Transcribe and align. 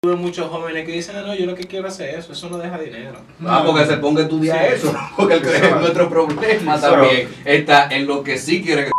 Tuve 0.00 0.14
muchos 0.14 0.48
jóvenes 0.48 0.86
que 0.86 0.92
dicen, 0.92 1.16
"Ah, 1.16 1.22
no, 1.22 1.34
yo 1.34 1.44
lo 1.44 1.56
que 1.56 1.64
quiero 1.64 1.88
hacer 1.88 2.10
es 2.10 2.18
eso, 2.20 2.32
eso 2.32 2.48
no 2.48 2.56
deja 2.58 2.78
dinero. 2.78 3.18
Ah, 3.44 3.64
porque 3.66 3.84
se 3.84 3.96
ponga 3.96 4.20
a 4.20 4.24
estudiar 4.26 4.68
Sí. 4.68 4.74
eso. 4.76 4.94
Porque 5.16 5.34
el, 5.34 5.44
Exacto. 5.44 5.80
nuestro 5.80 6.08
problema 6.08 6.80
también 6.80 7.28
está 7.44 7.88
en 7.88 8.06
lo 8.06 8.22
que 8.22 8.38
sí 8.38 8.62
quiere 8.62 8.84
que 8.84 8.92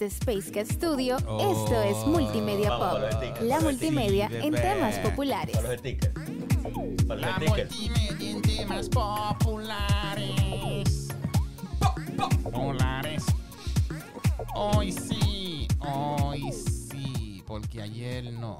Desde 0.00 0.06
Space 0.16 0.50
Cat 0.50 0.66
Studio, 0.72 1.18
esto 1.18 1.82
es 1.82 2.06
Multimedia 2.06 2.70
Vamos 2.70 3.00
Pop, 3.14 3.20
la 3.42 3.60
multimedia 3.60 4.30
en 4.32 4.54
temas 4.54 4.94
populares. 5.00 5.54
Para 5.56 5.68
los 5.68 5.78
stickers. 5.78 6.14
Para 7.06 7.20
La 7.20 7.26
los 7.26 7.36
stickers. 7.36 7.70
multimedia 7.76 8.30
en 8.30 8.40
temas 8.42 8.88
populares. 8.88 10.34
Populares. 12.42 13.24
Hoy 14.54 14.90
sí, 14.90 15.68
hoy 15.80 16.50
sí, 16.52 17.44
porque 17.46 17.82
ayer 17.82 18.32
no, 18.32 18.56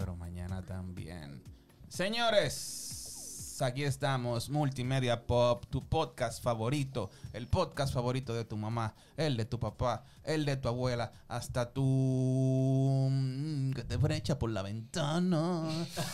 pero 0.00 0.16
mañana 0.16 0.62
también. 0.62 1.42
Señores, 1.90 3.58
aquí 3.60 3.84
estamos, 3.84 4.48
Multimedia 4.48 5.26
Pop, 5.26 5.66
tu 5.68 5.86
podcast 5.86 6.42
favorito, 6.42 7.10
el 7.34 7.46
podcast 7.46 7.92
favorito 7.92 8.32
de 8.32 8.46
tu 8.46 8.56
mamá, 8.56 8.94
el 9.18 9.36
de 9.36 9.44
tu 9.44 9.60
papá, 9.60 10.02
el 10.24 10.46
de 10.46 10.56
tu 10.56 10.68
abuela, 10.68 11.12
hasta 11.28 11.74
tu... 11.74 13.08
mm, 13.10 13.72
que 13.72 13.84
te 13.84 13.98
brecha 13.98 14.38
por 14.38 14.48
la 14.48 14.62
ventana 14.62 15.68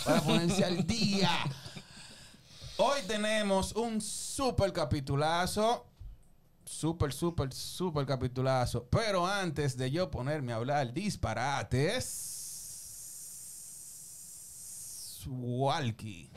para 0.05 0.21
ponerse 0.21 0.65
al 0.65 0.85
día. 0.85 1.31
Hoy 2.79 3.03
tenemos 3.07 3.73
un 3.77 4.01
super 4.01 4.73
capitulazo. 4.73 5.87
Super, 6.65 7.13
super, 7.13 7.53
super 7.53 8.05
capitulazo. 8.05 8.89
Pero 8.91 9.25
antes 9.25 9.77
de 9.77 9.93
yo 9.93 10.11
ponerme 10.11 10.53
a 10.53 10.57
hablar 10.57 10.93
disparates. 10.93 12.36
Walkie. 15.27 16.31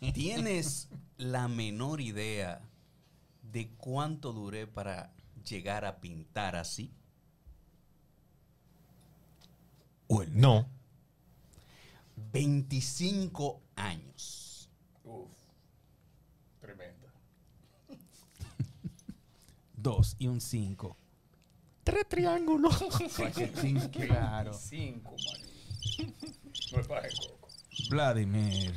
¿Tienes 0.14 0.88
la 1.16 1.48
menor 1.48 2.00
idea 2.00 2.60
de 3.42 3.68
cuánto 3.76 4.32
duré 4.32 4.66
para 4.66 5.12
llegar 5.44 5.84
a 5.84 6.00
pintar 6.00 6.56
así? 6.56 6.92
No. 10.32 10.66
25 12.32 13.60
años. 13.76 14.68
Uf, 15.04 15.30
tremenda. 16.60 17.12
Dos 19.74 20.16
y 20.18 20.26
un 20.28 20.40
cinco. 20.40 20.96
Tres 21.84 22.08
triángulos. 22.08 22.76
Claro. 23.90 24.52
Cinco. 24.52 25.16
Vladimir. 27.90 28.74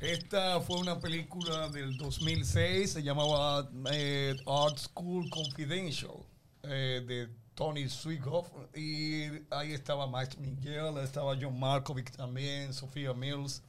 Esta 0.00 0.60
fue 0.60 0.78
una 0.78 1.00
película 1.00 1.68
del 1.70 1.96
2006, 1.96 2.92
se 2.92 3.02
llamaba 3.02 3.70
eh, 3.90 4.36
Art 4.46 4.76
School 4.76 5.30
Confidential, 5.30 6.18
eh, 6.64 7.02
de 7.06 7.28
Tony 7.54 7.88
Swigoff. 7.88 8.48
Y 8.74 9.24
ahí 9.50 9.72
estaba 9.72 10.06
Max 10.06 10.36
Miguel, 10.38 10.98
estaba 10.98 11.34
John 11.40 11.58
Markovic 11.58 12.10
también, 12.14 12.74
Sofía 12.74 13.14
Mills. 13.14 13.62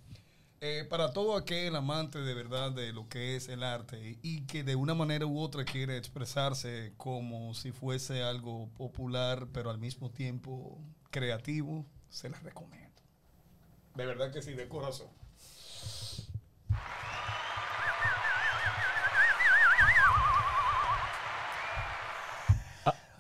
Eh, 0.60 0.88
para 0.90 1.14
todo 1.14 1.36
aquel 1.36 1.76
amante 1.76 2.20
de 2.20 2.34
verdad 2.34 2.72
de 2.72 2.92
lo 2.92 3.08
que 3.08 3.36
es 3.36 3.48
el 3.48 3.62
arte 3.62 4.18
y 4.24 4.42
que 4.48 4.64
de 4.64 4.76
una 4.76 4.96
manera 4.96 5.28
u 5.28 5.40
otra 5.40 5.64
quiere 5.66 5.98
expresarse 5.98 6.94
como 6.98 7.54
si 7.54 7.72
fuese 7.72 8.24
algo 8.24 8.68
popular, 8.76 9.48
pero 9.54 9.70
al 9.70 9.78
mismo 9.78 10.10
tiempo 10.10 10.80
creativo, 11.12 11.86
se 12.10 12.30
las 12.30 12.42
recomiendo. 12.42 13.02
De 13.94 14.06
verdad 14.06 14.32
que 14.32 14.42
sí, 14.42 14.54
de 14.54 14.68
corazón. 14.68 15.10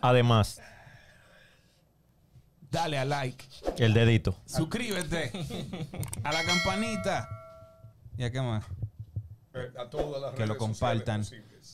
Además, 0.01 0.61
Dale 2.87 2.99
a 2.99 3.05
like. 3.05 3.43
el 3.79 3.93
dedito. 3.93 4.37
Suscríbete. 4.45 5.33
A 6.23 6.31
la 6.31 6.45
campanita. 6.45 7.27
¿Y 8.17 8.23
a 8.23 8.31
qué 8.31 8.39
más? 8.39 8.63
Eh, 9.53 9.73
a 9.77 9.89
todas 9.89 10.21
las 10.21 10.33
Que 10.35 10.47
lo 10.47 10.55
compartan. 10.55 11.25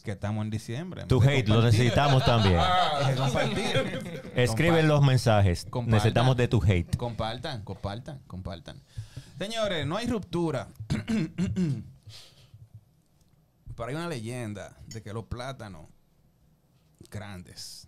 Que 0.04 0.10
estamos 0.10 0.44
en 0.44 0.50
diciembre. 0.50 1.04
Tu 1.06 1.22
hate 1.22 1.48
lo 1.50 1.62
necesitamos 1.62 2.26
también. 2.26 2.60
Compartir. 3.16 4.32
Escriben 4.34 4.88
los 4.88 5.04
mensajes. 5.04 5.68
Compartan. 5.70 5.94
Necesitamos 5.94 6.36
de 6.36 6.48
tu 6.48 6.64
hate. 6.64 6.98
Compartan, 6.98 7.64
compartan, 7.64 8.18
compartan. 8.26 8.82
Señores, 9.38 9.86
no 9.86 9.98
hay 9.98 10.08
ruptura. 10.08 10.68
Pero 13.76 13.88
hay 13.88 13.94
una 13.94 14.10
leyenda 14.10 14.76
de 14.88 15.04
que 15.04 15.14
los 15.14 15.26
plátanos 15.26 15.86
grandes, 17.12 17.88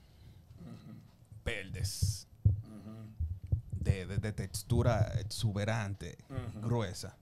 verdes, 1.44 2.25
de, 3.86 4.06
de- 4.06 4.18
de 4.18 4.34
textura 4.34 5.14
exuberante, 5.20 6.18
gruesa, 6.62 7.16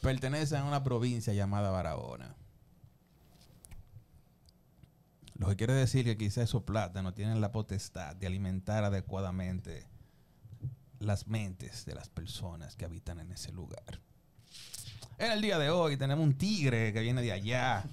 pertenecen 0.00 0.58
a 0.60 0.64
una 0.64 0.82
provincia 0.82 1.32
llamada 1.34 1.70
Barahona. 1.70 2.34
Lo 5.36 5.48
que 5.48 5.56
quiere 5.56 5.72
decir 5.74 6.04
que 6.04 6.16
quizá 6.16 6.42
esos 6.42 6.62
plátanos 6.62 7.14
tienen 7.14 7.40
la 7.40 7.50
potestad 7.50 8.14
de 8.14 8.26
alimentar 8.26 8.84
adecuadamente 8.84 9.84
las 11.00 11.26
mentes 11.26 11.84
de 11.84 11.94
las 11.94 12.08
personas 12.08 12.76
que 12.76 12.84
habitan 12.84 13.18
en 13.18 13.32
ese 13.32 13.50
lugar. 13.52 14.00
En 15.18 15.32
el 15.32 15.42
día 15.42 15.58
de 15.58 15.70
hoy 15.70 15.96
tenemos 15.96 16.24
un 16.24 16.34
tigre 16.38 16.92
que 16.92 17.00
viene 17.00 17.20
de 17.20 17.32
allá, 17.32 17.84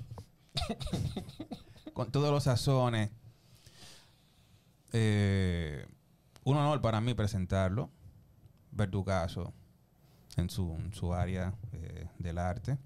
con 1.93 2.11
todos 2.11 2.29
los 2.31 2.43
sazones. 2.43 3.09
Eh, 4.93 5.85
un 6.43 6.57
honor 6.57 6.81
para 6.81 7.01
mí 7.01 7.13
presentarlo, 7.13 7.89
Verdugazo, 8.71 9.53
en 10.37 10.49
su, 10.49 10.75
en 10.75 10.93
su 10.93 11.13
área 11.13 11.53
eh, 11.73 12.07
del 12.19 12.37
arte 12.37 12.77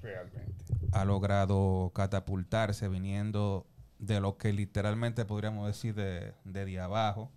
Realmente. 0.00 0.64
ha 0.92 1.04
logrado 1.04 1.90
catapultarse 1.94 2.88
viniendo 2.88 3.66
de 3.98 4.20
lo 4.20 4.36
que 4.36 4.52
literalmente 4.52 5.24
podríamos 5.24 5.66
decir 5.66 5.94
de, 5.94 6.34
de, 6.44 6.64
de 6.64 6.80
abajo, 6.80 7.30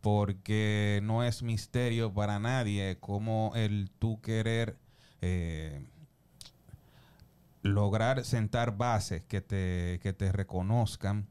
porque 0.00 1.00
no 1.02 1.22
es 1.24 1.42
misterio 1.42 2.12
para 2.12 2.38
nadie 2.38 2.98
cómo 3.00 3.52
el 3.54 3.90
tú 3.98 4.20
querer 4.20 4.78
eh, 5.20 5.86
lograr 7.62 8.24
sentar 8.24 8.76
bases 8.76 9.22
que 9.22 9.40
te, 9.40 10.00
que 10.02 10.12
te 10.12 10.32
reconozcan 10.32 11.28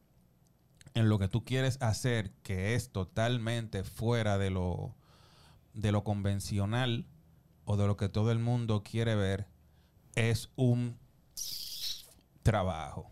en 0.94 1.09
lo 1.09 1.19
que 1.19 1.27
tú 1.27 1.44
quieres 1.45 1.81
hacer, 1.81 2.31
que 2.44 2.75
es 2.75 2.91
totalmente 2.91 3.83
fuera 3.83 4.38
de 4.38 4.50
lo, 4.50 4.95
de 5.73 5.91
lo 5.91 6.03
convencional 6.03 7.05
o 7.66 7.77
de 7.77 7.88
lo 7.88 7.97
que 7.97 8.09
todo 8.09 8.31
el 8.31 8.39
mundo 8.39 8.83
quiere 8.83 9.16
ver, 9.16 9.47
es 10.16 10.50
un 10.55 10.97
trabajo. 12.44 13.11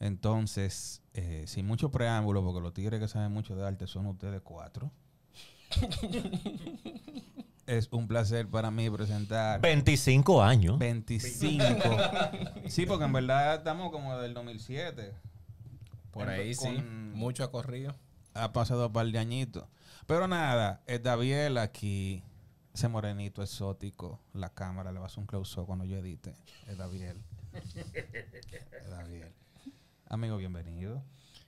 Entonces, 0.00 1.02
eh, 1.14 1.44
sin 1.46 1.66
mucho 1.66 1.90
preámbulo, 1.90 2.42
porque 2.42 2.60
los 2.60 2.72
tigres 2.72 3.00
que 3.00 3.08
saben 3.08 3.32
mucho 3.32 3.56
de 3.56 3.66
arte 3.66 3.86
son 3.86 4.06
ustedes 4.06 4.40
cuatro. 4.42 4.90
es 7.66 7.88
un 7.90 8.08
placer 8.08 8.48
para 8.48 8.70
mí 8.70 8.88
presentar 8.90 9.60
25 9.60 10.42
años. 10.42 10.78
25. 10.78 11.74
sí, 12.66 12.86
porque 12.86 13.04
en 13.04 13.12
verdad 13.12 13.56
estamos 13.56 13.90
como 13.92 14.16
del 14.18 14.34
2007. 14.34 15.14
Por 16.18 16.28
ahí 16.28 16.54
sí, 16.54 16.68
mucho 17.14 17.44
ha 17.44 17.50
corrido. 17.50 17.94
Ha 18.34 18.52
pasado 18.52 18.86
un 18.88 18.92
par 18.92 19.06
de 19.06 19.18
añitos. 19.18 19.64
Pero 20.06 20.26
nada, 20.28 20.82
es 20.86 21.02
Daviel 21.02 21.58
aquí. 21.58 22.22
Ese 22.74 22.88
morenito 22.88 23.42
exótico. 23.42 24.20
La 24.32 24.50
cámara 24.50 24.92
le 24.92 24.98
va 24.98 25.06
a 25.06 25.08
hacer 25.08 25.18
un 25.20 25.26
close 25.26 25.60
cuando 25.62 25.84
yo 25.84 25.96
edite. 25.98 26.34
Es 26.66 26.76
Daviel. 26.78 27.22
Es 27.52 28.90
Daviel. 28.90 29.32
Amigo, 30.08 30.36
bienvenido. 30.36 31.02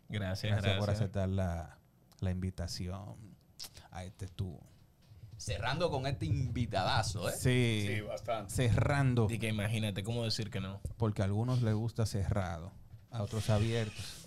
Gracias, 0.09 0.53
Gracias, 0.53 0.79
por 0.79 0.91
aceptar 0.91 1.29
la, 1.29 1.79
la 2.21 2.31
invitación 2.31 3.17
a 3.93 4.05
este 4.05 4.27
tú. 4.27 4.59
Cerrando 5.37 5.91
con 5.91 6.07
este 6.07 6.27
invitadazo, 6.27 7.29
¿eh? 7.29 7.33
Sí, 7.33 7.85
Sí, 7.87 8.01
bastante. 8.03 8.53
cerrando. 8.53 9.27
Y 9.31 9.39
que 9.39 9.49
imagínate, 9.49 10.03
¿cómo 10.03 10.25
decir 10.25 10.51
que 10.51 10.61
no? 10.61 10.81
Porque 10.99 11.23
a 11.23 11.25
algunos 11.27 11.63
les 11.63 11.75
gusta 11.75 12.05
cerrado, 12.07 12.73
a 13.11 13.23
otros 13.23 13.49
abiertos. 13.49 14.20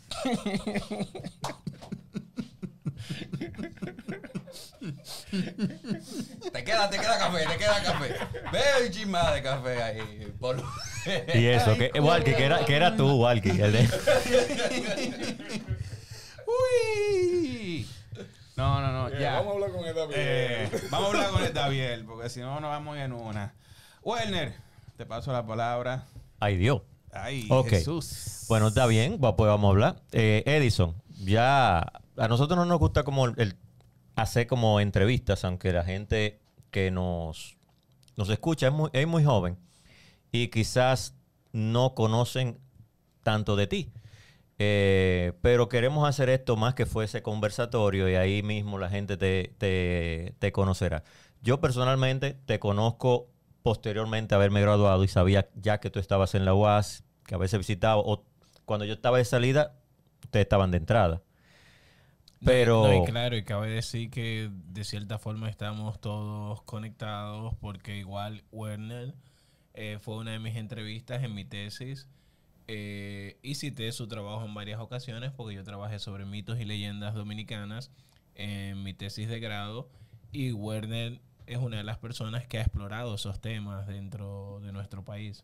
Te 6.51 6.63
queda, 6.63 6.89
te 6.89 6.97
queda 6.97 7.17
café, 7.17 7.45
te 7.47 7.57
queda 7.57 7.83
café. 7.83 8.15
Ve 8.51 8.85
un 8.85 8.91
chismada 8.91 9.33
de 9.33 9.41
café 9.41 9.83
ahí. 9.83 10.33
Por... 10.39 10.61
Y 11.33 11.45
eso, 11.47 11.75
que, 11.77 11.91
Walkie, 11.99 12.33
que 12.33 12.45
era, 12.45 12.65
que 12.65 12.75
era 12.75 12.95
tú, 12.95 13.15
Walkie. 13.21 13.49
el 13.49 13.71
de- 13.71 13.89
Uy. 16.47 17.87
No, 18.55 18.81
no, 18.81 18.91
no, 18.91 19.09
Eh, 19.09 19.19
ya. 19.19 19.33
Vamos 19.41 19.47
a 19.47 19.53
hablar 19.55 19.71
con 19.71 19.85
esta 19.85 20.07
Eh, 20.11 20.69
vamos 20.91 21.07
a 21.07 21.09
hablar 21.11 21.29
con 21.31 21.43
el 21.43 21.53
Daviel, 21.53 22.05
porque 22.05 22.29
si 22.29 22.39
no 22.41 22.59
nos 22.59 22.69
vamos 22.69 22.97
en 22.97 23.13
una. 23.13 23.53
Werner, 24.03 24.53
te 24.97 25.05
paso 25.05 25.31
la 25.31 25.45
palabra. 25.45 26.03
Ay, 26.39 26.57
Dios. 26.57 26.81
Ay, 27.13 27.47
Ok. 27.49 27.69
Jesús. 27.69 28.45
Bueno, 28.49 28.67
está 28.69 28.85
bien, 28.87 29.19
pues 29.19 29.33
vamos 29.37 29.67
a 29.69 29.71
hablar. 29.71 30.01
Eh, 30.11 30.43
Edison, 30.45 30.95
ya 31.23 31.79
a 31.79 32.27
nosotros 32.27 32.57
no 32.57 32.65
nos 32.65 32.79
gusta 32.79 33.03
como 33.03 33.25
el, 33.25 33.33
el 33.37 33.55
hacer 34.15 34.47
como 34.47 34.79
entrevistas, 34.79 35.45
aunque 35.45 35.71
la 35.71 35.83
gente 35.83 36.39
que 36.71 36.91
nos, 36.91 37.57
nos 38.17 38.29
escucha 38.29 38.67
es 38.67 38.73
muy, 38.73 38.89
es 38.93 39.07
muy 39.07 39.23
joven 39.23 39.57
y 40.31 40.47
quizás 40.49 41.15
no 41.51 41.93
conocen 41.95 42.59
tanto 43.23 43.55
de 43.55 43.67
ti. 43.67 43.91
Eh, 44.59 45.33
pero 45.41 45.67
queremos 45.67 46.07
hacer 46.07 46.29
esto 46.29 46.55
más 46.55 46.75
que 46.75 46.85
fuese 46.85 47.21
conversatorio 47.23 48.09
y 48.09 48.15
ahí 48.15 48.43
mismo 48.43 48.77
la 48.77 48.89
gente 48.89 49.17
te, 49.17 49.53
te- 49.57 50.35
te 50.39 50.51
conocerá. 50.51 51.03
Yo 51.41 51.59
personalmente 51.59 52.33
te 52.45 52.59
conozco 52.59 53.29
posteriormente 53.63 54.35
a 54.35 54.37
haberme 54.37 54.61
graduado 54.61 55.03
y 55.03 55.07
sabía 55.07 55.49
ya 55.55 55.79
que 55.79 55.89
tú 55.89 55.99
estabas 55.99 56.35
en 56.35 56.45
la 56.45 56.53
UAS, 56.53 57.03
que 57.25 57.35
a 57.35 57.37
veces 57.37 57.57
visitaba, 57.57 58.01
o 58.01 58.25
cuando 58.65 58.85
yo 58.85 58.93
estaba 58.93 59.17
de 59.17 59.25
salida, 59.25 59.79
ustedes 60.23 60.45
estaban 60.45 60.71
de 60.71 60.77
entrada. 60.77 61.21
Pero... 62.45 62.87
No, 62.87 63.03
y 63.03 63.05
claro, 63.05 63.37
y 63.37 63.43
cabe 63.43 63.69
decir 63.69 64.09
que 64.09 64.49
de 64.51 64.83
cierta 64.83 65.17
forma 65.17 65.49
estamos 65.49 65.99
todos 65.99 66.61
conectados 66.63 67.55
porque 67.55 67.97
igual 67.97 68.43
Werner 68.51 69.15
eh, 69.73 69.97
fue 70.01 70.17
una 70.17 70.31
de 70.31 70.39
mis 70.39 70.57
entrevistas 70.57 71.23
en 71.23 71.33
mi 71.33 71.45
tesis 71.45 72.07
eh, 72.67 73.37
y 73.41 73.55
cité 73.55 73.91
su 73.93 74.07
trabajo 74.07 74.45
en 74.45 74.53
varias 74.53 74.81
ocasiones 74.81 75.31
porque 75.31 75.55
yo 75.55 75.63
trabajé 75.63 75.99
sobre 75.99 76.25
mitos 76.25 76.59
y 76.59 76.65
leyendas 76.65 77.13
dominicanas 77.13 77.91
en 78.35 78.83
mi 78.83 78.93
tesis 78.93 79.29
de 79.29 79.39
grado 79.39 79.89
y 80.31 80.51
Werner 80.51 81.21
es 81.47 81.57
una 81.57 81.77
de 81.77 81.83
las 81.83 81.97
personas 81.97 82.47
que 82.47 82.57
ha 82.57 82.61
explorado 82.61 83.15
esos 83.15 83.39
temas 83.39 83.87
dentro 83.87 84.59
de 84.61 84.71
nuestro 84.71 85.03
país. 85.03 85.43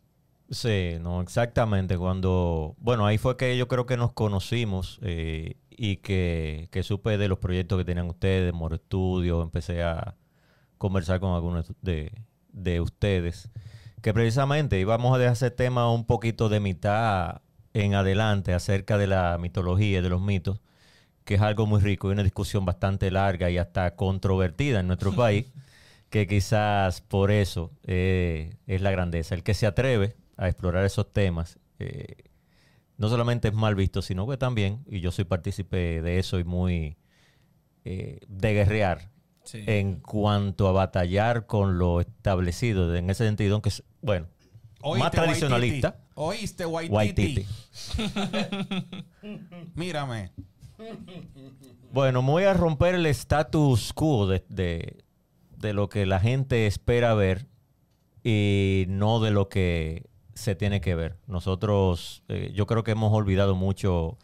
Sí, 0.50 0.96
no, 1.00 1.20
exactamente. 1.20 1.96
Cuando, 1.96 2.74
bueno, 2.78 3.06
ahí 3.06 3.18
fue 3.18 3.36
que 3.36 3.56
yo 3.56 3.68
creo 3.68 3.86
que 3.86 3.96
nos 3.96 4.12
conocimos 4.12 4.98
eh, 5.02 5.56
y 5.70 5.98
que, 5.98 6.68
que 6.72 6.82
supe 6.82 7.18
de 7.18 7.28
los 7.28 7.38
proyectos 7.38 7.78
que 7.78 7.84
tenían 7.84 8.08
ustedes, 8.08 8.52
Moro 8.52 8.74
Estudio, 8.74 9.42
empecé 9.42 9.82
a 9.82 10.16
conversar 10.76 11.20
con 11.20 11.34
algunos 11.34 11.72
de, 11.82 12.12
de 12.52 12.80
ustedes, 12.80 13.48
que 14.02 14.12
precisamente 14.12 14.80
íbamos 14.80 15.14
a 15.14 15.18
dejar 15.18 15.34
ese 15.34 15.50
tema 15.50 15.92
un 15.92 16.04
poquito 16.04 16.48
de 16.48 16.58
mitad 16.58 17.42
en 17.74 17.94
adelante 17.94 18.54
acerca 18.54 18.98
de 18.98 19.06
la 19.06 19.38
mitología 19.38 19.98
y 19.98 20.02
de 20.02 20.08
los 20.08 20.20
mitos, 20.20 20.60
que 21.24 21.34
es 21.34 21.40
algo 21.40 21.66
muy 21.66 21.80
rico 21.80 22.08
y 22.08 22.12
una 22.12 22.24
discusión 22.24 22.64
bastante 22.64 23.10
larga 23.10 23.50
y 23.50 23.58
hasta 23.58 23.94
controvertida 23.94 24.80
en 24.80 24.88
nuestro 24.88 25.12
país, 25.14 25.52
que 26.10 26.26
quizás 26.26 27.00
por 27.00 27.30
eso 27.30 27.70
eh, 27.84 28.56
es 28.66 28.80
la 28.82 28.90
grandeza. 28.90 29.34
El 29.34 29.42
que 29.42 29.54
se 29.54 29.66
atreve 29.66 30.16
a 30.36 30.48
explorar 30.48 30.84
esos 30.84 31.12
temas, 31.12 31.58
eh, 31.78 32.16
no 32.98 33.08
solamente 33.08 33.48
es 33.48 33.54
mal 33.54 33.74
visto, 33.74 34.02
sino 34.02 34.26
que 34.28 34.36
también, 34.36 34.84
y 34.86 35.00
yo 35.00 35.10
soy 35.12 35.24
partícipe 35.24 36.02
de 36.02 36.18
eso 36.18 36.38
y 36.38 36.44
muy 36.44 36.96
eh, 37.84 38.20
de 38.28 38.52
guerrear 38.54 39.10
Sí. 39.42 39.64
en 39.66 39.96
cuanto 40.00 40.68
a 40.68 40.72
batallar 40.72 41.46
con 41.46 41.78
lo 41.78 42.00
establecido, 42.02 42.94
en 42.94 43.08
ese 43.08 43.24
sentido, 43.24 43.54
aunque, 43.54 43.70
es- 43.70 43.82
bueno, 44.02 44.26
más 44.98 45.10
tradicionalista. 45.10 45.96
Oíste, 46.14 46.66
Waititi. 46.66 46.94
Waititi. 46.94 47.46
Mírame. 49.74 50.30
Bueno, 51.92 52.22
me 52.22 52.30
voy 52.30 52.44
a 52.44 52.54
romper 52.54 52.94
el 52.94 53.06
status 53.06 53.92
quo 53.92 54.26
de, 54.26 54.44
de- 54.48 55.02
de 55.60 55.72
lo 55.74 55.88
que 55.88 56.06
la 56.06 56.20
gente 56.20 56.66
espera 56.66 57.14
ver 57.14 57.46
y 58.24 58.86
no 58.88 59.20
de 59.20 59.30
lo 59.30 59.48
que 59.48 60.08
se 60.34 60.54
tiene 60.54 60.80
que 60.80 60.94
ver. 60.94 61.16
Nosotros, 61.26 62.22
eh, 62.28 62.50
yo 62.54 62.66
creo 62.66 62.82
que 62.82 62.92
hemos 62.92 63.12
olvidado 63.12 63.54
mucho 63.54 64.18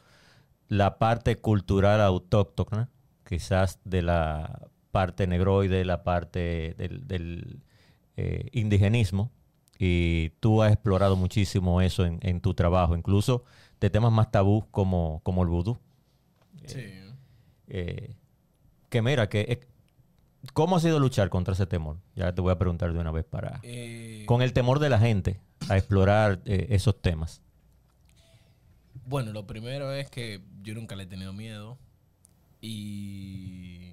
la 0.69 0.99
parte 0.99 1.37
cultural 1.37 2.01
autóctona, 2.01 2.91
quizás 3.25 3.79
de 3.85 4.03
la 4.03 4.69
parte 4.91 5.27
negroide, 5.27 5.85
la 5.85 6.03
parte 6.03 6.75
del, 6.79 7.07
del, 7.07 7.63
eh, 8.17 8.49
indigenismo. 8.53 9.31
Y 9.79 10.31
tú 10.41 10.63
has 10.63 10.73
explorado 10.73 11.17
muchísimo 11.17 11.83
eso 11.83 12.07
en, 12.07 12.19
en 12.23 12.41
tu 12.41 12.55
trabajo, 12.55 12.97
incluso 12.97 13.45
de 13.79 13.91
temas 13.91 14.11
más 14.11 14.31
tabú 14.31 14.67
como, 14.71 15.21
como 15.23 15.43
el 15.43 15.49
vudú. 15.49 15.79
Sí. 16.65 16.83
Eh, 17.69 18.17
que 18.89 19.03
mira, 19.03 19.29
que 19.29 19.69
¿cómo 20.53 20.77
ha 20.77 20.81
sido 20.81 20.99
luchar 20.99 21.29
contra 21.29 21.55
ese 21.55 21.67
temor? 21.67 21.99
Ya 22.15 22.35
te 22.35 22.41
voy 22.41 22.53
a 22.53 22.59
preguntar 22.59 22.93
de 22.93 22.99
una 22.99 23.11
vez 23.11 23.25
para... 23.25 23.61
Eh, 23.63 24.25
Con 24.27 24.43
el 24.43 24.53
temor 24.53 24.79
de 24.79 24.91
la 24.91 24.99
gente 24.99 25.41
a 25.69 25.77
explorar 25.77 26.41
eh, 26.45 26.67
esos 26.71 27.01
temas. 27.01 27.43
Bueno, 29.07 29.33
lo 29.33 29.47
primero 29.47 29.93
es 29.93 30.11
que 30.11 30.43
yo 30.63 30.75
nunca 30.75 30.97
le 30.97 31.05
he 31.05 31.07
tenido 31.07 31.33
miedo 31.33 31.79
y 32.61 33.93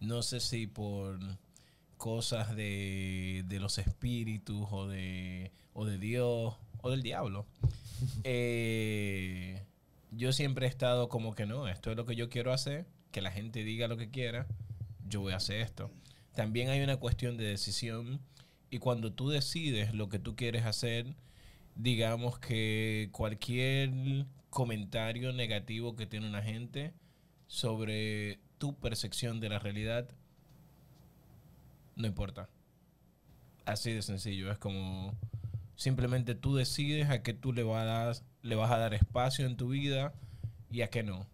no 0.00 0.22
sé 0.22 0.40
si 0.40 0.66
por 0.66 1.18
cosas 1.96 2.54
de, 2.54 3.44
de 3.46 3.60
los 3.60 3.78
espíritus 3.78 4.66
o 4.70 4.86
de, 4.86 5.52
o 5.72 5.84
de 5.84 5.98
Dios 5.98 6.54
o 6.80 6.90
del 6.90 7.02
diablo. 7.02 7.46
Eh, 8.24 9.62
yo 10.10 10.32
siempre 10.32 10.66
he 10.66 10.68
estado 10.68 11.08
como 11.08 11.36
que 11.36 11.46
no, 11.46 11.68
esto 11.68 11.92
es 11.92 11.96
lo 11.96 12.04
que 12.04 12.16
yo 12.16 12.28
quiero 12.28 12.52
hacer, 12.52 12.84
que 13.12 13.22
la 13.22 13.30
gente 13.30 13.62
diga 13.62 13.86
lo 13.86 13.96
que 13.96 14.10
quiera, 14.10 14.48
yo 15.08 15.20
voy 15.20 15.32
a 15.32 15.36
hacer 15.36 15.60
esto. 15.60 15.90
También 16.34 16.70
hay 16.70 16.80
una 16.82 16.96
cuestión 16.96 17.36
de 17.36 17.44
decisión 17.44 18.20
y 18.70 18.78
cuando 18.78 19.12
tú 19.12 19.28
decides 19.28 19.94
lo 19.94 20.08
que 20.08 20.18
tú 20.18 20.34
quieres 20.34 20.64
hacer, 20.64 21.14
digamos 21.74 22.38
que 22.38 23.10
cualquier 23.12 24.26
comentario 24.50 25.32
negativo 25.32 25.94
que 25.96 26.06
tiene 26.06 26.28
una 26.28 26.42
gente 26.42 26.94
sobre 27.46 28.40
tu 28.58 28.78
percepción 28.78 29.40
de 29.40 29.48
la 29.48 29.58
realidad, 29.58 30.08
no 31.96 32.06
importa. 32.06 32.48
Así 33.64 33.92
de 33.92 34.02
sencillo, 34.02 34.50
es 34.50 34.58
como 34.58 35.14
simplemente 35.76 36.34
tú 36.34 36.54
decides 36.54 37.10
a 37.10 37.22
qué 37.22 37.34
tú 37.34 37.52
le 37.52 37.62
vas 37.62 37.82
a 37.82 37.84
dar, 37.84 38.16
le 38.42 38.54
vas 38.54 38.70
a 38.70 38.78
dar 38.78 38.94
espacio 38.94 39.46
en 39.46 39.56
tu 39.56 39.68
vida 39.68 40.14
y 40.70 40.82
a 40.82 40.90
qué 40.90 41.02
no. 41.02 41.26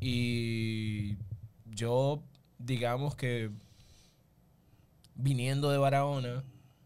Y 0.00 1.16
yo, 1.64 2.24
digamos 2.64 3.14
que 3.16 3.50
viniendo 5.14 5.70
de 5.70 5.78
Barahona, 5.78 6.44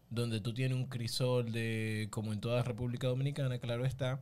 donde 0.09 0.39
tú 0.39 0.53
tienes 0.53 0.77
un 0.77 0.85
crisol 0.87 1.51
de, 1.51 2.07
como 2.11 2.33
en 2.33 2.39
toda 2.39 2.63
República 2.63 3.07
Dominicana, 3.07 3.59
claro 3.59 3.85
está, 3.85 4.19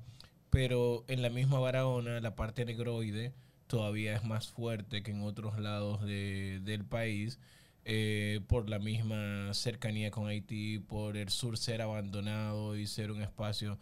pero 0.50 1.04
en 1.08 1.22
la 1.22 1.30
misma 1.30 1.60
Barahona, 1.60 2.20
la 2.22 2.36
parte 2.36 2.66
negroide 2.66 3.34
todavía 3.68 4.16
es 4.16 4.24
más 4.24 4.48
fuerte 4.48 5.04
que 5.04 5.12
en 5.12 5.22
otros 5.22 5.60
lados 5.60 6.02
de- 6.06 6.60
del 6.64 6.86
país, 6.86 7.40
eh, 7.84 8.42
por 8.48 8.70
la 8.70 8.80
misma 8.80 9.54
cercanía 9.54 10.12
con 10.12 10.28
Haití, 10.28 10.80
por 10.80 11.18
el 11.18 11.30
sur 11.30 11.58
ser 11.58 11.82
abandonado 11.82 12.76
y 12.78 12.88
ser 12.88 13.12
un 13.12 13.22
espacio 13.22 13.78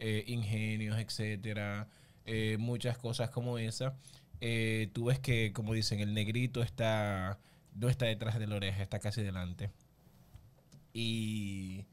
eh, 0.00 0.24
ingenios, 0.28 0.96
etcétera, 0.98 1.88
eh, 2.24 2.56
muchas 2.58 2.98
cosas 2.98 3.30
como 3.30 3.58
esa. 3.58 3.96
Eh, 4.40 4.90
tú 4.92 5.06
ves 5.06 5.18
que, 5.18 5.52
como 5.52 5.74
dicen, 5.74 6.00
el 6.00 6.14
negrito 6.14 6.62
está 6.62 7.38
no 7.78 7.88
está 7.88 8.06
detrás 8.06 8.38
de 8.38 8.46
la 8.46 8.56
oreja, 8.56 8.82
está 8.82 8.98
casi 8.98 9.22
delante. 9.22 9.70
Y, 10.92 11.84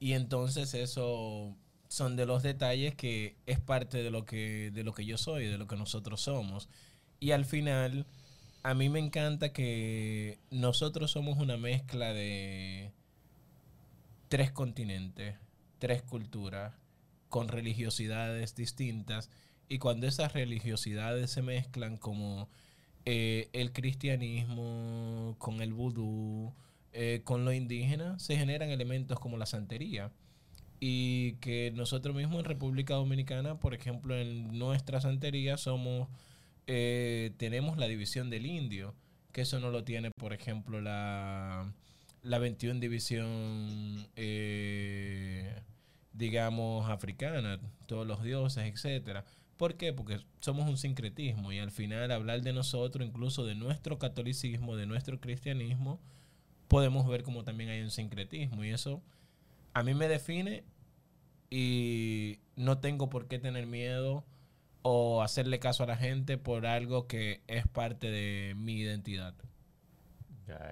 y 0.00 0.14
entonces 0.14 0.74
eso 0.74 1.56
son 1.88 2.16
de 2.16 2.26
los 2.26 2.42
detalles 2.42 2.94
que 2.94 3.36
es 3.46 3.60
parte 3.60 4.02
de 4.02 4.10
lo 4.10 4.24
que, 4.24 4.70
de 4.72 4.82
lo 4.82 4.92
que 4.94 5.04
yo 5.04 5.18
soy, 5.18 5.46
de 5.46 5.58
lo 5.58 5.66
que 5.66 5.76
nosotros 5.76 6.22
somos. 6.22 6.68
Y 7.20 7.30
al 7.32 7.44
final, 7.44 8.06
a 8.64 8.74
mí 8.74 8.88
me 8.88 8.98
encanta 8.98 9.52
que 9.52 10.38
nosotros 10.50 11.12
somos 11.12 11.38
una 11.38 11.56
mezcla 11.56 12.12
de 12.12 12.92
tres 14.28 14.50
continentes, 14.50 15.36
tres 15.78 16.02
culturas, 16.02 16.74
con 17.28 17.48
religiosidades 17.48 18.56
distintas. 18.56 19.30
Y 19.68 19.78
cuando 19.78 20.06
esas 20.06 20.32
religiosidades 20.32 21.30
se 21.30 21.42
mezclan 21.42 21.96
como 21.96 22.48
eh, 23.04 23.48
el 23.52 23.72
cristianismo 23.72 25.34
con 25.38 25.60
el 25.60 25.72
vudú, 25.72 26.54
eh, 26.92 27.22
con 27.24 27.44
lo 27.44 27.52
indígena, 27.52 28.18
se 28.18 28.36
generan 28.36 28.70
elementos 28.70 29.18
como 29.18 29.36
la 29.36 29.46
santería. 29.46 30.12
Y 30.80 31.34
que 31.34 31.72
nosotros 31.74 32.14
mismos 32.14 32.40
en 32.40 32.44
República 32.46 32.94
Dominicana, 32.94 33.58
por 33.58 33.74
ejemplo, 33.74 34.16
en 34.18 34.58
nuestra 34.58 35.00
santería 35.00 35.56
somos, 35.56 36.08
eh, 36.66 37.32
tenemos 37.38 37.78
la 37.78 37.86
división 37.88 38.30
del 38.30 38.46
indio, 38.46 38.94
que 39.32 39.42
eso 39.42 39.60
no 39.60 39.70
lo 39.70 39.84
tiene, 39.84 40.10
por 40.10 40.32
ejemplo, 40.32 40.80
la, 40.80 41.72
la 42.22 42.38
21 42.38 42.80
división, 42.80 44.06
digamos, 46.12 46.90
africana, 46.90 47.60
todos 47.86 48.06
los 48.06 48.22
dioses, 48.22 48.64
etcétera. 48.66 49.24
¿Por 49.62 49.76
qué? 49.76 49.92
Porque 49.92 50.18
somos 50.40 50.68
un 50.68 50.76
sincretismo 50.76 51.52
y 51.52 51.60
al 51.60 51.70
final 51.70 52.10
hablar 52.10 52.42
de 52.42 52.52
nosotros, 52.52 53.06
incluso 53.06 53.46
de 53.46 53.54
nuestro 53.54 53.96
catolicismo, 53.96 54.74
de 54.74 54.86
nuestro 54.86 55.20
cristianismo, 55.20 56.00
podemos 56.66 57.06
ver 57.06 57.22
como 57.22 57.44
también 57.44 57.70
hay 57.70 57.80
un 57.80 57.92
sincretismo 57.92 58.64
y 58.64 58.70
eso 58.70 59.00
a 59.72 59.84
mí 59.84 59.94
me 59.94 60.08
define 60.08 60.64
y 61.48 62.40
no 62.56 62.78
tengo 62.78 63.08
por 63.08 63.28
qué 63.28 63.38
tener 63.38 63.68
miedo 63.68 64.24
o 64.82 65.22
hacerle 65.22 65.60
caso 65.60 65.84
a 65.84 65.86
la 65.86 65.96
gente 65.96 66.38
por 66.38 66.66
algo 66.66 67.06
que 67.06 67.40
es 67.46 67.64
parte 67.68 68.10
de 68.10 68.56
mi 68.56 68.78
identidad. 68.80 69.32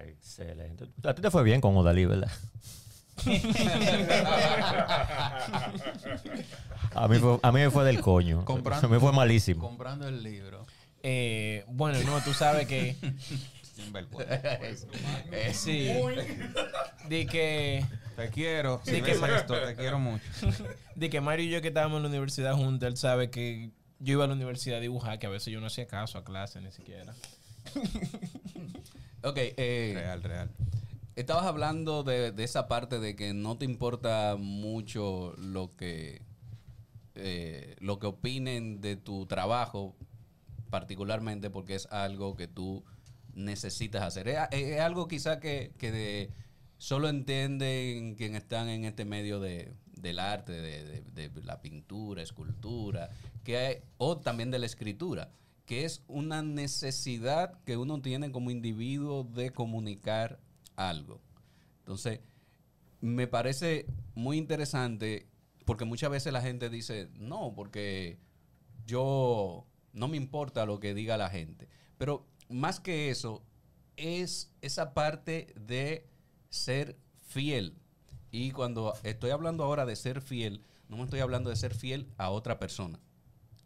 Excelente. 0.05 0.89
A 1.05 1.15
ti 1.15 1.23
te 1.23 1.31
fue 1.31 1.45
bien 1.45 1.61
con 1.61 1.77
Odalí, 1.77 2.07
¿verdad? 2.07 2.33
A, 6.95 7.09
mí 7.09 7.19
fue, 7.19 7.39
a 7.43 7.53
mí 7.53 7.61
me 7.61 7.71
fue 7.71 7.85
del 7.85 8.01
coño. 8.01 8.45
Comprando- 8.45 8.89
mí 8.89 8.99
fue 8.99 9.13
malísimo. 9.13 9.67
Comprando 9.69 10.09
el 10.09 10.23
libro. 10.23 10.67
Eh, 11.03 11.65
bueno, 11.69 11.99
no, 12.05 12.21
tú 12.23 12.35
sabes 12.35 12.67
que 12.67 12.97
vergüenza. 13.93 14.87
Eh, 15.33 15.53
sí, 15.55 15.89
de 17.09 17.27
que 17.27 17.85
Te 18.17 18.29
quiero. 18.29 18.81
Sí, 18.85 19.01
que 19.01 19.13
esto, 19.13 19.55
te 19.55 19.75
quiero 19.77 19.99
mucho. 19.99 20.25
de 20.95 21.11
que 21.11 21.21
Mario 21.21 21.47
y 21.47 21.51
yo 21.51 21.63
que 21.63 21.69
estábamos 21.69 21.97
en 21.99 22.03
la 22.05 22.09
universidad 22.11 22.55
juntos, 22.55 22.87
él 22.87 22.97
sabe 22.97 23.31
que 23.31 23.71
yo 23.99 24.13
iba 24.13 24.25
a 24.25 24.29
la 24.29 24.35
universidad 24.35 24.79
a 24.79 24.81
dibujar, 24.81 25.19
que 25.19 25.27
a 25.27 25.31
veces 25.31 25.53
yo 25.53 25.61
no 25.61 25.67
hacía 25.67 25.87
caso 25.87 26.19
a 26.19 26.25
clase 26.25 26.61
ni 26.61 26.71
siquiera. 26.73 27.15
Ok, 29.23 29.37
eh, 29.37 29.93
Real, 29.95 30.23
real. 30.23 30.51
Estabas 31.21 31.45
hablando 31.47 32.03
de, 32.03 32.33
de 32.33 32.45
esa 32.45 32.69
parte 32.69 32.99
de 33.01 33.17
que 33.17 33.33
no 33.35 33.57
te 33.59 33.65
importa 33.65 34.37
mucho 34.39 35.35
lo 35.39 35.75
que 35.77 36.23
eh, 37.15 37.77
lo 37.81 37.99
que 37.99 38.07
opinen 38.07 38.81
de 38.81 38.97
tu 38.97 39.27
trabajo, 39.27 39.97
particularmente 40.71 41.51
porque 41.51 41.75
es 41.75 41.87
algo 41.87 42.37
que 42.37 42.47
tú 42.47 42.85
necesitas 43.35 44.03
hacer. 44.03 44.29
Es, 44.53 44.81
algo 44.81 45.09
quizá 45.09 45.41
que, 45.41 45.73
que 45.79 45.91
de- 45.93 46.31
solo 46.79 47.09
entienden 47.09 48.15
quienes 48.15 48.43
están 48.43 48.69
en 48.69 48.85
este 48.85 49.05
medio 49.05 49.41
de, 49.41 49.73
del 49.97 50.19
arte, 50.19 50.53
de, 50.53 51.03
de- 51.11 51.29
de 51.29 51.43
la 51.43 51.61
pintura, 51.61 52.23
escultura, 52.23 53.11
que 53.45 53.59
hay- 53.59 53.77
o 53.99 54.17
también 54.19 54.51
de 54.51 54.59
la 54.61 54.67
escritura, 54.67 55.31
que 55.67 55.85
es 55.85 56.03
una 56.07 56.43
necesidad 56.43 57.61
que 57.65 57.77
uno 57.77 58.01
tiene 58.01 58.31
como 58.33 58.51
individuo 58.51 59.25
de 59.25 59.51
comunicar 59.51 60.39
algo. 60.89 61.21
Entonces, 61.79 62.21
me 63.01 63.27
parece 63.27 63.87
muy 64.15 64.39
interesante 64.39 65.29
porque 65.65 65.85
muchas 65.85 66.11
veces 66.11 66.33
la 66.33 66.43
gente 66.43 66.69
dice, 66.69 67.09
no, 67.15 67.53
porque 67.55 68.19
yo 68.87 69.67
no 69.93 70.09
me 70.09 70.17
importa 70.17 70.67
lo 70.67 70.81
que 70.81 70.95
diga 70.95 71.17
la 71.17 71.31
gente. 71.31 71.69
Pero 71.99 72.27
más 72.49 72.81
que 72.81 73.11
eso, 73.11 73.45
es 73.97 74.53
esa 74.63 74.95
parte 74.95 75.53
de 75.55 76.09
ser 76.49 76.97
fiel. 77.23 77.77
Y 78.31 78.53
cuando 78.53 78.95
estoy 79.03 79.31
hablando 79.31 79.65
ahora 79.65 79.87
de 79.87 79.97
ser 79.97 80.21
fiel, 80.21 80.63
no 80.89 80.97
me 80.97 81.05
estoy 81.05 81.21
hablando 81.21 81.51
de 81.51 81.57
ser 81.57 81.75
fiel 81.75 82.09
a 82.17 82.31
otra 82.31 82.59
persona, 82.59 82.99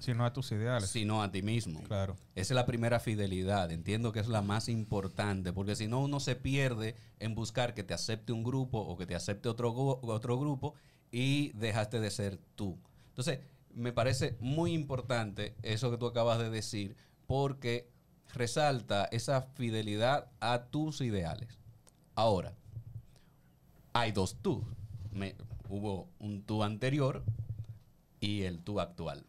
Si 0.04 0.14
no 0.14 0.24
a 0.24 0.32
tus 0.32 0.52
ideales. 0.52 0.88
sino 0.90 1.22
a 1.22 1.30
ti 1.32 1.42
mismo. 1.42 1.82
Claro. 1.84 2.16
Esa 2.34 2.52
es 2.52 2.56
la 2.56 2.66
primera 2.66 3.00
fidelidad. 3.00 3.70
Entiendo 3.72 4.12
que 4.12 4.20
es 4.20 4.28
la 4.28 4.42
más 4.42 4.68
importante, 4.68 5.52
porque 5.52 5.76
si 5.76 5.86
no 5.88 6.00
uno 6.00 6.20
se 6.20 6.36
pierde 6.36 6.94
en 7.18 7.34
buscar 7.34 7.74
que 7.74 7.82
te 7.84 7.94
acepte 7.94 8.32
un 8.32 8.44
grupo 8.44 8.78
o 8.78 8.96
que 8.96 9.06
te 9.06 9.14
acepte 9.14 9.48
otro, 9.48 9.72
otro 10.02 10.38
grupo 10.38 10.74
y 11.10 11.52
dejaste 11.52 12.00
de 12.00 12.10
ser 12.10 12.38
tú. 12.54 12.78
Entonces, 13.08 13.40
me 13.72 13.92
parece 13.92 14.36
muy 14.40 14.72
importante 14.72 15.54
eso 15.62 15.90
que 15.90 15.96
tú 15.98 16.06
acabas 16.06 16.38
de 16.38 16.50
decir, 16.50 16.96
porque 17.26 17.88
resalta 18.32 19.04
esa 19.06 19.42
fidelidad 19.42 20.26
a 20.40 20.64
tus 20.64 21.00
ideales. 21.00 21.58
Ahora, 22.14 22.52
hay 23.92 24.12
dos 24.12 24.36
tú. 24.42 24.64
Me- 25.12 25.34
hubo 25.68 26.08
un 26.18 26.42
tú 26.42 26.62
anterior 26.62 27.24
y 28.20 28.42
el 28.42 28.60
tú 28.60 28.80
actual. 28.80 29.24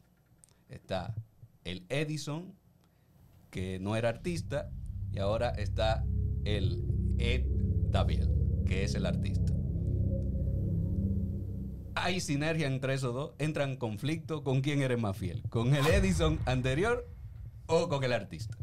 Está 0.70 1.16
el 1.64 1.86
Edison, 1.90 2.54
que 3.50 3.80
no 3.80 3.96
era 3.96 4.10
artista, 4.10 4.70
y 5.12 5.20
ahora 5.20 5.50
está 5.50 6.06
el 6.44 6.84
Ed 7.18 7.46
Daviel, 7.90 8.30
que 8.66 8.84
es 8.84 8.96
el 8.96 9.06
artista. 9.06 9.54
Hay 11.96 12.20
sinergia 12.20 12.68
entre 12.68 12.94
esos 12.94 13.14
dos, 13.14 13.32
entra 13.40 13.64
en 13.64 13.78
conflicto 13.78 14.44
con 14.44 14.62
quién 14.62 14.82
eres 14.82 15.00
más 15.00 15.18
fiel, 15.18 15.42
con 15.50 15.74
el 15.74 15.88
Edison 15.88 16.40
anterior 16.46 17.08
o 17.68 17.88
con 17.88 18.04
el 18.04 18.14
artista. 18.14 18.58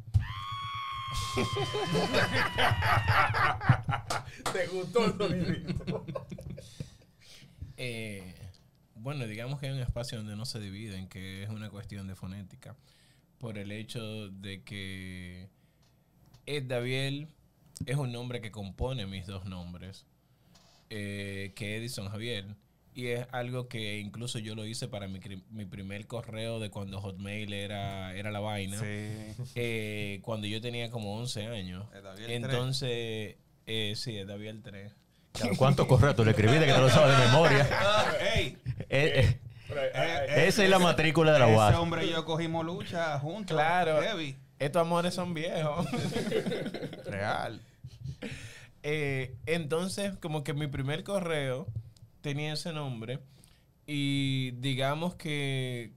¿Te 4.53 4.67
gustó 4.67 5.07
el 5.07 5.17
sonidito? 5.17 6.05
Eh, 7.77 8.42
bueno, 9.03 9.27
digamos 9.27 9.59
que 9.59 9.67
hay 9.67 9.73
un 9.73 9.81
espacio 9.81 10.19
donde 10.19 10.37
no 10.37 10.45
se 10.45 10.61
dividen, 10.61 11.09
que 11.09 11.43
es 11.43 11.49
una 11.49 11.71
cuestión 11.71 12.07
de 12.07 12.15
fonética. 12.15 12.77
Por 13.39 13.59
el 13.59 13.73
hecho 13.73 14.29
de 14.29 14.63
que 14.63 15.49
Ed 16.47 16.65
Daviel 16.65 17.29
es 17.87 17.97
un 17.97 18.13
nombre 18.13 18.41
que 18.41 18.53
compone 18.53 19.07
mis 19.07 19.27
dos 19.27 19.45
nombres, 19.45 20.07
eh, 20.91 21.53
que 21.57 21.77
Edison 21.77 22.09
Javier. 22.09 22.47
Y 22.95 23.07
es 23.07 23.27
algo 23.33 23.69
que 23.69 23.99
incluso 23.99 24.39
yo 24.39 24.55
lo 24.55 24.67
hice 24.67 24.87
para 24.87 25.09
mi, 25.09 25.19
mi 25.51 25.65
primer 25.65 26.07
correo 26.07 26.61
de 26.61 26.71
cuando 26.71 27.01
Hotmail 27.01 27.53
era, 27.53 28.15
era 28.15 28.31
la 28.31 28.41
vaina. 28.41 28.79
Sí. 28.79 29.45
Eh, 29.55 30.21
cuando 30.23 30.47
yo 30.47 30.61
tenía 30.61 30.91
como 30.91 31.17
11 31.19 31.47
años. 31.47 31.87
Ed 31.95 32.03
Daviel 32.03 32.27
3. 32.27 32.37
Entonces, 32.37 33.37
eh, 33.67 33.95
sí, 33.97 34.17
Ed 34.17 34.29
Daviel 34.29 34.63
3. 34.63 34.93
¿Cuántos 35.57 35.87
correos 35.87 36.15
tú 36.17 36.25
le 36.25 36.31
escribiste 36.33 36.67
que 36.67 36.73
te 36.73 36.79
lo 36.81 36.89
sabes 36.91 37.17
de 37.19 37.25
memoria? 37.27 37.69
¡Ey! 38.35 38.59
Eh, 38.89 39.39
eh, 39.71 40.45
esa 40.47 40.65
es 40.65 40.71
la 40.71 40.79
matrícula 40.79 41.33
de 41.33 41.39
la 41.39 41.47
Ese 41.47 41.57
UAS. 41.57 41.75
hombre 41.77 42.07
y 42.07 42.11
yo 42.11 42.25
cogimos 42.25 42.65
lucha 42.65 43.19
juntos. 43.19 43.57
Claro. 43.57 44.03
Heavy. 44.03 44.37
Estos 44.59 44.83
amores 44.83 45.15
son 45.15 45.35
viejos. 45.35 45.87
Real. 47.07 47.61
Eh, 48.83 49.35
entonces, 49.47 50.17
como 50.19 50.45
que 50.45 50.53
mi 50.55 50.67
primer 50.67 51.03
correo 51.05 51.67
tenía 52.21 52.53
ese 52.53 52.73
nombre. 52.73 53.19
Y 53.87 54.53
digamos 54.53 55.15
que 55.15 55.93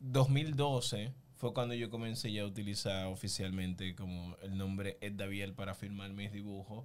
2012 0.00 1.12
fue 1.36 1.52
cuando 1.54 1.74
yo 1.74 1.90
comencé 1.90 2.30
ya 2.32 2.42
a 2.42 2.46
utilizar 2.46 3.06
oficialmente 3.06 3.94
como 3.94 4.36
el 4.42 4.56
nombre 4.56 4.98
Ed 5.00 5.12
Daviel 5.14 5.54
para 5.54 5.74
firmar 5.74 6.10
mis 6.12 6.32
dibujos. 6.32 6.84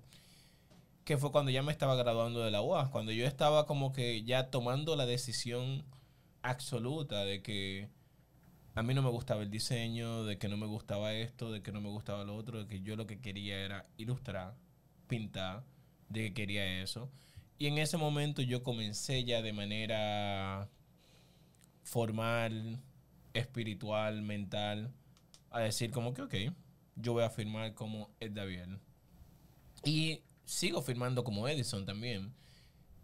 Que 1.06 1.18
fue 1.18 1.32
cuando 1.32 1.52
ya 1.52 1.64
me 1.64 1.72
estaba 1.72 1.96
graduando 1.96 2.42
de 2.42 2.52
la 2.52 2.62
UAS. 2.62 2.90
Cuando 2.90 3.14
yo 3.14 3.26
estaba 3.26 3.66
como 3.66 3.94
que 3.94 4.24
ya 4.24 4.50
tomando 4.50 4.98
la 4.98 5.06
decisión 5.06 5.86
absoluta 6.42 7.24
de 7.24 7.42
que 7.42 7.90
a 8.76 8.84
mí 8.84 8.94
no 8.94 9.02
me 9.02 9.10
gustaba 9.10 9.42
el 9.42 9.50
diseño, 9.50 10.26
de 10.26 10.38
que 10.38 10.50
no 10.50 10.58
me 10.58 10.66
gustaba 10.66 11.14
esto, 11.14 11.52
de 11.52 11.62
que 11.62 11.72
no 11.72 11.80
me 11.80 11.90
gustaba 11.90 12.26
lo 12.26 12.36
otro, 12.36 12.60
de 12.60 12.68
que 12.68 12.82
yo 12.82 12.98
lo 12.98 13.08
que 13.08 13.22
quería 13.22 13.58
era 13.58 13.86
ilustrar, 13.98 14.56
pintar, 15.08 15.64
de 16.10 16.26
que 16.26 16.34
quería 16.34 16.82
eso. 16.82 17.10
Y 17.58 17.68
en 17.68 17.78
ese 17.78 17.96
momento 17.98 18.42
yo 18.42 18.64
comencé 18.64 19.24
ya 19.24 19.42
de 19.42 19.54
manera 19.54 20.70
formal, 21.84 22.82
espiritual, 23.34 24.22
mental, 24.22 24.92
a 25.52 25.62
decir 25.62 25.92
como 25.92 26.14
que, 26.14 26.24
ok, 26.24 26.36
yo 26.96 27.14
voy 27.14 27.24
a 27.24 27.30
firmar 27.30 27.74
como 27.76 28.10
Ed 28.20 28.32
Daviel. 28.32 28.80
Y 29.86 30.22
sigo 30.46 30.82
firmando 30.82 31.24
como 31.24 31.48
Edison 31.48 31.86
también. 31.86 32.34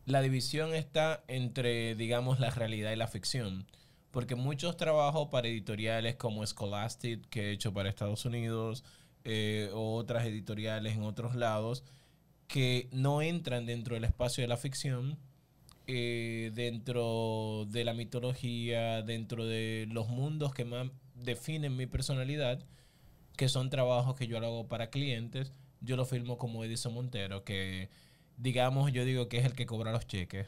La 0.06 0.22
división 0.22 0.74
está 0.74 1.24
entre, 1.28 1.96
digamos, 1.96 2.40
la 2.40 2.50
realidad 2.50 2.92
y 2.92 2.96
la 2.96 3.08
ficción. 3.08 3.68
Porque 4.12 4.36
muchos 4.36 4.78
trabajos 4.78 5.30
para 5.30 5.48
editoriales 5.48 6.16
como 6.16 6.46
Scholastic, 6.46 7.28
que 7.30 7.50
he 7.50 7.52
hecho 7.52 7.74
para 7.74 7.90
Estados 7.90 8.26
Unidos, 8.26 8.84
eh, 9.24 9.70
o 9.74 9.96
otras 9.96 10.26
editoriales 10.26 10.96
en 10.96 11.04
otros 11.04 11.36
lados, 11.36 11.84
que 12.48 12.90
no 12.92 13.22
entran 13.22 13.66
dentro 13.66 13.96
del 13.96 14.04
espacio 14.04 14.44
de 14.44 14.48
la 14.48 14.58
ficción, 14.58 15.18
eh, 15.88 16.52
dentro 16.54 17.66
de 17.70 17.86
la 17.86 17.94
mitología, 17.94 19.02
dentro 19.02 19.46
de 19.46 19.88
los 19.92 20.10
mundos 20.10 20.54
que 20.54 20.66
más 20.66 20.90
definen 21.16 21.78
mi 21.78 21.86
personalidad, 21.86 22.60
que 23.38 23.50
son 23.50 23.70
trabajos 23.70 24.16
que 24.16 24.28
yo 24.28 24.38
hago 24.38 24.68
para 24.68 24.90
clientes, 24.90 25.54
yo 25.82 25.96
lo 25.96 26.06
firmo 26.06 26.38
como 26.38 26.64
Edison 26.64 26.94
Montero, 26.94 27.44
que 27.44 27.90
digamos, 28.38 28.92
yo 28.92 29.06
digo 29.06 29.28
que 29.28 29.38
es 29.40 29.46
el 29.46 29.54
que 29.54 29.66
cobra 29.66 29.92
los 29.92 30.08
cheques. 30.08 30.48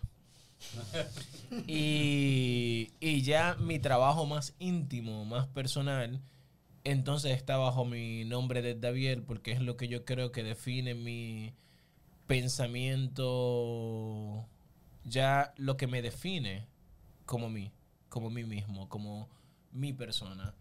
y, 1.68 2.94
y 3.00 3.22
ya 3.24 3.56
mi 3.56 3.80
trabajo 3.80 4.26
más 4.26 4.56
íntimo, 4.60 5.26
más 5.26 5.48
personal, 5.48 6.22
Entonces 6.86 7.32
está 7.36 7.58
bajo 7.58 7.86
mi 7.86 8.26
nombre 8.26 8.62
de 8.62 8.76
Daviel 8.76 9.24
porque 9.24 9.52
es 9.52 9.62
lo 9.62 9.78
que 9.78 9.88
yo 9.88 10.06
creo 10.06 10.32
que 10.32 10.44
define 10.44 10.96
mi 10.96 11.54
pensamiento, 12.28 14.46
ya 15.04 15.54
lo 15.58 15.78
que 15.78 15.88
me 15.88 16.02
define 16.02 16.68
como 17.26 17.50
mí, 17.50 17.72
como 18.10 18.30
mí 18.30 18.44
mismo, 18.44 18.90
como 18.90 19.30
mi 19.72 19.94
persona. 19.94 20.54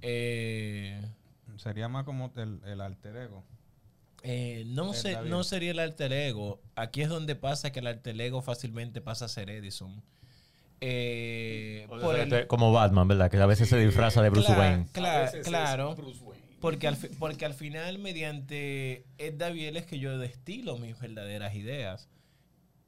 Eh, 0.00 1.00
Sería 1.56 1.88
más 1.88 2.04
como 2.04 2.32
el, 2.36 2.60
el 2.64 2.80
alter 2.80 3.16
ego. 3.16 3.44
Eh, 4.22 4.64
no, 4.66 4.92
Daviel. 4.92 5.28
no 5.30 5.44
sería 5.44 5.70
el 5.72 5.78
alter 5.78 6.12
ego. 6.12 6.60
Aquí 6.76 7.02
es 7.02 7.08
donde 7.08 7.34
pasa 7.36 7.72
que 7.72 7.80
el 7.80 7.86
alter 7.86 8.20
ego 8.20 8.42
fácilmente 8.42 9.00
pasa 9.00 9.24
a 9.24 9.28
ser 9.28 9.50
Edison. 9.50 10.02
Eh, 10.80 11.86
por 11.88 12.18
el- 12.18 12.46
Como 12.48 12.72
Batman, 12.72 13.06
¿verdad? 13.08 13.30
Que 13.30 13.36
a 13.38 13.46
veces 13.46 13.68
se 13.68 13.78
disfraza 13.78 14.20
de 14.22 14.30
Bruce 14.30 14.46
Claro, 14.46 14.60
Wayne. 14.62 14.86
Claro, 14.92 15.30
claro. 15.44 15.94
Bruce 15.94 16.22
Wayne. 16.22 16.42
Porque 16.60 16.86
al, 16.88 16.96
porque 17.18 17.44
al 17.44 17.54
final, 17.54 17.98
mediante 17.98 19.04
Ed 19.18 19.34
Daviel, 19.34 19.76
es 19.76 19.86
que 19.86 19.98
yo 19.98 20.18
destilo 20.18 20.78
mis 20.78 20.98
verdaderas 20.98 21.54
ideas. 21.54 22.08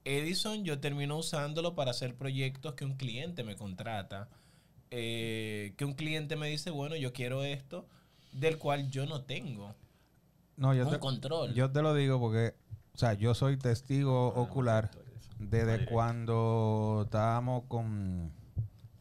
Edison, 0.04 0.64
yo 0.64 0.80
termino 0.80 1.16
usándolo 1.16 1.74
para 1.74 1.92
hacer 1.92 2.14
proyectos 2.14 2.74
que 2.74 2.84
un 2.84 2.94
cliente 2.96 3.42
me 3.42 3.56
contrata. 3.56 4.28
Eh, 4.90 5.74
que 5.76 5.84
un 5.84 5.94
cliente 5.94 6.36
me 6.36 6.48
dice, 6.48 6.70
bueno, 6.70 6.94
yo 6.94 7.12
quiero 7.12 7.42
esto, 7.42 7.88
del 8.32 8.58
cual 8.58 8.90
yo 8.90 9.06
no 9.06 9.22
tengo 9.22 9.74
No, 10.56 10.72
yo 10.74 10.84
un 10.84 10.90
te, 10.92 10.98
control. 10.98 11.52
yo 11.54 11.70
te 11.70 11.82
lo 11.82 11.94
digo 11.94 12.20
porque, 12.20 12.54
o 12.94 12.98
sea, 12.98 13.14
yo 13.14 13.34
soy 13.34 13.56
testigo 13.56 14.28
ocular 14.28 14.90
desde 15.38 15.84
cuando 15.86 17.02
estábamos 17.04 17.64
con, 17.68 18.32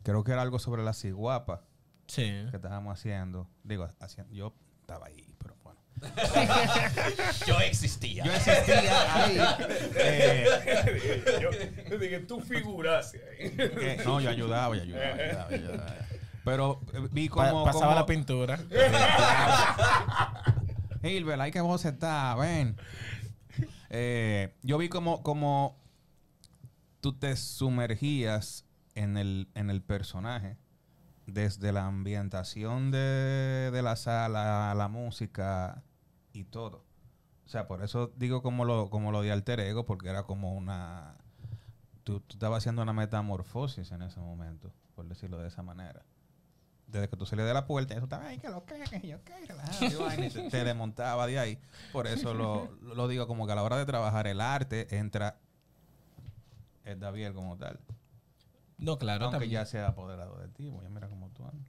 creo 0.04 0.24
que 0.24 0.32
era 0.32 0.42
algo 0.42 0.58
sobre 0.60 0.84
la 0.84 0.94
ciguapa 0.94 1.62
sí. 2.08 2.24
que 2.50 2.56
estábamos 2.56 2.98
haciendo. 3.00 3.48
Digo, 3.64 3.88
haciendo, 4.00 4.34
yo 4.34 4.54
estaba 4.82 5.08
ahí, 5.08 5.36
pero 5.38 5.56
bueno. 5.64 5.80
Yo 7.48 7.60
existía. 7.62 8.24
Yo 8.26 8.34
existía 8.34 9.14
ahí. 9.24 9.38
eh, 9.96 11.24
Yo 11.92 11.98
dije, 12.00 12.20
tú 12.22 12.40
figuraste 12.42 13.22
ahí. 13.40 13.52
que- 13.56 14.02
no, 14.04 14.20
yo 14.20 14.30
ayudaba, 14.30 14.76
yo 14.76 14.82
ayudaba, 14.82 15.16
yo 15.16 15.24
ayudaba, 15.24 15.50
yo 15.52 15.56
ayudaba. 15.56 15.96
Pero 16.44 16.82
eh, 16.94 17.08
vi 17.12 17.30
Pa- 17.30 17.52
como... 17.52 17.64
pasaba 17.64 17.86
como- 17.86 18.00
la 18.00 18.06
pintura. 18.06 18.60
Hilbert, 21.04 21.42
hay 21.42 21.52
que 21.52 21.62
vos 21.62 21.86
está, 21.86 22.36
ven. 22.36 22.78
Eh, 23.96 24.56
yo 24.64 24.80
vi 24.80 24.90
como, 24.90 25.22
como 25.22 25.78
tú 27.00 27.14
te 27.14 27.36
sumergías 27.36 28.66
en 28.96 29.18
el, 29.18 29.48
en 29.54 29.70
el 29.70 29.84
personaje. 29.84 30.58
Desde 31.28 31.72
la 31.72 31.86
ambientación 31.86 32.90
de, 32.90 33.70
de 33.72 33.82
la 33.84 33.96
sala, 33.96 34.74
la 34.74 34.88
música 34.88 35.84
y 36.34 36.46
todo. 36.46 36.84
O 37.46 37.50
sea, 37.50 37.68
por 37.68 37.84
eso 37.84 38.12
digo 38.16 38.42
como 38.42 38.66
lo, 38.66 38.90
como 38.90 39.12
lo 39.12 39.22
de 39.22 39.32
alter 39.32 39.60
ego, 39.60 39.86
porque 39.86 40.10
era 40.10 40.24
como 40.24 40.56
una... 40.56 41.16
Tú, 42.04 42.20
tú 42.22 42.34
estabas 42.34 42.64
haciendo 42.64 42.82
una 42.82 42.94
metamorfosis 42.94 43.92
en 43.92 44.02
ese 44.02 44.20
momento, 44.20 44.74
por 44.96 45.08
decirlo 45.08 45.38
de 45.38 45.50
esa 45.50 45.62
manera 45.62 46.04
desde 46.94 47.10
que 47.10 47.18
tú 47.18 47.26
salías 47.26 47.48
de 47.48 47.54
la 47.54 47.66
puerta, 47.66 47.94
eso 47.94 48.04
estaba, 48.06 48.28
ay, 48.28 48.38
que 48.38 48.48
lo 48.50 48.64
que, 48.66 48.76
que 49.00 49.08
yo 49.08 49.22
que, 49.24 49.34
relajado", 49.46 49.86
y 49.86 49.96
vaina, 49.96 50.26
y 50.28 50.30
te, 50.30 50.50
te 50.50 50.64
desmontaba 50.64 51.28
de 51.28 51.40
ahí. 51.40 51.58
Por 51.92 52.08
eso 52.08 52.34
lo, 52.34 52.72
lo 52.82 53.08
digo 53.08 53.28
como 53.28 53.46
que 53.46 53.52
a 53.52 53.56
la 53.56 53.64
hora 53.64 53.78
de 53.78 53.86
trabajar 53.86 54.28
el 54.28 54.40
arte 54.40 54.96
entra 54.98 55.38
el 56.86 57.00
Daviel 57.00 57.34
como 57.34 57.58
tal. 57.58 57.80
No, 58.78 58.98
claro, 58.98 59.26
Aunque 59.26 59.40
también. 59.40 59.52
ya 59.52 59.66
se 59.66 59.80
ha 59.80 59.88
apoderado 59.88 60.38
de 60.38 60.48
ti, 60.50 60.66
ya 60.66 60.90
mira 60.90 61.08
cómo 61.08 61.30
tú 61.30 61.44
andas. 61.46 61.68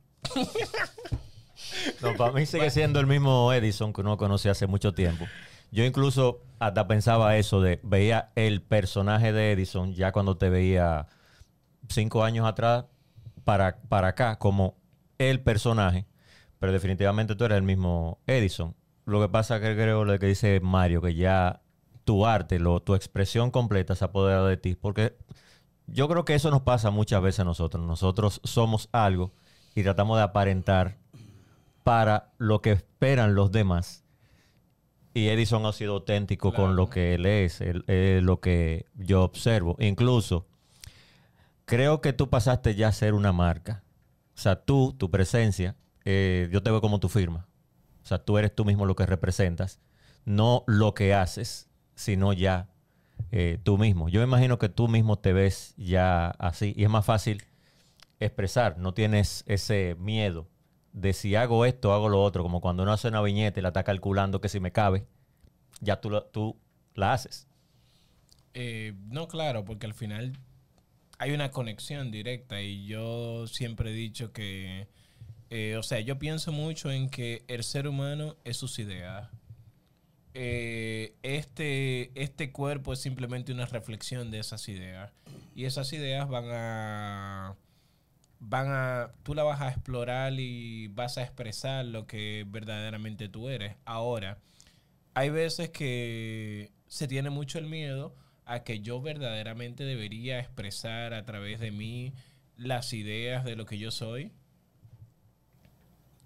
No, 2.02 2.16
para 2.16 2.32
mí 2.32 2.46
sigue 2.46 2.70
siendo 2.70 3.00
el 3.00 3.06
mismo 3.06 3.52
Edison 3.52 3.92
que 3.92 4.00
uno 4.00 4.16
conoce 4.16 4.50
hace 4.50 4.66
mucho 4.66 4.92
tiempo. 4.92 5.26
Yo 5.70 5.84
incluso 5.84 6.40
hasta 6.58 6.86
pensaba 6.86 7.36
eso 7.36 7.60
de, 7.60 7.80
veía 7.82 8.30
el 8.34 8.62
personaje 8.62 9.32
de 9.32 9.52
Edison 9.52 9.94
ya 9.94 10.12
cuando 10.12 10.36
te 10.36 10.48
veía 10.48 11.06
cinco 11.88 12.24
años 12.24 12.46
atrás 12.46 12.84
para, 13.44 13.76
para 13.76 14.08
acá 14.08 14.36
como 14.38 14.76
el 15.18 15.40
personaje, 15.40 16.06
pero 16.58 16.72
definitivamente 16.72 17.34
tú 17.34 17.44
eres 17.44 17.56
el 17.58 17.62
mismo 17.64 18.18
Edison. 18.26 18.74
Lo 19.06 19.20
que 19.20 19.28
pasa 19.28 19.60
que 19.60 19.74
creo 19.74 20.04
lo 20.04 20.18
que 20.18 20.26
dice 20.26 20.60
Mario, 20.60 21.02
que 21.02 21.14
ya 21.14 21.60
tu 22.04 22.26
arte, 22.26 22.58
lo, 22.58 22.80
tu 22.80 22.94
expresión 22.94 23.50
completa 23.50 23.94
se 23.94 24.04
ha 24.04 24.08
apoderado 24.08 24.46
de 24.46 24.56
ti, 24.56 24.74
porque 24.74 25.16
yo 25.86 26.08
creo 26.08 26.24
que 26.24 26.34
eso 26.34 26.50
nos 26.50 26.62
pasa 26.62 26.90
muchas 26.90 27.20
veces 27.22 27.40
a 27.40 27.44
nosotros. 27.44 27.84
Nosotros 27.86 28.40
somos 28.44 28.88
algo 28.92 29.32
y 29.74 29.82
tratamos 29.82 30.16
de 30.16 30.22
aparentar 30.24 30.96
para 31.82 32.32
lo 32.38 32.62
que 32.62 32.72
esperan 32.72 33.34
los 33.34 33.52
demás. 33.52 34.02
Y 35.12 35.28
Edison 35.28 35.64
ha 35.66 35.72
sido 35.72 35.92
auténtico 35.94 36.52
con 36.52 36.74
lo 36.76 36.90
que 36.90 37.14
él 37.14 37.26
es, 37.26 37.60
él- 37.60 37.84
es 37.86 38.22
lo 38.22 38.40
que 38.40 38.86
yo 38.96 39.22
observo. 39.22 39.76
Incluso, 39.78 40.46
creo 41.66 42.00
que 42.00 42.12
tú 42.12 42.28
pasaste 42.30 42.74
ya 42.74 42.88
a 42.88 42.92
ser 42.92 43.14
una 43.14 43.32
marca. 43.32 43.83
O 44.34 44.38
sea, 44.38 44.56
tú, 44.56 44.94
tu 44.96 45.10
presencia, 45.10 45.76
eh, 46.04 46.48
yo 46.52 46.62
te 46.62 46.70
veo 46.70 46.80
como 46.80 47.00
tu 47.00 47.08
firma. 47.08 47.46
O 48.02 48.06
sea, 48.06 48.18
tú 48.18 48.36
eres 48.38 48.54
tú 48.54 48.64
mismo 48.64 48.86
lo 48.86 48.96
que 48.96 49.06
representas, 49.06 49.80
no 50.24 50.64
lo 50.66 50.94
que 50.94 51.14
haces, 51.14 51.68
sino 51.94 52.32
ya 52.32 52.68
eh, 53.30 53.58
tú 53.62 53.78
mismo. 53.78 54.08
Yo 54.08 54.20
me 54.20 54.26
imagino 54.26 54.58
que 54.58 54.68
tú 54.68 54.88
mismo 54.88 55.18
te 55.18 55.32
ves 55.32 55.74
ya 55.76 56.28
así 56.30 56.74
y 56.76 56.84
es 56.84 56.90
más 56.90 57.04
fácil 57.04 57.42
expresar, 58.20 58.78
no 58.78 58.94
tienes 58.94 59.44
ese 59.46 59.96
miedo 59.98 60.48
de 60.92 61.12
si 61.12 61.34
hago 61.34 61.64
esto, 61.64 61.92
hago 61.92 62.08
lo 62.08 62.22
otro, 62.22 62.42
como 62.42 62.60
cuando 62.60 62.84
uno 62.84 62.92
hace 62.92 63.08
una 63.08 63.20
viñeta 63.20 63.58
y 63.58 63.62
la 63.62 63.70
está 63.70 63.82
calculando 63.82 64.40
que 64.40 64.48
si 64.48 64.60
me 64.60 64.70
cabe, 64.70 65.06
ya 65.80 66.00
tú, 66.00 66.56
la 66.94 67.12
haces. 67.12 67.48
Eh, 68.54 68.94
no, 69.08 69.26
claro, 69.26 69.64
porque 69.64 69.86
al 69.86 69.94
final 69.94 70.38
hay 71.18 71.32
una 71.32 71.50
conexión 71.50 72.10
directa 72.10 72.60
y 72.60 72.86
yo 72.86 73.46
siempre 73.46 73.90
he 73.90 73.94
dicho 73.94 74.32
que, 74.32 74.88
eh, 75.50 75.76
o 75.78 75.82
sea, 75.82 76.00
yo 76.00 76.18
pienso 76.18 76.52
mucho 76.52 76.90
en 76.90 77.08
que 77.10 77.44
el 77.48 77.62
ser 77.64 77.86
humano 77.86 78.36
es 78.44 78.56
sus 78.56 78.78
ideas. 78.78 79.30
Eh, 80.36 81.14
este, 81.22 82.10
este 82.20 82.50
cuerpo 82.50 82.92
es 82.92 83.00
simplemente 83.00 83.52
una 83.52 83.66
reflexión 83.66 84.32
de 84.32 84.40
esas 84.40 84.68
ideas 84.68 85.12
y 85.54 85.64
esas 85.64 85.92
ideas 85.92 86.28
van 86.28 86.46
a 86.50 87.56
van 88.40 88.66
a 88.68 89.12
tú 89.22 89.34
la 89.34 89.44
vas 89.44 89.60
a 89.60 89.70
explorar 89.70 90.32
y 90.38 90.88
vas 90.88 91.18
a 91.18 91.22
expresar 91.22 91.84
lo 91.86 92.06
que 92.06 92.44
verdaderamente 92.48 93.28
tú 93.28 93.48
eres 93.48 93.76
ahora 93.84 94.38
hay 95.14 95.30
veces 95.30 95.70
que 95.70 96.72
se 96.88 97.08
tiene 97.08 97.30
mucho 97.30 97.58
el 97.58 97.66
miedo 97.66 98.14
a 98.46 98.64
que 98.64 98.80
yo 98.80 99.00
verdaderamente 99.00 99.84
debería 99.84 100.38
expresar 100.40 101.14
a 101.14 101.24
través 101.24 101.60
de 101.60 101.70
mí 101.70 102.12
las 102.56 102.92
ideas 102.92 103.44
de 103.44 103.56
lo 103.56 103.66
que 103.66 103.78
yo 103.78 103.90
soy. 103.90 104.32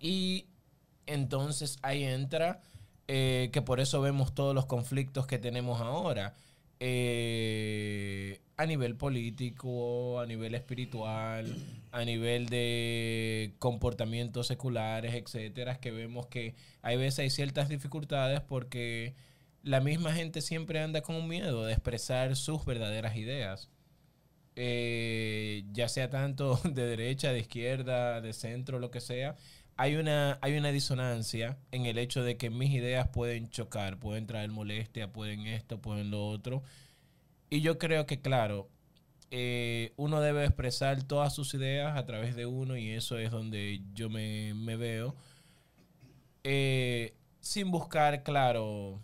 Y 0.01 0.47
entonces 1.07 1.79
ahí 1.83 2.05
entra 2.05 2.61
eh, 3.09 3.51
que 3.53 3.63
por 3.63 3.81
eso 3.81 4.01
vemos 4.01 4.35
todos 4.35 4.55
los 4.55 4.67
conflictos 4.67 5.27
que 5.27 5.39
tenemos 5.39 5.81
ahora. 5.81 6.35
eh, 6.81 8.41
a 8.57 8.67
nivel 8.67 8.97
político, 8.97 10.21
a 10.21 10.27
nivel 10.27 10.55
espiritual, 10.55 11.57
a 11.93 12.05
nivel 12.05 12.49
de 12.49 13.55
comportamientos 13.61 14.47
seculares, 14.49 15.15
etcétera, 15.15 15.81
que 15.81 15.91
vemos 15.93 16.27
que 16.27 16.55
hay 16.83 16.97
veces 16.97 17.21
hay 17.21 17.31
ciertas 17.31 17.69
dificultades 17.69 18.41
porque 18.43 19.15
la 19.69 19.81
misma 19.81 20.15
gente 20.15 20.41
siempre 20.41 20.81
anda 20.81 21.03
con 21.03 21.15
un 21.15 21.29
miedo 21.29 21.67
de 21.67 21.75
expresar 21.75 22.37
sus 22.37 22.65
verdaderas 22.65 23.17
ideas. 23.17 23.69
Eh, 24.57 25.65
ya 25.73 25.89
sea 25.89 26.09
tanto 26.09 26.57
de 26.65 26.87
derecha, 26.87 27.33
de 27.33 27.41
izquierda, 27.41 28.21
de 28.23 28.33
centro, 28.33 28.79
lo 28.79 28.91
que 28.91 29.01
sea, 29.01 29.37
hay 29.77 29.97
una, 29.97 30.39
hay 30.41 30.57
una 30.57 30.73
disonancia 30.73 31.59
en 31.71 31.87
el 31.87 31.99
hecho 31.99 32.23
de 32.25 32.37
que 32.39 32.51
mis 32.51 32.73
ideas 32.73 33.09
pueden 33.09 33.51
chocar, 33.51 33.99
pueden 33.99 34.27
traer 34.27 34.51
molestia, 34.51 35.13
pueden 35.13 35.47
esto, 35.47 35.81
pueden 35.81 36.11
lo 36.11 36.27
otro. 36.27 36.63
Y 37.51 37.61
yo 37.61 37.79
creo 37.79 38.07
que, 38.07 38.21
claro, 38.21 38.71
eh, 39.31 39.93
uno 39.97 40.21
debe 40.21 40.45
expresar 40.47 41.03
todas 41.03 41.35
sus 41.35 41.53
ideas 41.55 41.97
a 41.99 42.07
través 42.07 42.35
de 42.37 42.47
uno 42.47 42.77
y 42.79 42.91
eso 42.91 43.19
es 43.19 43.31
donde 43.31 43.83
yo 43.95 44.09
me, 44.09 44.55
me 44.55 44.77
veo. 44.77 45.15
Eh, 46.43 47.15
sin 47.41 47.71
buscar, 47.71 48.23
claro, 48.23 49.03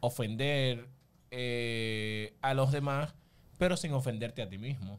ofender 0.00 0.88
eh, 1.30 2.34
a 2.42 2.54
los 2.54 2.72
demás, 2.72 3.14
pero 3.58 3.76
sin 3.76 3.92
ofenderte 3.92 4.42
a 4.42 4.48
ti 4.48 4.58
mismo. 4.58 4.98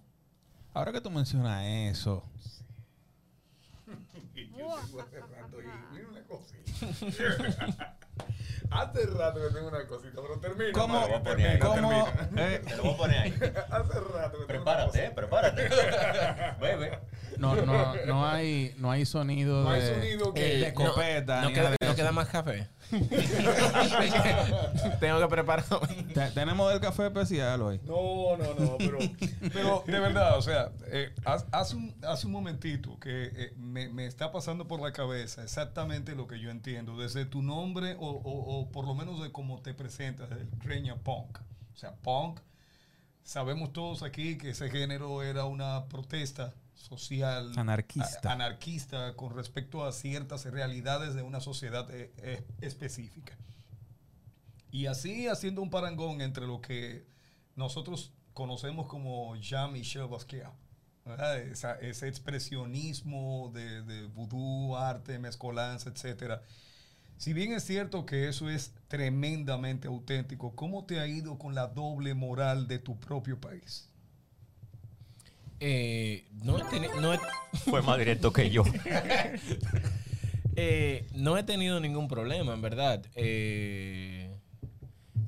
Ahora 0.73 0.91
que 0.91 1.01
tú 1.01 1.09
mencionas 1.11 1.65
eso, 1.65 2.23
Yo 4.35 4.47
tengo 4.55 4.73
hace 5.01 5.19
rato 5.19 5.57
y 5.61 5.93
mira 5.93 6.07
una 6.09 6.21
cosita. 6.23 6.61
hace 8.71 9.05
rato 9.07 9.39
que 9.41 9.53
tengo 9.53 9.67
una 9.67 9.87
cosita, 9.87 10.21
pero 10.21 10.39
termina. 10.39 10.71
¿Cómo? 10.73 11.01
Poner 11.01 11.17
ahí. 11.17 11.23
termina, 11.23 11.59
¿Cómo? 11.59 12.05
termina. 12.05 12.53
Eh, 12.53 12.59
Te 12.65 12.75
lo 12.77 12.83
voy 12.83 12.93
a 12.93 12.97
poner 12.97 13.17
ahí. 13.19 13.31
Hace 13.69 13.99
rato 13.99 14.37
que 14.39 14.45
tengo 14.45 14.45
una 14.45 14.47
prepárate, 14.47 14.85
cosita. 14.87 15.05
eh, 15.05 15.11
prepárate. 15.15 15.69
Bebe. 16.61 16.99
No, 17.41 17.55
no, 17.65 17.95
no 18.05 18.27
hay, 18.27 18.73
no 18.77 18.91
hay 18.91 19.05
sonido 19.05 19.63
No 19.63 19.69
hay 19.71 19.81
de, 19.81 19.95
sonido 19.95 20.33
que- 20.33 20.41
de 20.41 20.67
Eh, 20.67 20.73
no- 20.75 20.83
escopeta. 20.85 21.41
No, 21.41 21.49
queda, 21.49 21.57
nada 21.63 21.69
de 21.71 21.77
no 21.81 21.87
eso. 21.87 21.95
queda 21.95 22.11
más 22.11 22.27
café. 22.29 22.67
Tengo 24.99 25.19
que 25.19 25.27
prepararme. 25.27 26.03
Te- 26.13 26.31
tenemos 26.31 26.71
el 26.73 26.79
café 26.79 27.07
especial 27.07 27.61
hoy. 27.61 27.79
No, 27.85 28.37
no, 28.37 28.53
no, 28.53 28.77
pero, 28.77 28.97
pero 29.53 29.83
de 29.85 29.99
verdad, 29.99 30.37
o 30.37 30.41
sea, 30.41 30.71
eh, 30.87 31.13
hace, 31.51 31.75
un, 31.75 31.93
hace 32.03 32.25
un 32.27 32.33
momentito 32.33 32.99
que 32.99 33.31
eh, 33.33 33.53
me, 33.57 33.89
me 33.89 34.05
está 34.05 34.31
pasando 34.31 34.67
por 34.67 34.81
la 34.81 34.91
cabeza 34.91 35.43
exactamente 35.43 36.15
lo 36.15 36.27
que 36.27 36.39
yo 36.39 36.49
entiendo, 36.51 36.97
desde 36.97 37.25
tu 37.25 37.41
nombre 37.41 37.95
o, 37.99 38.07
o- 38.09 38.59
o 38.61 38.71
por 38.71 38.85
lo 38.85 38.93
menos 38.95 39.21
de 39.21 39.31
cómo 39.31 39.61
te 39.61 39.73
presentas, 39.73 40.29
el 40.31 40.47
Greña 40.63 40.95
Punk. 40.95 41.39
O 41.73 41.77
sea, 41.77 41.93
punk, 41.95 42.39
sabemos 43.23 43.73
todos 43.73 44.03
aquí 44.03 44.37
que 44.37 44.51
ese 44.51 44.69
género 44.69 45.23
era 45.23 45.45
una 45.45 45.85
protesta 45.85 46.53
social 46.81 47.51
Anarquista. 47.57 48.29
a- 48.29 48.33
anarquista 48.33 49.15
con 49.15 49.35
respecto 49.35 49.85
a 49.85 49.91
ciertas 49.91 50.45
realidades 50.45 51.13
de 51.15 51.21
una 51.23 51.39
sociedad 51.39 51.89
eh, 51.91 52.11
eh, 52.17 52.43
específica. 52.61 53.37
Y 54.71 54.85
así 54.87 55.27
haciendo 55.27 55.61
un 55.61 55.69
parangón 55.69 56.21
entre 56.21 56.47
lo 56.47 56.61
que 56.61 57.05
nosotros 57.55 58.11
conocemos 58.33 58.87
como 58.87 59.35
Jean-Michel 59.35 60.07
Basquiat. 60.07 60.53
Esa- 61.51 61.79
ese 61.79 62.07
expresionismo 62.07 63.51
de, 63.53 63.81
de 63.83 64.07
vudú, 64.07 64.75
arte, 64.77 65.17
mezcolanza, 65.19 65.89
etcétera. 65.89 66.41
Si 67.17 67.33
bien 67.33 67.51
es 67.53 67.63
cierto 67.65 68.05
que 68.05 68.29
eso 68.29 68.49
es 68.49 68.73
tremendamente 68.87 69.87
auténtico, 69.87 70.55
¿cómo 70.55 70.85
te 70.85 70.99
ha 70.99 71.07
ido 71.07 71.37
con 71.37 71.53
la 71.53 71.67
doble 71.67 72.13
moral 72.13 72.67
de 72.67 72.79
tu 72.79 72.99
propio 72.99 73.39
país? 73.39 73.89
Eh, 75.63 76.25
no, 76.43 76.57
he 76.57 76.63
teni- 76.63 76.93
no 76.99 77.13
he- 77.13 77.19
Fue 77.69 77.81
más 77.83 77.97
directo 77.99 78.33
que 78.33 78.49
yo. 78.49 78.63
Eh, 80.55 81.05
no 81.15 81.37
he 81.37 81.43
tenido 81.43 81.79
ningún 81.79 82.07
problema, 82.07 82.53
en 82.53 82.61
verdad. 82.61 83.03
Eh, 83.15 84.29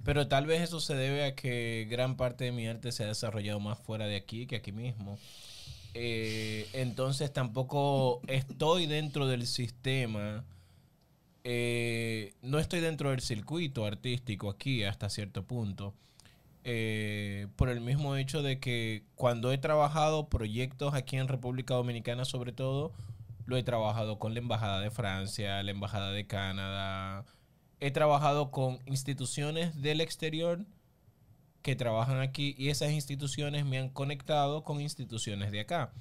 pero 0.04 0.28
tal 0.28 0.46
vez 0.46 0.62
eso 0.62 0.80
se 0.80 0.96
debe 0.96 1.24
a 1.24 1.36
que 1.36 1.88
gran 1.90 2.18
parte 2.18 2.46
de 2.46 2.52
mi 2.52 2.68
arte 2.68 2.92
se 2.92 3.04
ha 3.04 3.08
desarrollado 3.08 3.60
más 3.60 3.80
fuera 3.80 4.06
de 4.06 4.16
aquí 4.18 4.46
que 4.48 4.58
aquí 4.58 4.72
mismo. 4.72 5.18
Eh, 5.94 6.68
entonces 6.74 7.32
tampoco 7.32 8.22
estoy 8.28 8.86
dentro 8.88 9.28
del 9.28 9.48
sistema. 9.48 10.44
eh, 11.46 12.34
no 12.42 12.58
estoy 12.60 12.80
dentro 12.80 13.12
del 13.12 13.20
circuito 13.22 13.86
artístico 13.86 14.50
aquí 14.50 14.84
hasta 14.84 15.10
cierto 15.10 15.44
punto. 15.44 15.94
Eh, 16.66 17.48
por 17.58 17.70
el 17.70 17.82
mismo 17.82 18.16
hecho 18.16 18.42
de 18.42 18.60
que 18.60 19.04
cuando 19.16 19.52
he 19.52 19.58
trabajado 19.58 20.30
proyectos 20.30 20.94
aquí 20.94 21.18
en 21.18 21.28
República 21.28 21.74
Dominicana 21.74 22.24
sobre 22.24 22.54
todo, 22.54 22.94
lo 23.46 23.58
he 23.58 23.64
trabajado 23.64 24.18
con 24.18 24.34
la 24.34 24.40
Embajada 24.40 24.80
de 24.80 24.90
Francia, 24.90 25.62
la 25.62 25.72
Embajada 25.72 26.12
de 26.12 26.26
Canadá. 26.26 27.26
He 27.82 27.92
trabajado 27.92 28.52
con 28.52 28.80
instituciones 28.86 29.82
del 29.82 30.00
exterior 30.00 30.66
que 31.62 31.76
trabajan 31.76 32.20
aquí 32.22 32.56
y 32.58 32.70
esas 32.70 32.92
instituciones 32.92 33.66
me 33.66 33.78
han 33.78 33.90
conectado 33.90 34.64
con 34.64 34.80
instituciones 34.80 35.52
de 35.52 35.62
acá. 35.62 35.92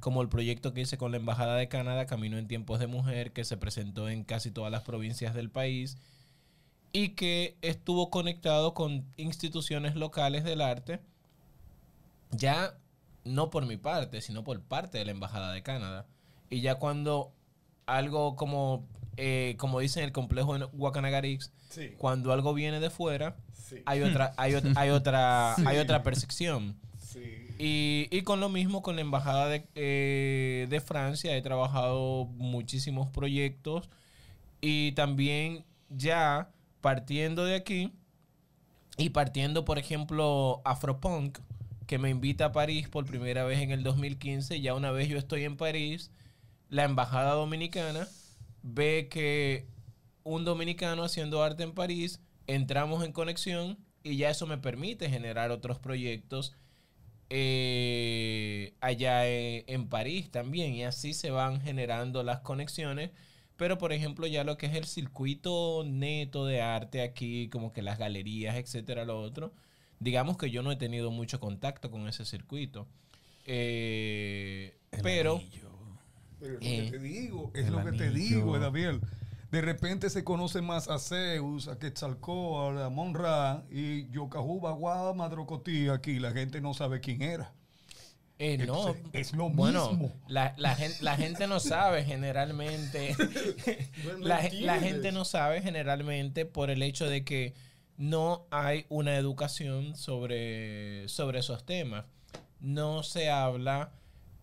Como 0.00 0.22
el 0.22 0.28
proyecto 0.28 0.72
que 0.72 0.82
hice 0.82 0.98
con 0.98 1.10
la 1.12 1.16
Embajada 1.18 1.56
de 1.56 1.68
Canadá, 1.68 2.06
Camino 2.06 2.38
en 2.38 2.48
Tiempos 2.48 2.78
de 2.78 2.86
Mujer, 2.86 3.32
que 3.32 3.44
se 3.44 3.56
presentó 3.56 4.08
en 4.08 4.24
casi 4.24 4.50
todas 4.52 4.70
las 4.70 4.82
provincias 4.82 5.34
del 5.34 5.50
país 5.50 5.96
y 6.92 7.10
que 7.10 7.56
estuvo 7.62 8.10
conectado 8.10 8.74
con 8.74 9.04
instituciones 9.16 9.94
locales 9.96 10.44
del 10.44 10.60
arte, 10.60 11.00
ya 12.30 12.74
no 13.24 13.50
por 13.50 13.66
mi 13.66 13.76
parte, 13.76 14.20
sino 14.20 14.44
por 14.44 14.60
parte 14.60 14.98
de 14.98 15.04
la 15.04 15.10
Embajada 15.12 15.52
de 15.52 15.62
Canadá. 15.62 16.06
Y 16.50 16.60
ya 16.60 16.76
cuando 16.76 17.32
algo 17.86 18.36
como, 18.36 18.86
eh, 19.16 19.54
como 19.58 19.80
dicen 19.80 20.04
el 20.04 20.12
complejo 20.12 20.58
de 20.58 20.64
Guacanagarix, 20.66 21.52
Sí, 21.70 21.92
cuando 21.96 22.32
algo 22.34 22.52
viene 22.52 22.80
de 22.80 22.90
fuera, 22.90 23.36
sí, 23.54 23.76
hay 23.86 24.02
otra, 24.02 24.34
hay, 24.36 24.52
ot- 24.52 24.72
hay 24.76 24.90
otra, 24.90 25.54
hay 25.66 25.78
otra 25.78 26.02
percepción. 26.02 26.76
sí. 26.98 27.38
Y, 27.58 28.08
y 28.10 28.22
con 28.22 28.40
lo 28.40 28.48
mismo 28.48 28.82
con 28.82 28.96
la 28.96 29.02
Embajada 29.02 29.46
de, 29.48 29.64
eh, 29.76 30.66
de 30.68 30.80
Francia, 30.80 31.36
he 31.36 31.42
trabajado 31.42 32.24
muchísimos 32.36 33.08
proyectos 33.10 33.88
y 34.60 34.92
también 34.92 35.64
ya 35.88 36.50
partiendo 36.82 37.46
de 37.46 37.54
aquí 37.54 37.92
y 38.98 39.10
partiendo, 39.10 39.64
por 39.64 39.78
ejemplo, 39.78 40.60
Afropunk, 40.66 41.38
que 41.86 41.98
me 41.98 42.10
invita 42.10 42.46
a 42.46 42.52
París 42.52 42.88
por 42.88 43.06
primera 43.06 43.44
vez 43.44 43.60
en 43.60 43.70
el 43.70 43.82
2015, 43.82 44.60
ya 44.60 44.74
una 44.74 44.90
vez 44.90 45.08
yo 45.08 45.16
estoy 45.16 45.44
en 45.44 45.56
París, 45.56 46.10
la 46.68 46.84
Embajada 46.84 47.32
Dominicana 47.32 48.06
ve 48.62 49.08
que 49.10 49.66
un 50.24 50.44
dominicano 50.44 51.04
haciendo 51.04 51.42
arte 51.42 51.62
en 51.62 51.72
París, 51.72 52.20
entramos 52.46 53.04
en 53.04 53.12
conexión 53.12 53.78
y 54.02 54.16
ya 54.16 54.30
eso 54.30 54.46
me 54.46 54.58
permite 54.58 55.08
generar 55.08 55.50
otros 55.50 55.78
proyectos 55.78 56.54
eh, 57.30 58.74
allá 58.80 59.26
en, 59.26 59.64
en 59.66 59.88
París 59.88 60.30
también 60.30 60.74
y 60.74 60.84
así 60.84 61.14
se 61.14 61.30
van 61.30 61.60
generando 61.62 62.22
las 62.22 62.40
conexiones. 62.40 63.10
Pero 63.62 63.78
por 63.78 63.92
ejemplo 63.92 64.26
ya 64.26 64.42
lo 64.44 64.58
que 64.58 64.66
es 64.66 64.74
el 64.74 64.86
circuito 64.86 65.84
neto 65.86 66.46
de 66.46 66.60
arte 66.62 67.00
aquí, 67.02 67.48
como 67.48 67.72
que 67.72 67.80
las 67.82 67.96
galerías, 67.98 68.56
etcétera, 68.56 69.04
lo 69.04 69.20
otro, 69.20 69.52
digamos 70.00 70.36
que 70.36 70.50
yo 70.50 70.62
no 70.64 70.72
he 70.72 70.76
tenido 70.76 71.12
mucho 71.12 71.38
contacto 71.40 71.88
con 71.90 72.08
ese 72.08 72.24
circuito. 72.24 72.88
Eh, 73.44 74.76
pero 75.02 75.40
Pero 76.38 76.58
es 76.58 76.64
lo 76.64 76.70
Eh, 76.70 76.76
que 76.90 76.98
te 76.98 76.98
digo, 76.98 77.50
es 77.54 77.68
lo 77.70 77.82
que 77.84 77.92
te 77.92 78.10
digo, 78.10 78.58
David. 78.58 79.00
De 79.50 79.60
repente 79.60 80.10
se 80.10 80.24
conoce 80.24 80.60
más 80.62 80.88
a 80.88 80.98
Zeus, 80.98 81.68
a 81.68 81.78
Quetzalcóatl, 81.78 82.78
a 82.82 82.90
Monra 82.90 83.64
y 83.70 84.08
Yocahuba, 84.10 84.72
Guada, 84.72 85.14
Madrocotí. 85.14 85.88
Aquí 85.88 86.18
la 86.18 86.32
gente 86.32 86.60
no 86.60 86.74
sabe 86.74 87.00
quién 87.00 87.22
era. 87.22 87.54
Eh, 88.44 88.58
no, 88.58 88.88
Entonces, 88.88 89.02
es 89.12 89.32
lo 89.34 89.50
bueno, 89.50 89.90
mismo. 89.90 90.12
La, 90.26 90.52
la, 90.56 90.74
gen- 90.74 90.92
la 91.00 91.16
gente 91.16 91.46
no 91.46 91.60
sabe 91.60 92.02
generalmente. 92.04 93.14
No 94.18 94.18
la, 94.18 94.38
gente 94.80 95.12
no 95.12 95.24
sabe 95.24 95.62
generalmente 95.62 96.44
por 96.44 96.68
el 96.70 96.82
hecho 96.82 97.08
de 97.08 97.24
que 97.24 97.54
no 97.96 98.46
hay 98.50 98.84
una 98.88 99.16
educación 99.16 99.94
sobre, 99.94 101.08
sobre 101.08 101.38
esos 101.38 101.64
temas. 101.64 102.04
No 102.58 103.04
se 103.04 103.30
habla, 103.30 103.92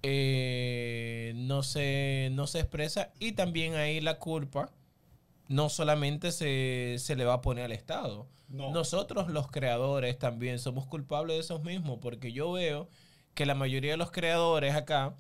eh, 0.02 1.34
no, 1.36 1.62
se, 1.62 2.30
no 2.32 2.48
se 2.48 2.62
expresa 2.62 3.12
y 3.20 3.34
también 3.34 3.76
ahí 3.76 4.00
la 4.00 4.18
culpa 4.18 4.72
no 5.50 5.68
solamente 5.68 6.32
se, 6.32 6.96
se 7.00 7.18
le 7.18 7.26
va 7.26 7.34
a 7.34 7.42
poner 7.42 7.66
al 7.66 7.74
Estado. 7.74 8.28
No. 8.48 8.72
Nosotros 8.72 9.28
los 9.30 9.50
creadores 9.52 10.18
también 10.18 10.58
somos 10.58 10.86
culpables 10.86 11.36
de 11.36 11.42
esos 11.42 11.64
mismos 11.64 12.00
porque 12.02 12.32
yo 12.32 12.54
veo 12.54 12.88
que 13.34 13.46
la 13.46 13.56
mayoría 13.56 13.92
de 13.92 13.98
los 13.98 14.12
creadores 14.12 14.76
acá 14.76 15.16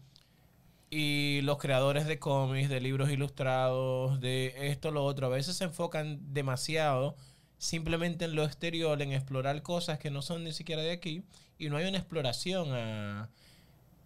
y 0.89 1.41
los 1.43 1.57
creadores 1.57 2.07
de 2.07 2.19
cómics, 2.19 2.69
de 2.69 2.81
libros 2.81 3.09
ilustrados, 3.09 4.19
de 4.19 4.53
esto, 4.69 4.91
lo 4.91 5.05
otro, 5.05 5.27
a 5.27 5.29
veces 5.29 5.57
se 5.57 5.65
enfocan 5.65 6.19
demasiado 6.33 7.15
simplemente 7.57 8.25
en 8.25 8.35
lo 8.35 8.43
exterior, 8.43 9.01
en 9.01 9.11
explorar 9.13 9.61
cosas 9.61 9.99
que 9.99 10.09
no 10.09 10.21
son 10.21 10.43
ni 10.43 10.53
siquiera 10.53 10.81
de 10.81 10.91
aquí, 10.91 11.23
y 11.57 11.69
no 11.69 11.77
hay 11.77 11.87
una 11.87 11.97
exploración 11.97 12.73
a, 12.73 13.29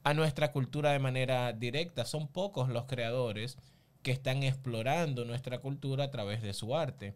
a 0.03 0.13
nuestra 0.13 0.51
cultura 0.51 0.91
de 0.91 0.99
manera 0.99 1.53
directa. 1.53 2.05
Son 2.05 2.27
pocos 2.27 2.69
los 2.69 2.85
creadores 2.85 3.57
que 4.01 4.11
están 4.11 4.43
explorando 4.43 5.23
nuestra 5.23 5.59
cultura 5.59 6.05
a 6.05 6.11
través 6.11 6.41
de 6.41 6.53
su 6.53 6.75
arte. 6.75 7.15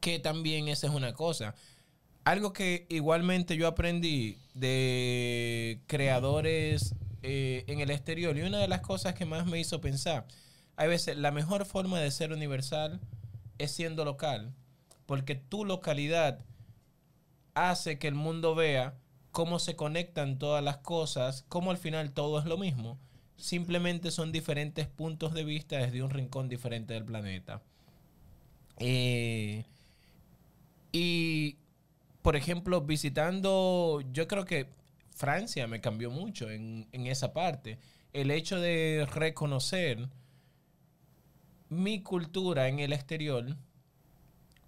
Que 0.00 0.18
también 0.18 0.68
esa 0.68 0.86
es 0.86 0.94
una 0.94 1.12
cosa. 1.12 1.54
Algo 2.24 2.52
que 2.52 2.86
igualmente 2.90 3.56
yo 3.56 3.66
aprendí 3.66 4.38
de 4.54 5.80
creadores 5.86 6.94
eh, 7.22 7.64
en 7.68 7.80
el 7.80 7.90
exterior 7.90 8.36
y 8.36 8.42
una 8.42 8.58
de 8.58 8.68
las 8.68 8.80
cosas 8.80 9.14
que 9.14 9.24
más 9.24 9.46
me 9.46 9.58
hizo 9.58 9.80
pensar, 9.80 10.26
hay 10.76 10.88
veces 10.88 11.16
la 11.16 11.30
mejor 11.30 11.64
forma 11.64 11.98
de 12.00 12.10
ser 12.10 12.32
universal 12.32 13.00
es 13.58 13.72
siendo 13.72 14.04
local, 14.04 14.52
porque 15.06 15.34
tu 15.34 15.64
localidad 15.64 16.44
hace 17.54 17.98
que 17.98 18.08
el 18.08 18.14
mundo 18.14 18.54
vea 18.54 18.94
cómo 19.32 19.58
se 19.58 19.76
conectan 19.76 20.38
todas 20.38 20.62
las 20.62 20.78
cosas, 20.78 21.44
cómo 21.48 21.70
al 21.70 21.78
final 21.78 22.12
todo 22.12 22.38
es 22.38 22.44
lo 22.44 22.58
mismo. 22.58 22.98
Simplemente 23.36 24.10
son 24.10 24.32
diferentes 24.32 24.86
puntos 24.86 25.32
de 25.34 25.44
vista 25.44 25.76
desde 25.78 26.02
un 26.02 26.10
rincón 26.10 26.48
diferente 26.48 26.94
del 26.94 27.04
planeta. 27.04 27.62
Eh, 28.78 29.64
y, 30.92 31.56
por 32.28 32.36
ejemplo, 32.36 32.82
visitando, 32.82 34.02
yo 34.12 34.28
creo 34.28 34.44
que 34.44 34.66
Francia 35.14 35.66
me 35.66 35.80
cambió 35.80 36.10
mucho 36.10 36.50
en, 36.50 36.86
en 36.92 37.06
esa 37.06 37.32
parte. 37.32 37.78
El 38.12 38.30
hecho 38.30 38.60
de 38.60 39.08
reconocer 39.10 40.10
mi 41.70 42.02
cultura 42.02 42.68
en 42.68 42.80
el 42.80 42.92
exterior 42.92 43.56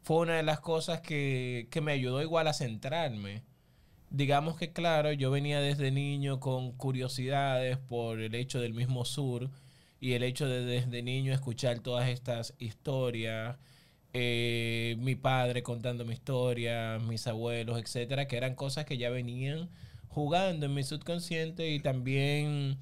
fue 0.03 0.17
una 0.21 0.37
de 0.37 0.43
las 0.43 0.61
cosas 0.61 1.03
que, 1.03 1.69
que 1.71 1.83
me 1.83 1.93
ayudó 1.93 2.23
igual 2.23 2.49
a 2.49 2.55
centrarme. 2.55 3.43
Digamos 4.09 4.57
que, 4.57 4.73
claro, 4.73 5.13
yo 5.13 5.31
venía 5.31 5.61
desde 5.61 5.91
niño 5.91 6.41
con 6.41 6.73
curiosidades 6.73 7.77
por 7.77 8.21
el 8.21 8.35
hecho 8.35 8.59
del 8.59 8.73
mismo 8.73 9.05
sur 9.05 9.51
y 10.01 10.15
el 10.15 10.23
hecho 10.23 10.49
de 10.49 10.65
desde 10.65 11.03
niño 11.03 11.35
escuchar 11.35 11.81
todas 11.81 12.09
estas 12.09 12.55
historias, 12.59 13.59
eh, 14.13 14.97
mi 14.99 15.15
padre 15.15 15.63
contando 15.63 16.05
mi 16.05 16.15
historia, 16.15 16.99
mis 16.99 17.27
abuelos, 17.27 17.79
etcétera, 17.79 18.27
que 18.27 18.37
eran 18.37 18.55
cosas 18.55 18.85
que 18.85 18.99
ya 18.99 19.11
venían 19.11 19.71
jugando 20.09 20.67
en 20.67 20.75
mi 20.75 20.83
subconsciente 20.83 21.71
y 21.71 21.79
también 21.79 22.79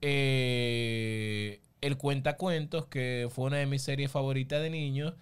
eh, 0.00 1.60
el 1.80 1.96
cuentacuentos, 1.96 2.86
que 2.86 3.28
fue 3.30 3.46
una 3.46 3.58
de 3.58 3.66
mis 3.66 3.82
series 3.82 4.10
favoritas 4.10 4.60
de 4.60 4.70
niños, 4.70 5.14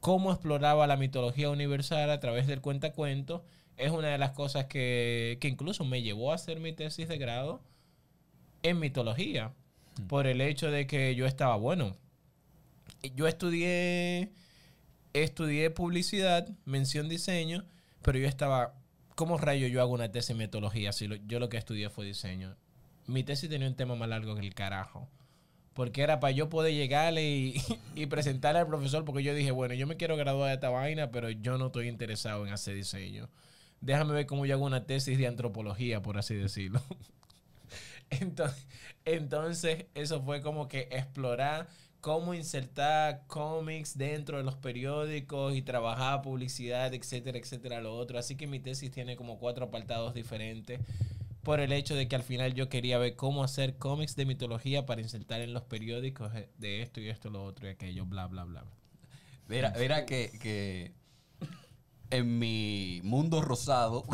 cómo 0.00 0.32
exploraba 0.32 0.86
la 0.86 0.96
mitología 0.96 1.50
universal 1.50 2.10
a 2.10 2.20
través 2.20 2.46
del 2.46 2.60
cuentacuentos, 2.60 3.42
es 3.76 3.90
una 3.90 4.08
de 4.08 4.18
las 4.18 4.30
cosas 4.30 4.66
que, 4.66 5.38
que 5.40 5.48
incluso 5.48 5.84
me 5.84 6.02
llevó 6.02 6.30
a 6.30 6.36
hacer 6.36 6.60
mi 6.60 6.72
tesis 6.72 7.08
de 7.08 7.18
grado 7.18 7.60
en 8.62 8.78
mitología, 8.78 9.52
por 10.08 10.28
el 10.28 10.40
hecho 10.40 10.70
de 10.70 10.86
que 10.86 11.14
yo 11.16 11.26
estaba 11.26 11.56
bueno. 11.56 11.96
Yo 13.16 13.26
estudié 13.26 14.32
estudié 15.14 15.70
publicidad, 15.70 16.48
mención 16.66 17.08
diseño, 17.08 17.64
pero 18.02 18.18
yo 18.18 18.28
estaba, 18.28 18.74
¿cómo 19.14 19.38
rayo 19.38 19.66
yo 19.66 19.80
hago 19.80 19.94
una 19.94 20.12
tesis 20.12 20.30
en 20.30 20.38
metodología 20.38 20.92
si 20.92 21.08
yo 21.26 21.38
lo 21.38 21.48
que 21.48 21.56
estudié 21.56 21.88
fue 21.88 22.04
diseño? 22.04 22.56
Mi 23.06 23.22
tesis 23.22 23.48
tenía 23.48 23.68
un 23.68 23.76
tema 23.76 23.94
más 23.94 24.08
largo 24.08 24.34
que 24.34 24.42
el 24.42 24.54
carajo. 24.54 25.08
Porque 25.72 26.02
era 26.02 26.20
para 26.20 26.30
yo 26.30 26.48
poder 26.48 26.72
llegarle 26.72 27.28
y, 27.28 27.62
y 27.94 28.06
presentarle 28.06 28.60
al 28.60 28.66
profesor, 28.66 29.04
porque 29.04 29.22
yo 29.22 29.34
dije, 29.34 29.50
bueno, 29.50 29.74
yo 29.74 29.86
me 29.86 29.96
quiero 29.96 30.16
graduar 30.16 30.48
de 30.48 30.54
esta 30.54 30.68
vaina, 30.68 31.10
pero 31.10 31.30
yo 31.30 31.58
no 31.58 31.66
estoy 31.66 31.88
interesado 31.88 32.46
en 32.46 32.52
hacer 32.52 32.74
diseño. 32.74 33.28
Déjame 33.80 34.12
ver 34.14 34.26
cómo 34.26 34.46
yo 34.46 34.54
hago 34.54 34.64
una 34.64 34.86
tesis 34.86 35.18
de 35.18 35.26
antropología, 35.26 36.00
por 36.02 36.18
así 36.18 36.34
decirlo. 36.34 36.82
Entonces, 38.10 38.66
entonces, 39.04 39.86
eso 39.94 40.22
fue 40.22 40.40
como 40.40 40.68
que 40.68 40.88
explorar 40.90 41.68
cómo 42.04 42.34
insertar 42.34 43.22
cómics 43.28 43.96
dentro 43.96 44.36
de 44.36 44.44
los 44.44 44.56
periódicos 44.56 45.56
y 45.56 45.62
trabajar 45.62 46.20
publicidad, 46.20 46.92
etcétera, 46.92 47.38
etcétera, 47.38 47.80
lo 47.80 47.96
otro. 47.96 48.18
Así 48.18 48.36
que 48.36 48.46
mi 48.46 48.60
tesis 48.60 48.90
tiene 48.90 49.16
como 49.16 49.38
cuatro 49.38 49.64
apartados 49.64 50.12
diferentes 50.12 50.80
por 51.42 51.60
el 51.60 51.72
hecho 51.72 51.94
de 51.94 52.06
que 52.06 52.14
al 52.14 52.22
final 52.22 52.52
yo 52.52 52.68
quería 52.68 52.98
ver 52.98 53.16
cómo 53.16 53.42
hacer 53.42 53.78
cómics 53.78 54.16
de 54.16 54.26
mitología 54.26 54.84
para 54.84 55.00
insertar 55.00 55.40
en 55.40 55.54
los 55.54 55.62
periódicos 55.62 56.30
eh, 56.34 56.50
de 56.58 56.82
esto 56.82 57.00
y 57.00 57.08
esto, 57.08 57.30
lo 57.30 57.42
otro 57.42 57.68
y 57.68 57.70
aquello, 57.70 58.04
bla, 58.04 58.26
bla, 58.26 58.44
bla. 58.44 58.64
Mira, 59.48 59.72
mira 59.78 60.04
que, 60.04 60.30
que 60.42 60.92
en 62.10 62.38
mi 62.38 63.00
mundo 63.02 63.40
rosado 63.42 64.04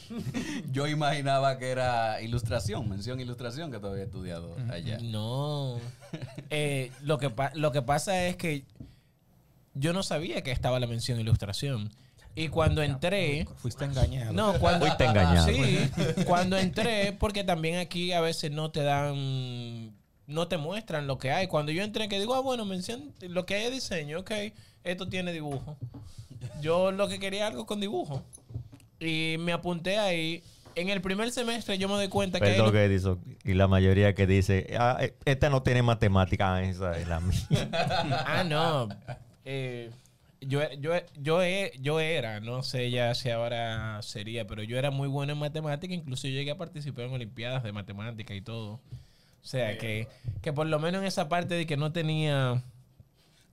yo 0.72 0.86
imaginaba 0.86 1.58
que 1.58 1.70
era 1.70 2.20
ilustración, 2.22 2.88
mención 2.88 3.20
ilustración 3.20 3.70
que 3.70 3.78
todavía 3.78 4.02
he 4.02 4.06
estudiado 4.06 4.56
allá. 4.70 4.98
No. 5.00 5.78
Eh, 6.50 6.92
lo, 7.02 7.18
que 7.18 7.28
pa- 7.30 7.50
lo 7.54 7.72
que 7.72 7.82
pasa 7.82 8.26
es 8.26 8.36
que 8.36 8.64
yo 9.74 9.92
no 9.92 10.04
sabía 10.04 10.42
que 10.42 10.52
estaba 10.52 10.78
la 10.78 10.86
mención 10.86 11.18
ilustración. 11.18 11.90
Y 12.36 12.48
cuando 12.48 12.82
entré... 12.82 13.48
Fuiste 13.56 13.84
engañado. 13.84 14.32
No, 14.32 14.58
cuando 14.60 14.86
Fuiste 14.86 15.04
engañado. 15.06 15.48
Sí, 15.48 15.90
cuando 16.26 16.56
entré, 16.56 17.12
porque 17.12 17.42
también 17.42 17.78
aquí 17.78 18.12
a 18.12 18.20
veces 18.20 18.52
no 18.52 18.70
te 18.70 18.82
dan, 18.84 19.92
no 20.28 20.46
te 20.46 20.56
muestran 20.56 21.08
lo 21.08 21.18
que 21.18 21.32
hay. 21.32 21.48
Cuando 21.48 21.72
yo 21.72 21.82
entré, 21.82 22.08
que 22.08 22.20
digo, 22.20 22.34
ah, 22.36 22.40
bueno, 22.40 22.64
mención, 22.64 23.12
lo 23.20 23.44
que 23.46 23.54
hay 23.56 23.64
es 23.64 23.72
diseño, 23.72 24.20
ok, 24.20 24.30
esto 24.84 25.08
tiene 25.08 25.32
dibujo. 25.32 25.76
Yo 26.60 26.92
lo 26.92 27.08
que 27.08 27.18
quería 27.18 27.46
algo 27.46 27.66
con 27.66 27.80
dibujo. 27.80 28.22
Y 29.00 29.36
me 29.40 29.52
apunté 29.52 29.98
ahí. 29.98 30.42
En 30.76 30.88
el 30.88 31.00
primer 31.00 31.30
semestre 31.30 31.78
yo 31.78 31.88
me 31.88 31.94
doy 31.94 32.08
cuenta 32.08 32.40
que... 32.40 32.58
lo- 32.58 32.76
Edison. 32.76 33.20
Y 33.44 33.54
la 33.54 33.68
mayoría 33.68 34.14
que 34.14 34.26
dice, 34.26 34.74
ah, 34.78 34.96
eh, 35.00 35.14
esta 35.24 35.48
no 35.48 35.62
tiene 35.62 35.82
matemática, 35.82 36.54
ah, 36.56 36.62
esa 36.62 36.98
es 36.98 37.06
la 37.06 37.20
mía. 37.20 37.38
Ah, 38.26 38.42
no. 38.44 38.88
Eh, 39.44 39.90
yo, 40.40 40.60
yo, 40.80 40.92
yo, 41.20 41.40
yo 41.80 42.00
era, 42.00 42.40
no 42.40 42.62
sé 42.62 42.90
ya 42.90 43.14
si 43.14 43.30
ahora 43.30 44.00
sería, 44.02 44.46
pero 44.46 44.62
yo 44.62 44.76
era 44.78 44.90
muy 44.90 45.06
bueno 45.08 45.32
en 45.32 45.38
matemática. 45.38 45.94
Incluso 45.94 46.26
yo 46.26 46.34
llegué 46.34 46.50
a 46.50 46.58
participar 46.58 47.04
en 47.04 47.12
Olimpiadas 47.12 47.62
de 47.62 47.70
matemática 47.72 48.34
y 48.34 48.40
todo. 48.40 48.72
O 48.74 49.46
sea, 49.46 49.76
que, 49.78 50.08
que 50.42 50.52
por 50.52 50.66
lo 50.66 50.78
menos 50.80 51.02
en 51.02 51.06
esa 51.06 51.28
parte 51.28 51.54
de 51.54 51.66
que 51.66 51.76
no 51.76 51.92
tenía... 51.92 52.62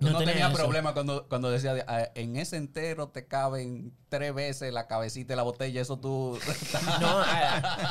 No, 0.01 0.17
tenía 0.17 0.51
problema 0.51 0.93
cuando, 0.93 1.27
cuando 1.29 1.49
decía, 1.51 1.73
de, 1.73 1.83
"Ah, 1.87 2.09
en 2.15 2.35
ese 2.35 2.57
entero 2.57 3.09
te 3.09 3.27
caben 3.27 3.93
tres 4.09 4.33
veces 4.33 4.73
la 4.73 4.87
cabecita 4.87 5.33
y 5.33 5.35
la 5.37 5.43
botella, 5.43 5.79
eso 5.81 5.97
tú... 5.99 6.37
No, 7.01 7.21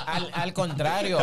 al, 0.07 0.31
al 0.33 0.53
contrario. 0.53 1.19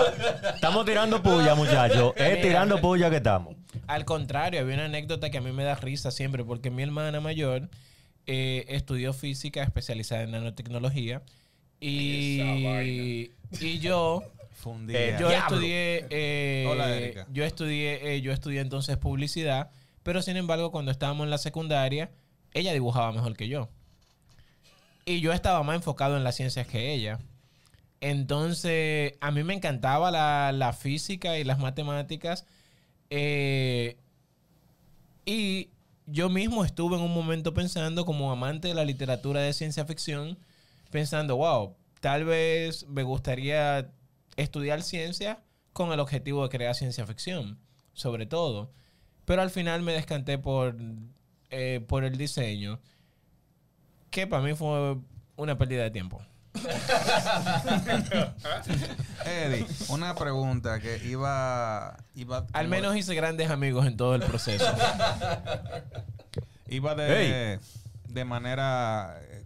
Estamos 0.55 0.85
tirando 0.85 1.21
puya, 1.21 1.55
muchachos. 1.55 2.13
Es 2.15 2.41
tirando 2.41 2.79
puya 2.81 3.09
que 3.09 3.17
estamos. 3.17 3.55
Al 3.85 4.05
contrario, 4.05 4.61
había 4.61 4.75
una 4.75 4.85
anécdota 4.85 5.29
que 5.29 5.37
a 5.37 5.41
mí 5.41 5.51
me 5.51 5.63
da 5.63 5.75
risa 5.75 6.09
siempre, 6.11 6.43
porque 6.43 6.71
mi 6.71 6.83
hermana 6.83 7.19
mayor 7.21 7.69
eh, 8.25 8.65
estudió 8.69 9.13
física 9.13 9.63
especializada 9.63 10.23
en 10.23 10.31
nanotecnología. 10.31 11.21
Y, 11.79 13.31
y 13.59 13.79
yo 13.79 14.23
Fundía. 14.51 14.99
Eh, 14.99 15.17
yo 15.19 15.29
Diablo. 15.29 15.55
estudié 15.57 16.05
eh, 16.09 16.65
Hola, 16.67 16.95
Erika. 16.97 17.27
yo 17.31 17.43
estudié 17.45 18.15
eh, 18.15 18.21
yo 18.21 18.31
estudié 18.33 18.61
entonces 18.61 18.97
publicidad 18.97 19.69
pero 20.07 20.21
sin 20.21 20.37
embargo 20.37 20.71
cuando 20.71 20.89
estábamos 20.89 21.25
en 21.25 21.31
la 21.31 21.37
secundaria 21.37 22.11
ella 22.53 22.71
dibujaba 22.71 23.11
mejor 23.11 23.35
que 23.35 23.49
yo 23.49 23.67
y 25.03 25.19
yo 25.19 25.33
estaba 25.33 25.61
más 25.63 25.75
enfocado 25.75 26.15
en 26.15 26.23
las 26.23 26.35
ciencias 26.37 26.65
que 26.65 26.93
ella 26.93 27.19
entonces 27.99 29.15
a 29.19 29.31
mí 29.31 29.43
me 29.43 29.53
encantaba 29.53 30.09
la, 30.09 30.53
la 30.53 30.71
física 30.71 31.37
y 31.37 31.43
las 31.43 31.59
matemáticas 31.59 32.45
eh, 33.09 33.97
y 35.25 35.71
yo 36.05 36.29
mismo 36.29 36.63
estuve 36.63 36.95
en 36.95 37.01
un 37.01 37.13
momento 37.13 37.53
pensando 37.53 38.05
como 38.05 38.31
amante 38.31 38.69
de 38.69 38.75
la 38.75 38.85
literatura 38.85 39.41
de 39.41 39.51
ciencia 39.51 39.83
ficción 39.83 40.39
pensando 40.89 41.35
wow 41.35 41.75
tal 41.99 42.23
vez 42.23 42.87
me 42.87 43.03
gustaría 43.03 43.91
estudiar 44.37 44.83
ciencia 44.83 45.43
con 45.73 45.91
el 45.91 45.99
objetivo 45.99 46.43
de 46.43 46.49
crear 46.49 46.73
ciencia 46.75 47.05
ficción, 47.05 47.59
sobre 47.93 48.25
todo. 48.25 48.71
Pero 49.27 49.41
al 49.41 49.49
final 49.49 49.81
me 49.81 49.91
descanté 49.91 50.37
por, 50.37 50.77
eh, 51.49 51.83
por 51.85 52.05
el 52.05 52.17
diseño, 52.17 52.79
que 54.09 54.25
para 54.25 54.41
mí 54.41 54.53
fue 54.53 54.95
una 55.35 55.57
pérdida 55.57 55.83
de 55.83 55.91
tiempo. 55.91 56.21
Eddie, 59.25 59.67
una 59.89 60.15
pregunta 60.15 60.79
que 60.79 61.05
iba. 61.05 61.97
iba 62.15 62.47
Al 62.53 62.69
menos 62.69 62.95
hice 62.95 63.15
grandes 63.15 63.49
amigos 63.49 63.85
en 63.85 63.97
todo 63.97 64.15
el 64.15 64.23
proceso. 64.23 64.65
Iba 66.69 66.95
de, 66.95 67.59
de 68.07 68.23
manera 68.23 69.19
eh, 69.23 69.45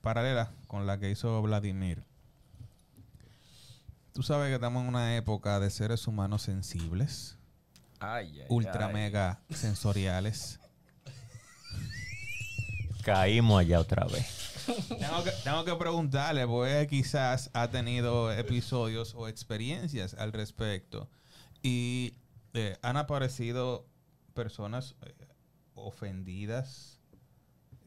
paralela 0.00 0.52
con 0.68 0.86
la 0.86 0.98
que 0.98 1.10
hizo 1.10 1.42
Vladimir. 1.42 2.02
Tú 4.14 4.22
sabes 4.22 4.48
que 4.48 4.54
estamos 4.54 4.84
en 4.84 4.88
una 4.88 5.16
época 5.16 5.60
de 5.60 5.68
seres 5.68 6.06
humanos 6.06 6.40
sensibles, 6.40 7.37
ultra 8.48 8.88
mega 8.88 9.40
sensoriales. 9.50 10.60
Caímos 13.02 13.60
allá 13.60 13.80
otra 13.80 14.06
vez. 14.06 14.48
Tengo 14.88 15.24
que, 15.24 15.30
tengo 15.44 15.64
que 15.64 15.74
preguntarle, 15.76 16.46
porque 16.46 16.86
quizás 16.88 17.50
ha 17.54 17.68
tenido 17.68 18.30
episodios 18.32 19.14
o 19.14 19.28
experiencias 19.28 20.14
al 20.14 20.32
respecto. 20.32 21.08
Y 21.62 22.14
eh, 22.52 22.76
han 22.82 22.96
aparecido 22.96 23.86
personas 24.34 24.94
eh, 25.02 25.14
ofendidas, 25.74 27.00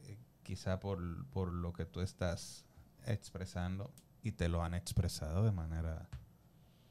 eh, 0.06 0.18
quizá 0.44 0.80
por, 0.80 1.28
por 1.28 1.54
lo 1.54 1.72
que 1.74 1.86
tú 1.86 2.02
estás 2.02 2.66
expresando, 3.06 3.94
y 4.24 4.32
te 4.32 4.50
lo 4.50 4.64
han 4.64 4.74
expresado 4.74 5.44
de 5.44 5.52
manera 5.52 6.10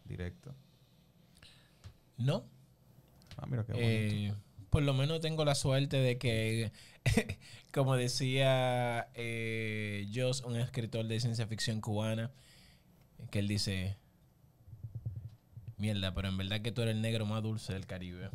directa. 0.04 0.54
¿No? 2.16 2.44
Ah, 3.36 3.46
mira 3.46 3.64
qué 3.64 3.72
bonito. 3.72 4.34
Eh, 4.34 4.34
por 4.70 4.84
lo 4.84 4.94
menos 4.94 5.20
tengo 5.20 5.44
la 5.44 5.56
suerte 5.56 5.96
de 5.96 6.16
que, 6.16 6.72
como 7.72 7.96
decía 7.96 9.08
eh, 9.14 10.08
Joss, 10.14 10.42
un 10.42 10.56
escritor 10.56 11.06
de 11.06 11.20
ciencia 11.20 11.46
ficción 11.46 11.80
cubana, 11.80 12.30
que 13.30 13.40
él 13.40 13.48
dice, 13.48 13.96
mierda, 15.76 16.14
pero 16.14 16.28
en 16.28 16.36
verdad 16.36 16.62
que 16.62 16.70
tú 16.70 16.82
eres 16.82 16.94
el 16.94 17.02
negro 17.02 17.26
más 17.26 17.42
dulce 17.42 17.72
del 17.72 17.86
Caribe. 17.86 18.30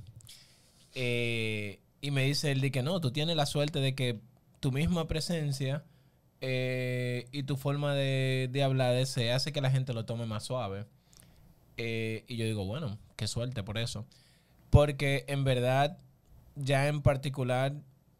Eh, 0.93 1.79
y 2.01 2.12
me 2.12 2.23
dice 2.23 2.51
él 2.51 2.69
que 2.71 2.84
no, 2.84 2.99
tú 2.99 3.12
tienes 3.12 3.36
la 3.38 3.45
suerte 3.45 3.79
de 3.79 3.95
que 3.95 4.19
tu 4.60 4.71
misma 4.71 5.08
presencia 5.08 5.84
eh, 6.41 7.27
y 7.31 7.43
tu 7.43 7.55
forma 7.55 7.95
de, 7.95 8.62
hablar 8.63 8.93
de 8.93 9.05
se 9.05 9.31
hace 9.31 9.53
que 9.53 9.62
la 9.62 9.71
gente 9.71 9.93
lo 9.93 10.05
tome 10.05 10.25
más 10.25 10.43
suave. 10.43 10.86
Y 11.77 12.36
yo 12.36 12.45
digo, 12.45 12.65
bueno, 12.65 12.97
qué 13.15 13.27
suerte 13.27 13.63
por 13.63 13.77
eso. 13.77 14.05
Porque 14.69 15.25
en 15.28 15.43
verdad, 15.43 15.97
ya 16.56 16.88
en 16.88 17.01
particular, 17.01 17.73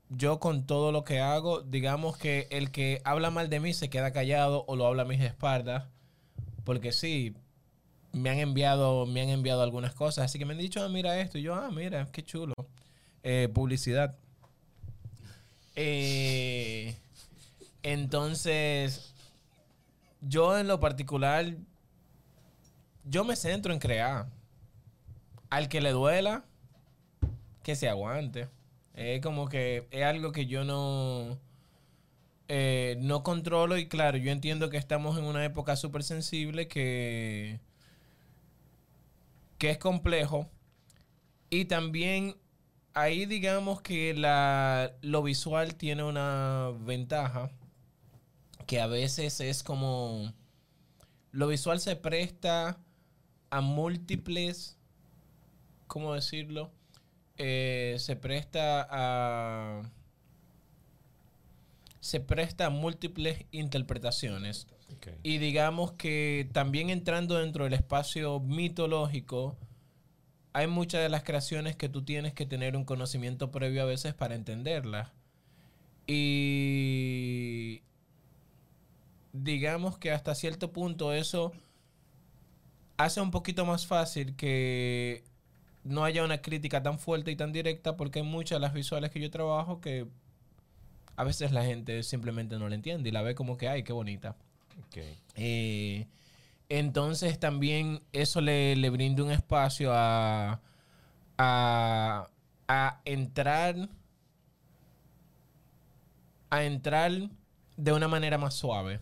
yo 0.10 0.40
con 0.40 0.66
todo 0.66 0.92
lo 0.92 1.04
que 1.04 1.20
hago, 1.20 1.62
digamos 1.62 2.18
que 2.18 2.48
el 2.52 2.72
que 2.72 3.02
habla 3.04 3.32
mal 3.32 3.50
de 3.50 3.60
mí 3.60 3.74
se 3.74 3.90
queda 3.90 4.12
callado 4.12 4.64
o 4.68 4.76
lo 4.76 4.86
habla 4.86 5.04
a 5.04 5.06
mis 5.06 5.22
espaldas. 5.22 5.86
Porque 6.64 6.92
sí, 6.92 7.36
me 8.12 8.30
han 8.30 8.40
enviado, 8.40 9.06
me 9.06 9.22
han 9.22 9.30
enviado 9.30 9.62
algunas 9.62 9.94
cosas, 9.94 10.26
así 10.26 10.40
que 10.40 10.46
me 10.46 10.54
han 10.54 10.60
dicho, 10.60 10.84
ah, 10.84 10.90
mira 10.90 11.20
esto, 11.20 11.38
y 11.38 11.44
yo, 11.44 11.54
ah, 11.54 11.70
mira, 11.72 12.08
qué 12.12 12.24
chulo. 12.24 12.54
Eh, 13.24 13.50
publicidad. 13.54 14.16
Eh, 15.76 16.96
entonces, 17.84 19.14
yo 20.22 20.58
en 20.58 20.68
lo 20.68 20.80
particular, 20.80 21.56
yo 23.04 23.24
me 23.26 23.36
centro 23.36 23.74
en 23.74 23.80
crear. 23.80 24.28
Al 25.56 25.70
que 25.70 25.80
le 25.80 25.92
duela, 25.92 26.44
que 27.64 27.78
se 27.78 27.88
aguante. 27.88 28.50
Es 28.94 29.22
como 29.22 29.48
que 29.48 29.88
es 29.90 30.04
algo 30.04 30.34
que 30.34 30.48
yo 30.48 30.66
no, 30.66 31.40
eh, 32.50 32.98
no 33.00 33.24
controlo 33.24 33.78
y 33.78 33.88
claro, 33.88 34.18
yo 34.18 34.34
entiendo 34.34 34.70
que 34.70 34.76
estamos 34.76 35.18
en 35.18 35.24
una 35.24 35.46
época 35.46 35.78
súper 35.78 36.04
sensible 36.04 36.68
que, 36.68 37.62
que 39.58 39.70
es 39.70 39.78
complejo. 39.78 40.50
Y 41.50 41.64
también 41.64 42.36
ahí 42.94 43.26
digamos 43.26 43.82
que 43.82 44.14
la, 44.14 44.92
lo 45.00 45.24
visual 45.24 45.76
tiene 45.76 46.04
una 46.04 46.74
ventaja 46.82 47.50
que 48.68 48.82
a 48.82 48.88
veces 48.88 49.40
es 49.40 49.64
como... 49.64 50.34
Lo 51.32 51.48
visual 51.48 51.80
se 51.80 51.96
presta 51.96 52.78
a 53.50 53.62
múltiples... 53.62 54.75
¿Cómo 55.88 56.14
decirlo? 56.14 56.72
Eh, 57.38 57.96
se 58.00 58.16
presta 58.16 58.88
a... 58.90 59.82
Se 62.00 62.20
presta 62.20 62.68
a 62.68 62.70
múltiples 62.70 63.46
interpretaciones. 63.52 64.68
Y 65.24 65.40
digamos 65.40 65.94
que 65.94 66.50
también 66.54 66.90
entrando 66.90 67.38
dentro 67.38 67.64
del 67.64 67.74
espacio 67.74 68.40
mitológico, 68.40 69.58
hay 70.54 70.68
muchas 70.68 71.02
de 71.02 71.10
las 71.10 71.24
creaciones 71.24 71.76
que 71.76 71.90
tú 71.90 72.04
tienes 72.04 72.34
que 72.34 72.46
tener 72.46 72.78
un 72.78 72.86
conocimiento 72.86 73.52
previo 73.52 73.82
a 73.82 73.86
veces 73.86 74.14
para 74.14 74.36
entenderlas. 74.36 75.12
Y 76.08 77.82
digamos 79.34 79.98
que 79.98 80.12
hasta 80.12 80.36
cierto 80.36 80.72
punto 80.72 81.12
eso 81.12 81.52
hace 82.98 83.20
un 83.20 83.32
poquito 83.32 83.66
más 83.66 83.86
fácil 83.86 84.36
que 84.36 85.24
no 85.86 86.04
haya 86.04 86.24
una 86.24 86.42
crítica 86.42 86.84
tan 86.84 87.00
fuerte 87.00 87.32
y 87.32 87.36
tan 87.36 87.54
directa 87.54 87.96
porque 87.96 88.20
hay 88.20 88.26
muchas 88.26 88.58
de 88.58 88.62
las 88.62 88.74
visuales 88.74 89.12
que 89.12 89.20
yo 89.22 89.30
trabajo 89.30 89.80
que 89.80 90.08
a 91.16 91.24
veces 91.24 91.52
la 91.52 91.64
gente 91.64 92.02
simplemente 92.04 92.58
no 92.58 92.68
la 92.68 92.76
entiende 92.76 93.08
y 93.08 93.12
la 93.12 93.22
ve 93.22 93.36
como 93.36 93.56
que, 93.56 93.70
ay, 93.70 93.84
qué 93.84 93.94
bonita. 93.94 94.36
Eh, 95.36 96.08
entonces 96.70 97.40
también 97.40 98.02
eso 98.12 98.42
le, 98.42 98.76
le 98.76 98.90
brinda 98.90 99.24
un 99.24 99.32
espacio 99.32 99.92
a, 99.94 100.60
a, 101.38 102.30
a 102.68 103.02
entrar 103.06 103.88
a 106.50 106.64
entrar 106.64 107.12
de 107.78 107.92
una 107.92 108.08
manera 108.08 108.38
más 108.38 108.56
suave 108.56 109.00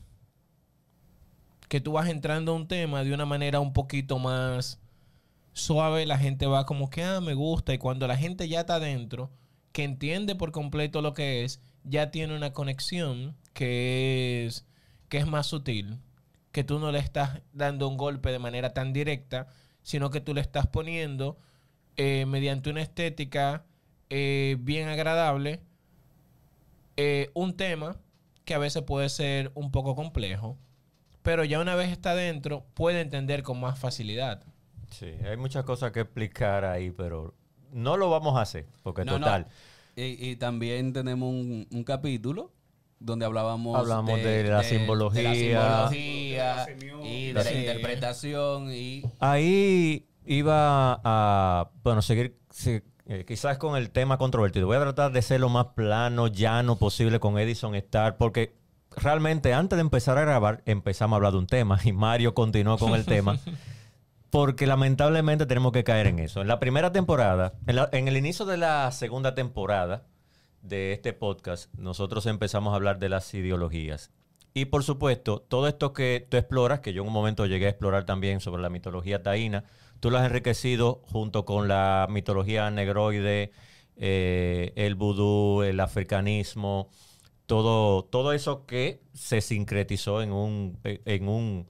que 1.69 1.79
tú 1.79 1.93
vas 1.93 2.09
entrando 2.09 2.51
a 2.51 2.55
un 2.55 2.67
tema 2.67 3.03
de 3.03 3.13
una 3.13 3.25
manera 3.25 3.59
un 3.59 3.73
poquito 3.73 4.19
más 4.19 4.79
suave, 5.53 6.05
la 6.05 6.17
gente 6.17 6.45
va 6.45 6.65
como 6.65 6.89
que, 6.89 7.03
ah, 7.03 7.21
me 7.21 7.33
gusta. 7.33 7.73
Y 7.73 7.77
cuando 7.77 8.07
la 8.07 8.17
gente 8.17 8.47
ya 8.47 8.61
está 8.61 8.75
adentro, 8.75 9.31
que 9.71 9.83
entiende 9.83 10.35
por 10.35 10.51
completo 10.51 11.01
lo 11.01 11.13
que 11.13 11.43
es, 11.43 11.61
ya 11.83 12.11
tiene 12.11 12.35
una 12.35 12.53
conexión 12.53 13.35
que 13.53 14.45
es, 14.45 14.65
que 15.09 15.17
es 15.17 15.27
más 15.27 15.47
sutil, 15.47 15.99
que 16.51 16.63
tú 16.63 16.79
no 16.79 16.91
le 16.91 16.99
estás 16.99 17.41
dando 17.53 17.87
un 17.87 17.97
golpe 17.97 18.31
de 18.31 18.39
manera 18.39 18.73
tan 18.73 18.93
directa, 18.93 19.47
sino 19.83 20.09
que 20.09 20.21
tú 20.21 20.33
le 20.33 20.41
estás 20.41 20.67
poniendo 20.67 21.37
eh, 21.97 22.25
mediante 22.27 22.69
una 22.69 22.81
estética 22.81 23.65
eh, 24.09 24.57
bien 24.59 24.87
agradable 24.89 25.61
eh, 26.97 27.31
un 27.33 27.55
tema 27.57 27.97
que 28.45 28.53
a 28.53 28.59
veces 28.59 28.83
puede 28.83 29.09
ser 29.09 29.51
un 29.55 29.71
poco 29.71 29.95
complejo 29.95 30.57
pero 31.23 31.45
ya 31.45 31.59
una 31.59 31.75
vez 31.75 31.89
está 31.89 32.13
dentro, 32.13 32.65
puede 32.75 33.01
entender 33.01 33.41
con 33.43 33.59
más 33.59 33.79
facilidad. 33.79 34.43
Sí, 34.93 35.07
hay 35.27 35.37
muchas 35.37 35.63
cosas 35.65 35.91
que 35.91 36.01
explicar 36.01 36.65
ahí, 36.65 36.91
pero 36.91 37.33
no 37.71 37.97
lo 37.97 38.11
vamos 38.11 38.37
a 38.37 38.41
hacer, 38.41 38.67
porque 38.83 39.03
total. 39.05 39.47
Y, 39.95 40.35
también 40.37 40.93
tenemos 40.93 41.29
un, 41.29 41.83
capítulo 41.83 42.51
donde 42.99 43.25
hablábamos, 43.25 43.77
Hablamos 43.77 44.17
de, 44.17 44.43
la 44.43 44.63
simbología, 44.63 45.31
de 45.31 45.53
la 45.53 45.89
simbología 45.89 46.65
y 47.03 47.27
de 47.27 47.43
la 47.43 47.51
interpretación. 47.51 48.71
y 48.71 49.03
Ahí 49.19 50.07
iba 50.25 51.01
a, 51.03 51.71
bueno, 51.83 52.01
seguir 52.01 52.37
eh, 53.05 53.25
quizás 53.27 53.57
con 53.57 53.75
el 53.75 53.89
tema 53.89 54.17
controvertido. 54.17 54.67
Voy 54.67 54.77
a 54.77 54.81
tratar 54.81 55.11
de 55.11 55.21
ser 55.21 55.41
lo 55.41 55.49
más 55.49 55.67
plano, 55.75 56.27
llano 56.27 56.77
posible 56.77 57.19
con 57.19 57.37
Edison 57.37 57.75
Star, 57.75 58.17
porque 58.17 58.55
realmente 58.95 59.53
antes 59.53 59.77
de 59.77 59.81
empezar 59.81 60.17
a 60.19 60.21
grabar 60.21 60.61
empezamos 60.65 61.13
a 61.13 61.17
hablar 61.17 61.33
de 61.33 61.39
un 61.39 61.47
tema 61.47 61.79
y 61.83 61.93
Mario 61.93 62.33
continuó 62.33 62.77
con 62.77 62.93
el 62.93 63.05
tema. 63.05 63.39
Porque 64.33 64.65
lamentablemente 64.65 65.45
tenemos 65.45 65.71
que 65.73 65.83
caer 65.83 66.07
en 66.07 66.17
eso. 66.17 66.41
En 66.41 66.47
la 66.47 66.59
primera 66.59 66.91
temporada, 66.91 67.53
en, 67.67 68.07
el 68.07 68.17
inicio 68.17 68.47
de 68.47 68.57
la 68.57 68.91
segunda 68.91 69.35
temporada 69.35 70.07
de 70.63 70.91
este 70.91 71.13
podcast, 71.13 71.71
nosotros 71.75 72.25
empezamos 72.25 72.73
a 72.73 72.77
hablar 72.77 72.97
de 72.97 73.09
las 73.09 73.31
ideologías. 73.35 74.09
Y 74.55 74.65
por 74.65 74.83
supuesto, 74.83 75.39
todo 75.39 75.67
esto 75.67 75.93
que 75.93 76.25
tú 76.27 76.37
exploras, 76.37 76.79
que 76.79 76.93
yo 76.93 77.03
en 77.03 77.09
un 77.09 77.13
momento 77.13 77.45
llegué 77.45 77.67
a 77.67 77.69
explorar 77.69 78.07
también 78.07 78.39
sobre 78.39 78.63
la 78.63 78.71
mitología 78.71 79.21
taína, 79.21 79.65
tú 79.99 80.09
lo 80.09 80.17
has 80.17 80.25
enriquecido 80.25 81.03
junto 81.11 81.45
con 81.45 81.67
la 81.67 82.07
mitología 82.09 82.71
negroide, 82.71 83.51
eh, 83.97 84.73
el 84.75 84.95
vudú, 84.95 85.61
el 85.61 85.79
africanismo, 85.79 86.89
todo, 87.45 88.03
todo 88.05 88.33
eso 88.33 88.65
que 88.65 89.03
se 89.13 89.41
sincretizó 89.41 90.23
en, 90.23 90.31
un, 90.31 90.79
en, 90.83 91.27
un, 91.27 91.69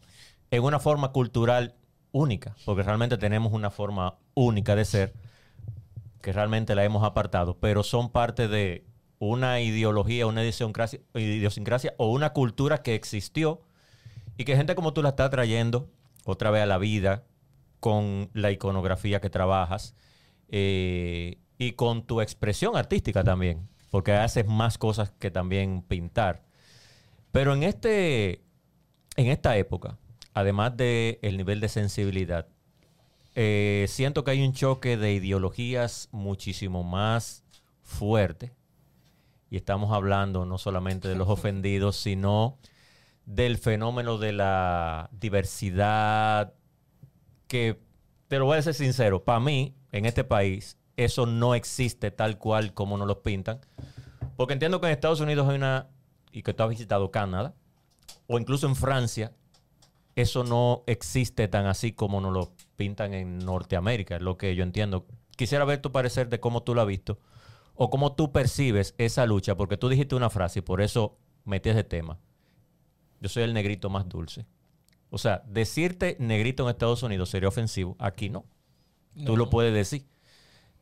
en 0.49 0.63
una 0.63 0.79
forma 0.79 1.11
cultural 1.11 1.75
única, 2.13 2.55
porque 2.63 2.83
realmente 2.83 3.17
tenemos 3.17 3.51
una 3.51 3.69
forma 3.69 4.15
única 4.33 4.77
de 4.77 4.85
ser 4.85 5.13
que 6.21 6.31
realmente 6.31 6.75
la 6.75 6.85
hemos 6.85 7.03
apartado, 7.03 7.57
pero 7.59 7.83
son 7.83 8.09
parte 8.09 8.47
de 8.47 8.85
una 9.19 9.59
ideología, 9.59 10.25
una 10.25 10.45
idiosincrasia, 10.45 11.93
o 11.97 12.11
una 12.11 12.31
cultura 12.31 12.81
que 12.81 12.95
existió 12.95 13.61
y 14.37 14.45
que 14.45 14.55
gente 14.55 14.75
como 14.75 14.93
tú 14.93 15.03
la 15.03 15.09
está 15.09 15.29
trayendo 15.29 15.89
otra 16.23 16.49
vez 16.49 16.63
a 16.63 16.65
la 16.65 16.77
vida 16.77 17.25
con 17.81 18.29
la 18.33 18.51
iconografía 18.51 19.19
que 19.19 19.29
trabajas 19.29 19.93
eh, 20.47 21.39
y 21.57 21.73
con 21.73 22.05
tu 22.05 22.21
expresión 22.21 22.77
artística 22.77 23.25
también 23.25 23.67
porque 23.93 24.11
haces 24.11 24.47
más 24.47 24.79
cosas 24.79 25.11
que 25.19 25.29
también 25.29 25.83
pintar. 25.83 26.41
Pero 27.31 27.53
en, 27.53 27.61
este, 27.61 28.41
en 29.15 29.27
esta 29.27 29.55
época, 29.55 29.99
además 30.33 30.75
del 30.77 31.19
el 31.21 31.37
nivel 31.37 31.59
de 31.59 31.69
sensibilidad, 31.69 32.47
eh, 33.35 33.85
siento 33.89 34.23
que 34.23 34.31
hay 34.31 34.45
un 34.45 34.53
choque 34.53 34.97
de 34.97 35.13
ideologías 35.13 36.09
muchísimo 36.11 36.83
más 36.83 37.43
fuerte. 37.81 38.53
Y 39.49 39.57
estamos 39.57 39.91
hablando 39.91 40.45
no 40.45 40.57
solamente 40.57 41.07
de 41.07 41.15
los 41.15 41.29
ofendidos, 41.29 41.95
sino 41.95 42.57
del 43.25 43.57
fenómeno 43.57 44.17
de 44.17 44.33
la 44.33 45.09
diversidad, 45.11 46.53
que, 47.47 47.79
te 48.27 48.39
lo 48.39 48.45
voy 48.45 48.57
a 48.57 48.61
ser 48.61 48.73
sincero, 48.73 49.23
para 49.23 49.39
mí, 49.39 49.75
en 49.91 50.05
este 50.05 50.23
país, 50.23 50.77
eso 50.97 51.25
no 51.25 51.55
existe 51.55 52.11
tal 52.11 52.37
cual 52.37 52.73
como 52.73 52.97
nos 52.97 53.07
lo 53.07 53.21
pintan. 53.21 53.61
Porque 54.35 54.53
entiendo 54.53 54.81
que 54.81 54.87
en 54.87 54.93
Estados 54.93 55.19
Unidos 55.19 55.47
hay 55.47 55.55
una, 55.55 55.87
y 56.31 56.41
que 56.41 56.53
tú 56.53 56.63
has 56.63 56.69
visitado 56.69 57.11
Canadá, 57.11 57.53
o 58.27 58.39
incluso 58.39 58.67
en 58.67 58.75
Francia, 58.75 59.33
eso 60.15 60.43
no 60.43 60.83
existe 60.85 61.47
tan 61.47 61.65
así 61.65 61.91
como 61.91 62.21
nos 62.21 62.33
lo 62.33 62.51
pintan 62.75 63.13
en 63.13 63.39
Norteamérica, 63.39 64.17
es 64.17 64.21
lo 64.21 64.37
que 64.37 64.55
yo 64.55 64.63
entiendo. 64.63 65.07
Quisiera 65.35 65.65
ver 65.65 65.81
tu 65.81 65.91
parecer 65.91 66.29
de 66.29 66.39
cómo 66.39 66.63
tú 66.63 66.75
lo 66.75 66.81
has 66.81 66.87
visto, 66.87 67.19
o 67.75 67.89
cómo 67.89 68.13
tú 68.13 68.31
percibes 68.31 68.93
esa 68.97 69.25
lucha, 69.25 69.55
porque 69.55 69.77
tú 69.77 69.89
dijiste 69.89 70.15
una 70.15 70.29
frase 70.29 70.59
y 70.59 70.61
por 70.61 70.81
eso 70.81 71.17
metí 71.45 71.69
ese 71.69 71.83
tema. 71.83 72.19
Yo 73.19 73.29
soy 73.29 73.43
el 73.43 73.53
negrito 73.53 73.89
más 73.89 74.07
dulce. 74.07 74.45
O 75.09 75.17
sea, 75.17 75.43
decirte 75.47 76.17
negrito 76.19 76.63
en 76.63 76.69
Estados 76.69 77.03
Unidos 77.03 77.29
sería 77.29 77.49
ofensivo, 77.49 77.95
aquí 77.99 78.29
no. 78.29 78.45
Tú 79.25 79.37
lo 79.37 79.49
puedes 79.49 79.73
decir. 79.73 80.07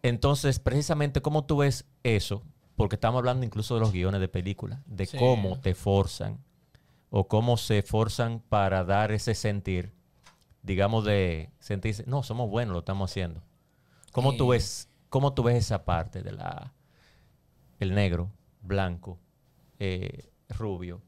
Entonces, 0.04 0.60
precisamente, 0.60 1.22
¿cómo 1.22 1.46
tú 1.46 1.58
ves 1.58 1.86
eso? 2.04 2.42
Porque 2.76 2.96
estamos 2.96 3.20
hablando 3.20 3.46
incluso 3.46 3.76
de 3.76 3.82
los 3.82 3.92
guiones 3.92 4.22
de 4.22 4.28
películas, 4.28 4.80
de 4.86 5.08
cómo 5.08 5.60
te 5.60 5.76
forzan 5.76 6.40
o 7.12 7.28
cómo 7.28 7.58
se 7.58 7.84
forzan 7.84 8.40
para 8.40 8.84
dar 8.84 9.12
ese 9.12 9.36
sentir, 9.36 9.94
digamos, 10.64 11.06
de 11.06 11.52
sentirse, 11.60 12.04
no, 12.08 12.24
somos 12.24 12.50
buenos, 12.50 12.74
lo 12.74 12.80
estamos 12.80 13.12
haciendo. 13.12 13.44
¿Cómo, 14.12 14.36
tú, 14.36 14.48
ves, 14.50 14.90
cómo 15.10 15.34
tú 15.34 15.44
ves 15.44 15.58
esa 15.58 15.86
parte 15.86 16.24
de 16.24 16.32
la, 16.32 16.74
el 17.80 17.94
negro, 17.94 18.32
blanco, 18.62 19.20
eh, 19.80 20.32
rubio, 20.50 21.02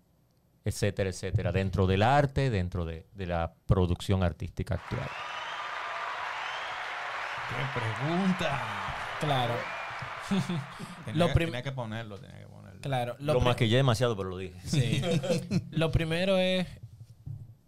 etcétera, 0.66 1.10
etcétera, 1.10 1.52
dentro 1.52 1.88
del 1.88 2.04
arte, 2.04 2.50
dentro 2.50 2.86
de, 2.86 3.08
de 3.14 3.26
la 3.26 3.54
producción 3.66 4.24
artística 4.24 4.76
actual? 4.76 5.10
¡Qué 7.50 7.80
pregunta! 7.80 8.60
Claro, 9.20 9.54
Tenía, 11.06 11.20
Lo 11.20 11.28
que- 11.28 11.34
prim- 11.34 11.48
tenía 11.50 11.64
que 11.64 11.72
ponerlo, 11.74 12.18
tenía 12.18 12.40
que 12.40 12.48
ponerlo. 12.48 12.73
Claro. 12.84 13.16
Lo, 13.20 13.34
pri- 13.40 13.44
maquillé 13.46 13.78
demasiado, 13.78 14.16
pero 14.16 14.30
lo 14.30 14.38
dije. 14.38 14.54
Sí. 14.66 15.02
Lo 15.72 15.92
primero 15.92 16.38
es 16.38 16.68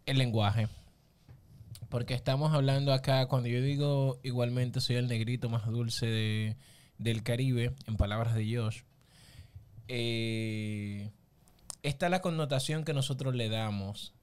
el 0.05 0.20
lenguaje. 0.20 0.68
Porque 1.89 2.13
estamos 2.13 2.53
hablando 2.53 2.93
acá, 2.93 3.28
cuando 3.28 3.47
yo 3.49 3.61
digo 3.61 4.20
igualmente 4.24 4.82
soy 4.82 4.97
el 4.97 5.07
negrito 5.07 5.49
más 5.49 5.66
dulce 5.66 6.05
de- 6.05 6.57
del 6.97 7.24
Caribe, 7.24 7.74
en 7.88 7.95
palabras 7.97 8.36
de 8.36 8.55
Josh, 8.55 8.82
eh, 9.88 11.11
está 11.84 12.09
la 12.09 12.22
connotación 12.22 12.84
que 12.84 12.93
nosotros 12.93 13.36
le 13.36 13.49
damos 13.49 14.13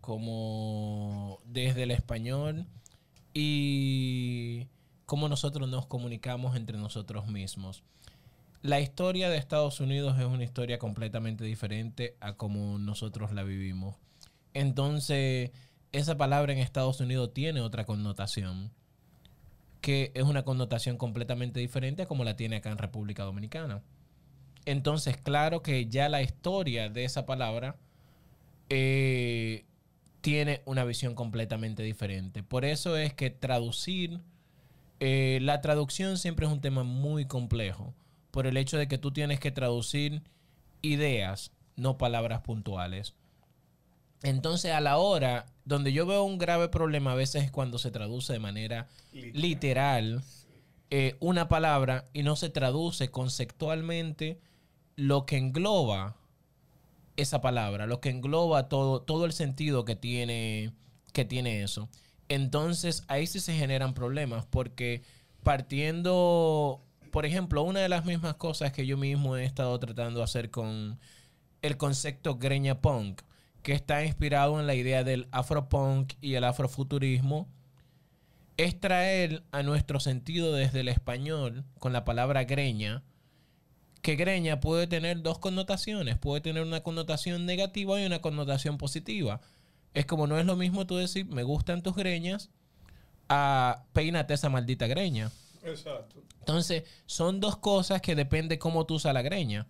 como 0.00 1.40
desde 1.44 1.84
el 1.84 1.90
español 1.90 2.66
y 3.34 4.66
cómo 5.04 5.28
nosotros 5.28 5.68
nos 5.68 5.86
comunicamos 5.86 6.56
entre 6.56 6.76
nosotros 6.78 7.26
mismos. 7.28 7.82
La 8.62 8.80
historia 8.80 9.30
de 9.30 9.36
Estados 9.36 9.80
Unidos 9.80 10.18
es 10.18 10.24
una 10.24 10.44
historia 10.44 10.78
completamente 10.78 11.44
diferente 11.44 12.16
a 12.20 12.34
como 12.34 12.78
nosotros 12.78 13.32
la 13.32 13.42
vivimos. 13.42 13.96
Entonces, 14.54 15.50
esa 15.92 16.16
palabra 16.16 16.52
en 16.52 16.58
Estados 16.58 17.00
Unidos 17.00 17.32
tiene 17.32 17.60
otra 17.60 17.84
connotación, 17.84 18.70
que 19.80 20.10
es 20.14 20.24
una 20.24 20.44
connotación 20.44 20.96
completamente 20.96 21.60
diferente 21.60 22.02
a 22.02 22.06
como 22.06 22.24
la 22.24 22.36
tiene 22.36 22.56
acá 22.56 22.70
en 22.70 22.78
República 22.78 23.22
Dominicana. 23.22 23.82
Entonces, 24.64 25.16
claro 25.16 25.62
que 25.62 25.86
ya 25.86 26.08
la 26.08 26.22
historia 26.22 26.88
de 26.88 27.04
esa 27.04 27.24
palabra 27.24 27.76
eh, 28.68 29.64
tiene 30.22 30.62
una 30.64 30.84
visión 30.84 31.14
completamente 31.14 31.84
diferente. 31.84 32.42
Por 32.42 32.64
eso 32.64 32.96
es 32.96 33.14
que 33.14 33.30
traducir, 33.30 34.20
eh, 34.98 35.38
la 35.42 35.60
traducción 35.60 36.18
siempre 36.18 36.46
es 36.46 36.52
un 36.52 36.60
tema 36.60 36.82
muy 36.82 37.26
complejo, 37.26 37.94
por 38.36 38.46
el 38.46 38.58
hecho 38.58 38.76
de 38.76 38.86
que 38.86 38.98
tú 38.98 39.12
tienes 39.12 39.40
que 39.40 39.50
traducir 39.50 40.20
ideas, 40.82 41.52
no 41.74 41.96
palabras 41.96 42.42
puntuales. 42.42 43.14
Entonces, 44.22 44.72
a 44.72 44.82
la 44.82 44.98
hora, 44.98 45.46
donde 45.64 45.90
yo 45.94 46.04
veo 46.04 46.22
un 46.22 46.36
grave 46.36 46.68
problema 46.68 47.12
a 47.12 47.14
veces 47.14 47.44
es 47.44 47.50
cuando 47.50 47.78
se 47.78 47.90
traduce 47.90 48.34
de 48.34 48.38
manera 48.38 48.88
literal 49.10 50.22
eh, 50.90 51.16
una 51.18 51.48
palabra 51.48 52.04
y 52.12 52.24
no 52.24 52.36
se 52.36 52.50
traduce 52.50 53.10
conceptualmente 53.10 54.38
lo 54.96 55.24
que 55.24 55.38
engloba 55.38 56.18
esa 57.16 57.40
palabra, 57.40 57.86
lo 57.86 58.02
que 58.02 58.10
engloba 58.10 58.68
todo, 58.68 59.00
todo 59.00 59.24
el 59.24 59.32
sentido 59.32 59.86
que 59.86 59.96
tiene, 59.96 60.74
que 61.14 61.24
tiene 61.24 61.62
eso. 61.62 61.88
Entonces 62.28 63.02
ahí 63.08 63.26
sí 63.26 63.40
se 63.40 63.54
generan 63.54 63.94
problemas 63.94 64.44
porque 64.44 65.00
partiendo, 65.42 66.82
por 67.16 67.24
ejemplo, 67.24 67.62
una 67.62 67.80
de 67.80 67.88
las 67.88 68.04
mismas 68.04 68.34
cosas 68.34 68.74
que 68.74 68.84
yo 68.84 68.98
mismo 68.98 69.38
he 69.38 69.44
estado 69.46 69.80
tratando 69.80 70.18
de 70.18 70.24
hacer 70.24 70.50
con 70.50 71.00
el 71.62 71.78
concepto 71.78 72.36
greña 72.36 72.82
punk, 72.82 73.22
que 73.62 73.72
está 73.72 74.04
inspirado 74.04 74.60
en 74.60 74.66
la 74.66 74.74
idea 74.74 75.02
del 75.02 75.26
afropunk 75.30 76.12
y 76.20 76.34
el 76.34 76.44
afrofuturismo, 76.44 77.48
es 78.58 78.78
traer 78.78 79.44
a 79.50 79.62
nuestro 79.62 79.98
sentido 79.98 80.52
desde 80.52 80.80
el 80.80 80.88
español 80.88 81.64
con 81.78 81.94
la 81.94 82.04
palabra 82.04 82.44
greña, 82.44 83.02
que 84.02 84.16
greña 84.16 84.60
puede 84.60 84.86
tener 84.86 85.22
dos 85.22 85.38
connotaciones, 85.38 86.18
puede 86.18 86.42
tener 86.42 86.64
una 86.64 86.82
connotación 86.82 87.46
negativa 87.46 87.98
y 87.98 88.04
una 88.04 88.20
connotación 88.20 88.76
positiva. 88.76 89.40
Es 89.94 90.04
como 90.04 90.26
no 90.26 90.38
es 90.38 90.44
lo 90.44 90.56
mismo 90.56 90.86
tú 90.86 90.96
decir, 90.96 91.24
me 91.24 91.44
gustan 91.44 91.82
tus 91.82 91.96
greñas, 91.96 92.50
a 93.30 93.84
peínate 93.94 94.34
esa 94.34 94.50
maldita 94.50 94.86
greña. 94.86 95.30
Exacto. 95.66 96.22
Entonces, 96.40 96.84
son 97.06 97.40
dos 97.40 97.56
cosas 97.56 98.00
que 98.00 98.14
depende 98.14 98.58
cómo 98.58 98.86
tú 98.86 98.94
usas 98.94 99.14
la 99.14 99.22
greña. 99.22 99.66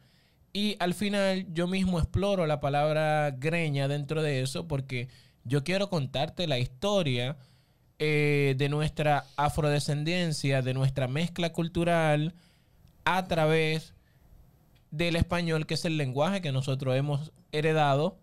Y 0.53 0.77
al 0.79 0.95
final, 0.95 1.47
yo 1.53 1.67
mismo 1.67 1.99
exploro 1.99 2.47
la 2.47 2.61
palabra 2.61 3.31
greña 3.39 3.89
dentro 3.89 4.23
de 4.23 4.41
eso 4.41 4.67
porque 4.67 5.09
yo 5.45 5.65
quiero 5.65 5.91
contarte 5.91 6.47
la 6.47 6.59
historia 6.59 7.37
eh, 7.99 8.55
de 8.57 8.69
nuestra 8.69 9.25
afrodescendencia, 9.37 10.63
de 10.63 10.75
nuestra 10.75 11.09
mezcla 11.09 11.53
cultural 11.53 12.35
a 13.05 13.27
través 13.27 13.95
del 14.91 15.17
español, 15.17 15.67
que 15.67 15.75
es 15.75 15.85
el 15.85 15.97
lenguaje 15.97 16.41
que 16.41 16.53
nosotros 16.53 16.97
hemos 16.97 17.33
heredado 17.53 18.19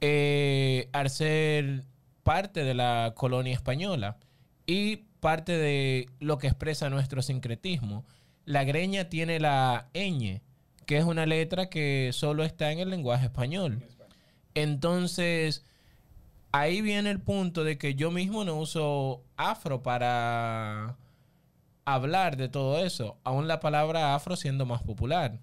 eh, 0.00 0.88
al 0.92 1.10
ser 1.10 1.84
parte 2.22 2.64
de 2.64 2.74
la 2.74 3.12
colonia 3.16 3.54
española 3.54 4.16
y 4.66 5.04
parte 5.22 5.56
de 5.56 6.08
lo 6.18 6.38
que 6.38 6.48
expresa 6.48 6.90
nuestro 6.90 7.22
sincretismo. 7.22 8.04
La 8.44 8.64
greña 8.64 9.08
tiene 9.08 9.38
la 9.38 9.88
ñ, 9.94 10.42
que 10.84 10.98
es 10.98 11.04
una 11.04 11.26
letra 11.26 11.70
que 11.70 12.10
solo 12.12 12.42
está 12.42 12.72
en 12.72 12.80
el 12.80 12.90
lenguaje 12.90 13.26
español. 13.26 13.84
Entonces, 14.54 15.64
ahí 16.50 16.82
viene 16.82 17.08
el 17.10 17.20
punto 17.20 17.62
de 17.62 17.78
que 17.78 17.94
yo 17.94 18.10
mismo 18.10 18.44
no 18.44 18.56
uso 18.56 19.22
afro 19.36 19.84
para 19.84 20.96
hablar 21.84 22.36
de 22.36 22.48
todo 22.48 22.84
eso, 22.84 23.16
aún 23.22 23.46
la 23.46 23.60
palabra 23.60 24.16
afro 24.16 24.34
siendo 24.34 24.66
más 24.66 24.82
popular, 24.82 25.38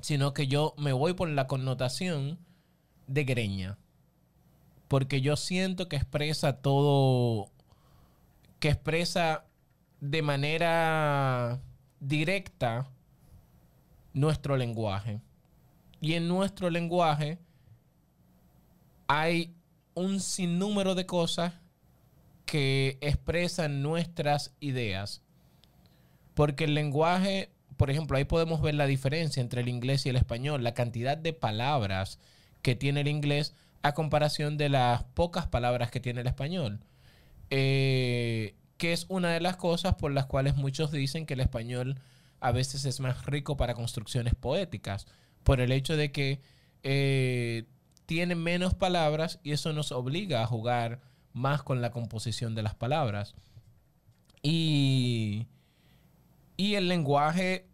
sino 0.00 0.32
que 0.32 0.46
yo 0.46 0.74
me 0.78 0.92
voy 0.92 1.14
por 1.14 1.28
la 1.28 1.48
connotación 1.48 2.38
de 3.08 3.24
greña, 3.24 3.78
porque 4.86 5.20
yo 5.20 5.36
siento 5.36 5.88
que 5.88 5.96
expresa 5.96 6.54
todo, 6.62 7.50
que 8.60 8.68
expresa 8.68 9.46
de 10.00 10.22
manera 10.22 11.60
directa 11.98 12.86
nuestro 14.12 14.56
lenguaje. 14.56 15.20
Y 16.00 16.14
en 16.14 16.28
nuestro 16.28 16.70
lenguaje 16.70 17.38
hay 19.08 19.54
un 19.94 20.20
sinnúmero 20.20 20.94
de 20.94 21.06
cosas 21.06 21.54
que 22.46 22.98
expresan 23.00 23.82
nuestras 23.82 24.54
ideas. 24.60 25.22
Porque 26.34 26.64
el 26.64 26.74
lenguaje, 26.74 27.50
por 27.76 27.90
ejemplo, 27.90 28.16
ahí 28.16 28.24
podemos 28.24 28.60
ver 28.62 28.74
la 28.74 28.86
diferencia 28.86 29.40
entre 29.40 29.62
el 29.62 29.68
inglés 29.68 30.06
y 30.06 30.10
el 30.10 30.16
español, 30.16 30.62
la 30.62 30.74
cantidad 30.74 31.18
de 31.18 31.32
palabras 31.32 32.18
que 32.62 32.74
tiene 32.74 33.00
el 33.00 33.08
inglés 33.08 33.54
a 33.82 33.94
comparación 33.94 34.56
de 34.56 34.68
las 34.68 35.04
pocas 35.04 35.46
palabras 35.46 35.90
que 35.90 36.00
tiene 36.00 36.20
el 36.20 36.26
español. 36.26 36.80
Eh, 37.50 38.54
que 38.76 38.92
es 38.92 39.06
una 39.08 39.32
de 39.32 39.40
las 39.40 39.56
cosas 39.56 39.96
por 39.96 40.12
las 40.12 40.26
cuales 40.26 40.56
muchos 40.56 40.90
dicen 40.90 41.26
que 41.26 41.34
el 41.34 41.40
español 41.40 42.00
a 42.40 42.52
veces 42.52 42.84
es 42.86 43.00
más 43.00 43.26
rico 43.26 43.56
para 43.56 43.74
construcciones 43.74 44.34
poéticas, 44.34 45.06
por 45.44 45.60
el 45.60 45.72
hecho 45.72 45.96
de 45.96 46.10
que 46.12 46.40
eh, 46.82 47.64
tiene 48.06 48.34
menos 48.34 48.74
palabras 48.74 49.38
y 49.42 49.52
eso 49.52 49.72
nos 49.72 49.92
obliga 49.92 50.42
a 50.42 50.46
jugar 50.46 51.00
más 51.32 51.62
con 51.62 51.82
la 51.82 51.90
composición 51.90 52.54
de 52.54 52.62
las 52.62 52.74
palabras. 52.74 53.34
Y, 54.42 55.46
y 56.56 56.74
el 56.74 56.88
lenguaje, 56.88 57.66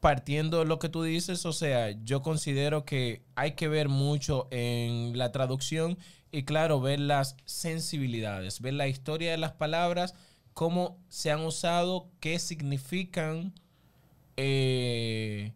partiendo 0.00 0.60
de 0.60 0.64
lo 0.64 0.78
que 0.78 0.88
tú 0.88 1.02
dices, 1.02 1.44
o 1.46 1.52
sea, 1.52 1.90
yo 2.04 2.22
considero 2.22 2.84
que 2.84 3.22
hay 3.34 3.52
que 3.52 3.68
ver 3.68 3.88
mucho 3.88 4.48
en 4.50 5.18
la 5.18 5.32
traducción 5.32 5.98
y 6.30 6.44
claro, 6.44 6.80
ver 6.80 7.00
las 7.00 7.36
sensibilidades, 7.44 8.60
ver 8.60 8.74
la 8.74 8.88
historia 8.88 9.30
de 9.30 9.38
las 9.38 9.52
palabras, 9.52 10.14
cómo 10.54 10.98
se 11.08 11.30
han 11.30 11.40
usado, 11.40 12.10
qué 12.20 12.38
significan 12.38 13.54
eh, 14.36 15.52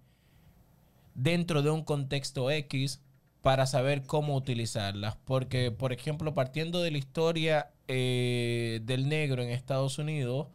dentro 1.14 1.62
de 1.62 1.70
un 1.70 1.84
contexto 1.84 2.51
X 2.51 3.01
para 3.43 3.66
saber 3.66 4.05
cómo 4.05 4.36
utilizarlas. 4.36 5.16
Porque, 5.24 5.70
por 5.70 5.93
ejemplo, 5.93 6.34
partiendo 6.34 6.80
de 6.80 6.90
la 6.90 6.99
historia 6.99 7.70
eh, 7.88 8.80
del 8.84 9.09
negro 9.09 9.43
en 9.43 9.51
Estados 9.51 9.99
Unidos, 9.99 10.49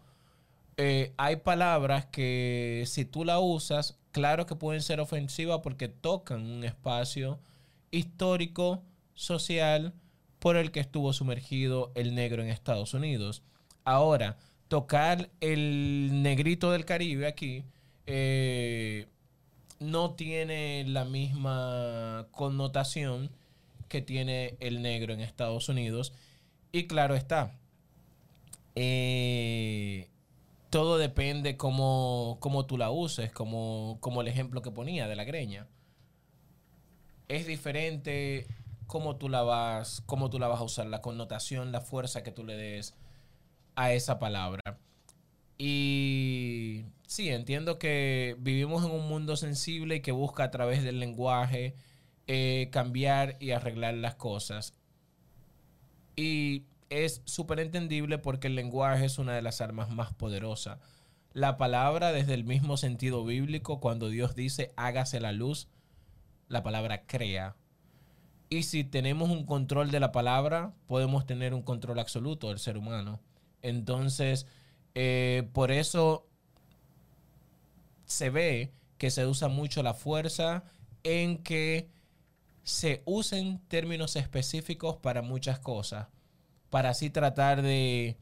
eh, 0.78 1.14
hay 1.18 1.38
palabras 1.38 2.06
que 2.06 2.84
si 2.86 3.06
tú 3.06 3.26
la 3.26 3.40
usas, 3.40 3.98
claro 4.12 4.46
que 4.46 4.56
pueden 4.56 4.82
ser 4.82 5.00
ofensivas 5.00 5.62
porque 5.64 5.88
tocan 5.88 6.46
un 6.46 6.64
espacio 6.64 7.40
histórico, 7.92 8.84
social, 9.16 9.94
por 10.40 10.56
el 10.56 10.72
que 10.72 10.80
estuvo 10.80 11.14
sumergido 11.14 11.92
el 11.96 12.16
negro 12.16 12.44
en 12.44 12.50
Estados 12.50 12.94
Unidos. 12.94 13.44
Ahora, 13.84 14.38
tocar 14.68 15.30
el 15.42 16.22
negrito 16.22 16.72
del 16.72 16.86
Caribe 16.86 17.28
aquí 17.28 17.64
eh, 18.06 19.08
no 19.80 20.12
tiene 20.12 20.86
la 20.88 21.06
misma 21.06 22.28
connotación 22.32 23.32
que 23.88 24.02
tiene 24.02 24.58
el 24.60 24.82
negro 24.82 25.14
en 25.14 25.22
Estados 25.22 25.70
Unidos. 25.70 26.14
Y 26.72 26.88
claro 26.88 27.16
está, 27.16 27.58
eh, 28.76 30.10
todo 30.70 30.98
depende 30.98 31.58
cómo, 31.58 32.38
cómo 32.40 32.66
tú 32.66 32.78
la 32.78 32.92
uses, 32.92 33.32
como, 33.32 33.98
como 34.02 34.22
el 34.22 34.28
ejemplo 34.28 34.62
que 34.62 34.72
ponía 34.72 35.08
de 35.08 35.16
la 35.16 35.24
greña. 35.24 35.68
Es 37.28 37.48
diferente 37.48 38.48
cómo 38.88 39.18
tú 39.18 39.30
la 39.30 39.44
vas, 39.44 40.02
cómo 40.06 40.30
tú 40.30 40.40
la 40.40 40.48
vas 40.48 40.60
a 40.60 40.64
usar, 40.64 40.88
la 40.88 41.02
connotación, 41.02 41.72
la 41.72 41.82
fuerza 41.82 42.24
que 42.24 42.32
tú 42.32 42.44
le 42.44 42.56
des 42.56 42.96
a 43.76 43.94
esa 43.94 44.20
palabra. 44.20 44.80
Y 45.58 46.86
sí, 47.08 47.30
entiendo 47.30 47.80
que 47.80 48.36
vivimos 48.40 48.86
en 48.86 48.92
un 48.92 49.08
mundo 49.08 49.36
sensible 49.38 49.98
y 49.98 50.02
que 50.02 50.12
busca 50.12 50.44
a 50.44 50.52
través 50.52 50.84
del 50.84 51.00
lenguaje 51.00 51.76
eh, 52.28 52.70
cambiar 52.72 53.38
y 53.40 53.52
arreglar 53.52 53.96
las 53.96 54.16
cosas. 54.16 54.74
Y 56.16 56.64
es 56.90 57.22
súper 57.26 57.60
entendible 57.60 58.18
porque 58.18 58.48
el 58.48 58.56
lenguaje 58.56 59.06
es 59.06 59.18
una 59.18 59.34
de 59.36 59.42
las 59.42 59.62
armas 59.62 59.90
más 59.90 60.14
poderosas. 60.14 60.80
La 61.34 61.58
palabra, 61.58 62.12
desde 62.12 62.34
el 62.34 62.44
mismo 62.44 62.78
sentido 62.78 63.24
bíblico, 63.26 63.80
cuando 63.80 64.10
Dios 64.10 64.36
dice 64.36 64.74
hágase 64.76 65.20
la 65.20 65.32
luz, 65.32 65.68
la 66.48 66.64
palabra 66.64 67.06
crea. 67.06 67.56
Y 68.50 68.64
si 68.64 68.84
tenemos 68.84 69.30
un 69.30 69.46
control 69.46 69.92
de 69.92 70.00
la 70.00 70.12
palabra, 70.12 70.74
podemos 70.88 71.26
tener 71.26 71.54
un 71.54 71.62
control 71.62 72.00
absoluto 72.00 72.50
del 72.50 72.60
ser 72.60 72.78
humano. 72.78 73.20
Entonces, 73.62 74.48
eh, 74.96 75.50
por 75.54 75.72
eso 75.72 76.28
se 78.06 78.30
ve 78.30 78.72
que 78.98 79.12
se 79.12 79.26
usa 79.26 79.50
mucho 79.50 79.84
la 79.84 79.94
fuerza 79.94 80.64
en 81.04 81.44
que 81.44 81.90
se 82.64 83.02
usen 83.06 83.60
términos 83.68 84.16
específicos 84.16 84.98
para 84.98 85.22
muchas 85.22 85.60
cosas, 85.60 86.08
para 86.70 86.90
así 86.90 87.10
tratar 87.10 87.62
de 87.62 88.18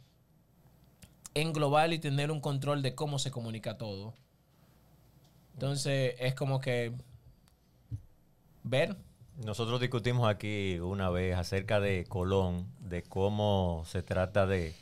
englobar 1.34 1.92
y 1.94 2.00
tener 2.00 2.32
un 2.32 2.42
control 2.42 2.82
de 2.82 2.96
cómo 2.96 3.20
se 3.20 3.32
comunica 3.32 3.78
todo. 3.78 4.14
Entonces, 5.54 6.16
es 6.20 6.36
como 6.36 6.60
que 6.60 6.94
ver. 8.64 8.96
Nosotros 9.44 9.82
discutimos 9.82 10.30
aquí 10.30 10.80
una 10.80 11.10
vez 11.10 11.36
acerca 11.36 11.80
de 11.80 12.06
Colón, 12.06 12.68
de 12.80 13.04
cómo 13.04 13.84
se 13.86 14.02
trata 14.02 14.46
de 14.46 14.76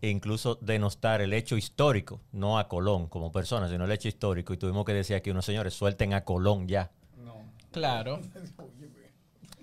incluso 0.00 0.56
denostar 0.56 1.20
el 1.20 1.32
hecho 1.32 1.56
histórico, 1.56 2.20
no 2.32 2.58
a 2.58 2.68
Colón 2.68 3.08
como 3.08 3.32
persona, 3.32 3.68
sino 3.68 3.84
el 3.84 3.92
hecho 3.92 4.08
histórico. 4.08 4.52
Y 4.52 4.56
tuvimos 4.56 4.84
que 4.84 4.92
decir 4.92 5.16
aquí 5.16 5.30
unos 5.30 5.44
señores, 5.44 5.74
suelten 5.74 6.14
a 6.14 6.24
Colón 6.24 6.68
ya. 6.68 6.90
Claro. 7.72 8.20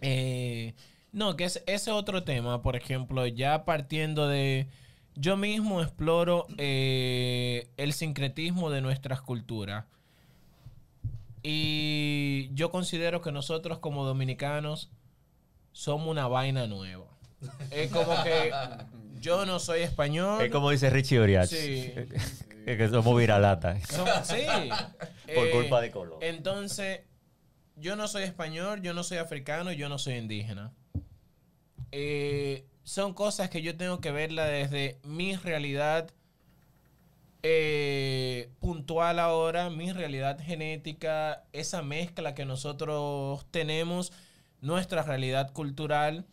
Eh, 0.06 0.74
no, 1.14 1.36
que 1.38 1.46
es 1.46 1.64
ese 1.68 1.92
otro 1.92 2.24
tema, 2.24 2.62
por 2.62 2.76
ejemplo, 2.76 3.26
ya 3.28 3.64
partiendo 3.66 4.28
de... 4.28 4.68
Yo 5.16 5.38
mismo 5.38 5.82
exploro 5.82 6.48
eh, 6.58 7.70
el 7.78 7.94
sincretismo 7.94 8.72
de 8.72 8.82
nuestras 8.82 9.22
culturas. 9.22 9.86
Y 11.44 12.50
yo 12.54 12.72
considero 12.72 13.22
que 13.22 13.32
nosotros 13.32 13.80
como 13.80 14.06
dominicanos 14.06 14.90
somos 15.72 16.08
una 16.08 16.28
vaina 16.28 16.68
nueva. 16.68 17.06
Es 17.72 17.92
como 17.92 18.24
que 18.24 18.52
yo 19.20 19.46
no 19.46 19.60
soy 19.60 19.82
español. 19.82 20.42
Es 20.44 20.52
como 20.52 20.70
dice 20.72 20.90
Richie 20.90 21.20
Oriach. 21.20 21.48
Sí. 21.50 21.94
Es 22.66 22.78
que 22.78 22.88
somos 22.88 23.20
viralata. 23.20 23.76
Som- 23.82 24.24
sí. 24.24 24.46
Por 25.36 25.48
Eh, 25.48 25.52
culpa 25.52 25.82
de 25.82 25.92
Colón. 25.92 26.20
Entonces, 26.22 27.02
yo 27.76 27.98
no 27.98 28.08
soy 28.08 28.24
español, 28.24 28.82
yo 28.82 28.94
no 28.94 29.04
soy 29.04 29.18
africano, 29.18 29.74
yo 29.74 29.90
no 29.90 29.98
soy 30.00 30.14
indígena. 30.14 30.72
Eh, 31.96 32.66
son 32.84 33.14
cosas 33.14 33.52
que 33.52 33.62
yo 33.62 33.78
tengo 33.78 34.02
que 34.02 34.12
verla 34.12 34.46
desde 34.46 34.98
mi 35.04 35.36
realidad 35.36 36.10
eh, 37.44 38.50
puntual 38.60 39.20
ahora, 39.20 39.70
mi 39.70 39.92
realidad 39.92 40.40
genética, 40.42 41.44
esa 41.54 41.84
mezcla 41.84 42.34
que 42.34 42.46
nosotros 42.46 43.46
tenemos, 43.52 44.12
nuestra 44.62 45.04
realidad 45.04 45.54
cultural, 45.54 46.26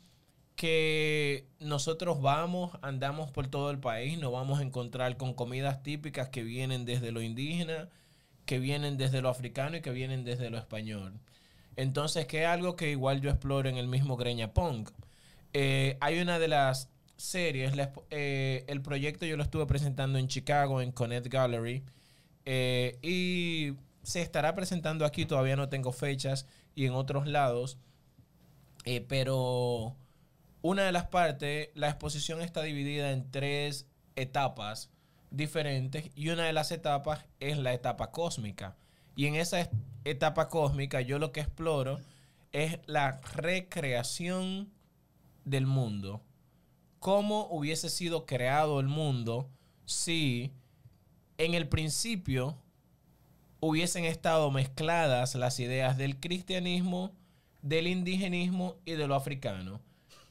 que 0.56 1.46
nosotros 1.58 2.22
vamos, 2.22 2.70
andamos 2.80 3.30
por 3.30 3.48
todo 3.48 3.70
el 3.70 3.78
país, 3.78 4.18
nos 4.18 4.32
vamos 4.32 4.60
a 4.60 4.62
encontrar 4.62 5.18
con 5.18 5.34
comidas 5.34 5.82
típicas 5.82 6.30
que 6.30 6.42
vienen 6.42 6.86
desde 6.86 7.12
lo 7.12 7.20
indígena, 7.20 7.90
que 8.46 8.58
vienen 8.58 8.96
desde 8.96 9.20
lo 9.20 9.28
africano 9.28 9.76
y 9.76 9.82
que 9.82 9.90
vienen 9.90 10.24
desde 10.24 10.48
lo 10.48 10.56
español. 10.56 11.20
Entonces, 11.76 12.26
que 12.26 12.42
es 12.44 12.48
algo 12.48 12.76
que 12.76 12.90
igual 12.90 13.20
yo 13.20 13.28
exploro 13.28 13.68
en 13.68 13.76
el 13.76 13.88
mismo 13.88 14.16
Greña 14.16 14.54
Punk. 14.54 14.90
Eh, 15.52 15.96
hay 16.00 16.20
una 16.20 16.38
de 16.38 16.48
las 16.48 16.88
series, 17.16 17.72
eh, 18.10 18.64
el 18.68 18.80
proyecto 18.82 19.26
yo 19.26 19.36
lo 19.36 19.42
estuve 19.42 19.66
presentando 19.66 20.18
en 20.18 20.28
Chicago, 20.28 20.80
en 20.80 20.92
Connect 20.92 21.26
Gallery, 21.26 21.84
eh, 22.46 22.98
y 23.02 23.74
se 24.02 24.22
estará 24.22 24.54
presentando 24.54 25.04
aquí, 25.04 25.26
todavía 25.26 25.56
no 25.56 25.68
tengo 25.68 25.92
fechas, 25.92 26.46
y 26.74 26.86
en 26.86 26.92
otros 26.92 27.26
lados, 27.26 27.78
pero 29.08 29.94
una 30.62 30.84
de 30.84 30.92
las 30.92 31.06
partes, 31.06 31.68
la 31.74 31.88
exposición 31.90 32.40
está 32.40 32.62
dividida 32.62 33.12
en 33.12 33.30
tres 33.30 33.86
etapas 34.16 34.90
diferentes 35.30 36.10
y 36.16 36.30
una 36.30 36.44
de 36.44 36.52
las 36.52 36.72
etapas 36.72 37.24
es 37.40 37.58
la 37.58 37.72
etapa 37.74 38.10
cósmica. 38.10 38.76
Y 39.16 39.26
en 39.26 39.34
esa 39.36 39.60
es- 39.60 39.68
etapa 40.04 40.48
cósmica 40.48 41.00
yo 41.02 41.18
lo 41.18 41.30
que 41.32 41.40
exploro 41.40 42.00
es 42.52 42.78
la 42.86 43.20
recreación 43.34 44.70
del 45.44 45.66
mundo. 45.66 46.22
¿Cómo 46.98 47.48
hubiese 47.50 47.88
sido 47.88 48.26
creado 48.26 48.80
el 48.80 48.86
mundo 48.86 49.48
si 49.86 50.52
en 51.38 51.54
el 51.54 51.68
principio 51.68 52.58
hubiesen 53.60 54.04
estado 54.04 54.50
mezcladas 54.50 55.34
las 55.34 55.60
ideas 55.60 55.96
del 55.96 56.20
cristianismo, 56.20 57.12
del 57.62 57.86
indigenismo 57.86 58.76
y 58.84 58.92
de 58.92 59.06
lo 59.06 59.14
africano? 59.14 59.80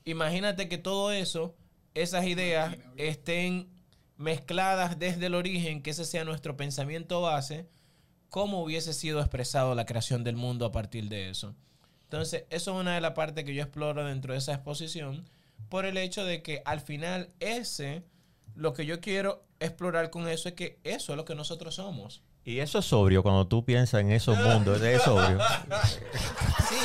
Imagínate 0.06 0.70
que 0.70 0.78
todo 0.78 1.12
eso, 1.12 1.56
esas 1.94 2.26
ideas 2.26 2.76
estén 2.98 3.70
mezcladas 4.18 5.00
desde 5.00 5.28
el 5.28 5.36
origen, 5.36 5.82
que 5.82 5.92
ese 5.92 6.06
sea 6.06 6.26
nuestro 6.26 6.58
pensamiento 6.58 7.22
base, 7.22 7.70
cómo 8.30 8.62
hubiese 8.64 8.94
sido 8.94 9.20
expresado 9.20 9.76
la 9.76 9.86
creación 9.86 10.24
del 10.24 10.36
mundo 10.36 10.66
a 10.66 10.72
partir 10.72 11.10
de 11.10 11.30
eso. 11.30 11.56
Entonces, 12.10 12.46
eso 12.50 12.72
es 12.72 12.82
una 12.82 12.96
de 12.96 13.02
las 13.02 13.12
partes 13.12 13.44
que 13.44 13.54
yo 13.54 13.62
exploro 13.62 14.04
dentro 14.04 14.34
de 14.34 14.40
esa 14.40 14.54
exposición, 14.54 15.30
por 15.70 15.86
el 15.86 15.96
hecho 15.96 16.26
de 16.26 16.42
que 16.42 16.64
al 16.66 16.82
final 16.82 17.30
ese, 17.40 18.02
lo 18.56 18.74
que 18.74 18.88
yo 18.88 19.00
quiero 19.00 19.44
explorar 19.60 20.10
con 20.10 20.28
eso 20.28 20.50
es 20.50 20.56
que 20.56 20.80
eso 20.84 21.14
es 21.14 21.18
lo 21.18 21.24
que 21.24 21.36
nosotros 21.36 21.76
somos. 21.76 22.24
Y 22.44 22.62
eso 22.62 22.80
es 22.80 22.86
sobrio 22.86 23.22
cuando 23.22 23.46
tú 23.46 23.64
piensas 23.64 24.02
en 24.02 24.12
esos 24.12 24.40
mundos. 24.40 24.82
Es 24.82 25.04
sobrio. 25.04 25.38
Sí, 26.68 26.76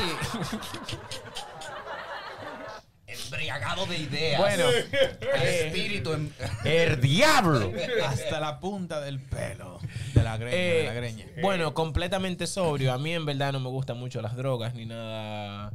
Embriagado 3.35 3.87
de 3.87 3.99
ideas. 3.99 4.41
bueno, 4.41 4.65
espíritu. 5.43 6.13
em- 6.13 6.31
¡El 6.65 7.01
diablo! 7.01 7.73
Hasta 8.07 8.41
la 8.41 8.61
punta 8.61 9.01
del 9.01 9.21
pelo. 9.21 9.79
De 10.15 10.23
la 10.23 10.37
greña, 10.37 10.57
de 10.57 10.85
la 10.85 10.93
Eh, 10.93 10.97
greña. 10.97 11.27
Bueno, 11.43 11.75
completamente 11.75 12.47
sobrio. 12.47 12.93
A 12.93 12.99
mí 12.99 13.13
en 13.13 13.27
verdad 13.27 13.53
no 13.53 13.61
me 13.61 13.69
gustan 13.69 13.99
mucho 13.99 14.23
las 14.23 14.37
drogas 14.37 14.75
ni 14.75 14.87
nada. 14.87 15.73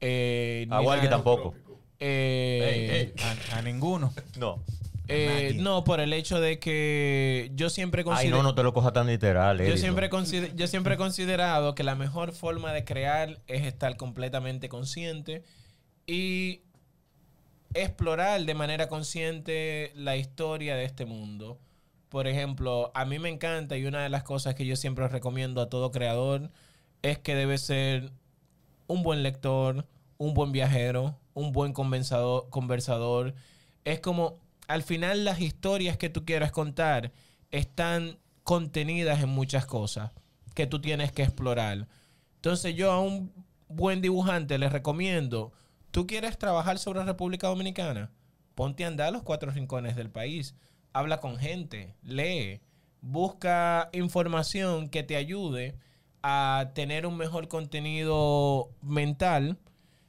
eh, 0.00 0.66
A 0.70 0.80
ni 0.80 0.86
Walkie 0.86 1.04
nada- 1.06 1.16
tampoco. 1.16 1.54
Eh, 2.00 3.14
A, 3.52 3.58
a 3.58 3.62
ninguno. 3.62 4.12
No. 4.38 4.62
eh, 5.08 5.54
no, 5.58 5.84
por 5.84 6.00
el 6.00 6.12
hecho 6.12 6.40
de 6.40 6.58
que 6.58 7.50
yo 7.54 7.70
siempre 7.70 8.00
Ay, 8.00 8.04
considero. 8.04 8.36
no, 8.38 8.42
no 8.42 8.54
te 8.54 8.62
lo 8.62 8.74
cojas 8.74 8.92
tan 8.92 9.06
literal. 9.06 9.64
Yo 9.64 9.76
siempre, 9.76 10.10
yo 10.54 10.66
siempre 10.66 10.94
he 10.94 10.96
considerado 10.98 11.74
que 11.74 11.84
la 11.84 11.94
mejor 11.94 12.32
forma 12.32 12.72
de 12.72 12.84
crear 12.84 13.40
es 13.46 13.64
estar 13.64 13.96
completamente 13.96 14.68
consciente 14.68 15.44
y 16.06 16.60
explorar 17.82 18.44
de 18.44 18.54
manera 18.54 18.88
consciente 18.88 19.92
la 19.94 20.16
historia 20.16 20.76
de 20.76 20.84
este 20.84 21.04
mundo. 21.04 21.58
Por 22.08 22.26
ejemplo, 22.26 22.90
a 22.94 23.04
mí 23.04 23.18
me 23.18 23.28
encanta 23.28 23.76
y 23.76 23.86
una 23.86 24.02
de 24.02 24.08
las 24.08 24.22
cosas 24.22 24.54
que 24.54 24.66
yo 24.66 24.76
siempre 24.76 25.08
recomiendo 25.08 25.60
a 25.60 25.68
todo 25.68 25.90
creador 25.90 26.50
es 27.02 27.18
que 27.18 27.34
debe 27.34 27.58
ser 27.58 28.12
un 28.86 29.02
buen 29.02 29.22
lector, 29.22 29.86
un 30.18 30.34
buen 30.34 30.52
viajero, 30.52 31.18
un 31.34 31.52
buen 31.52 31.72
conversador. 31.72 33.34
Es 33.84 34.00
como, 34.00 34.38
al 34.68 34.82
final 34.82 35.24
las 35.24 35.40
historias 35.40 35.96
que 35.96 36.08
tú 36.08 36.24
quieras 36.24 36.52
contar 36.52 37.12
están 37.50 38.18
contenidas 38.44 39.22
en 39.22 39.28
muchas 39.28 39.66
cosas 39.66 40.12
que 40.54 40.66
tú 40.66 40.80
tienes 40.80 41.12
que 41.12 41.22
explorar. 41.22 41.88
Entonces 42.36 42.74
yo 42.74 42.90
a 42.92 43.00
un 43.00 43.32
buen 43.68 44.00
dibujante 44.00 44.58
le 44.58 44.68
recomiendo, 44.68 45.52
tú 45.90 46.06
quieres 46.06 46.38
trabajar 46.38 46.78
sobre 46.78 47.04
República 47.04 47.48
Dominicana, 47.48 48.10
ponte 48.54 48.84
a 48.84 48.88
andar 48.88 49.08
a 49.08 49.10
los 49.12 49.22
cuatro 49.22 49.50
rincones 49.50 49.96
del 49.96 50.10
país, 50.10 50.54
habla 50.92 51.20
con 51.20 51.36
gente, 51.36 51.94
lee, 52.02 52.60
busca 53.00 53.88
información 53.92 54.88
que 54.88 55.02
te 55.02 55.16
ayude 55.16 55.76
a 56.22 56.72
tener 56.74 57.06
un 57.06 57.16
mejor 57.16 57.48
contenido 57.48 58.70
mental, 58.82 59.58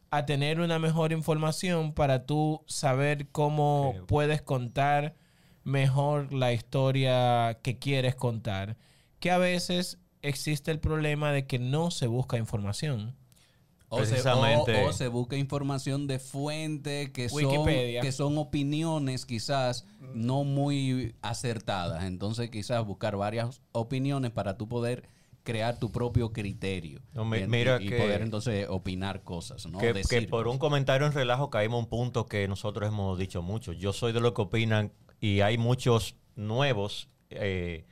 a 0.10 0.26
tener 0.26 0.60
una 0.60 0.80
mejor 0.80 1.12
información 1.12 1.94
para 1.94 2.26
tú 2.26 2.64
saber 2.66 3.28
cómo 3.30 3.94
puedes 4.08 4.42
contar 4.42 5.16
mejor 5.64 6.34
la 6.34 6.54
historia 6.54 7.60
que 7.62 7.78
quieres 7.78 8.16
contar. 8.16 8.78
Que 9.20 9.32
a 9.32 9.38
veces 9.38 10.00
existe 10.22 10.72
el 10.72 10.80
problema 10.80 11.32
de 11.32 11.46
que 11.46 11.60
no 11.60 11.92
se 11.92 12.08
busca 12.08 12.38
información. 12.38 13.16
O 13.90 14.04
se, 14.04 14.10
Precisamente. 14.12 14.84
o- 14.86 14.90
o 14.90 14.94
se 14.94 15.08
busca 15.08 15.38
información 15.38 16.08
de 16.08 16.20
fuente 16.20 17.12
que 17.14 17.30
son, 17.30 17.66
que 17.66 18.12
son 18.12 18.38
opiniones 18.38 19.26
quizás 19.26 19.86
no 20.14 20.44
muy 20.44 21.16
acertadas. 21.22 22.04
Entonces 22.04 22.50
quizás 22.50 22.86
buscar 22.86 23.16
varias 23.16 23.62
opiniones 23.72 24.32
para 24.32 24.58
tú 24.58 24.68
poder 24.68 25.08
crear 25.44 25.80
tu 25.80 25.90
propio 25.94 26.34
criterio. 26.34 27.00
No, 27.14 27.24
mira 27.24 27.78
y, 27.82 27.90
poder 27.90 28.22
entonces 28.22 28.68
opinar 28.70 29.24
cosas, 29.24 29.66
¿no? 29.66 29.80
que, 29.80 30.22
por 30.30 30.50
un 30.50 30.58
comentario 30.58 31.08
en 31.08 31.14
relajo 31.14 31.50
caímos 31.50 31.78
a 31.78 31.80
un 31.84 31.90
punto 31.90 32.26
que 32.26 32.46
nosotros 32.50 32.90
hemos 32.90 33.18
dicho 33.18 33.42
mucho. 33.42 33.72
Yo 33.72 33.94
soy 33.94 34.12
de 34.12 34.20
los 34.20 34.34
que 34.34 34.42
opinan 34.42 34.92
y 35.22 35.40
hay 35.40 35.58
muchos 35.58 36.18
nuevos 36.36 37.08
eh, 37.30 37.86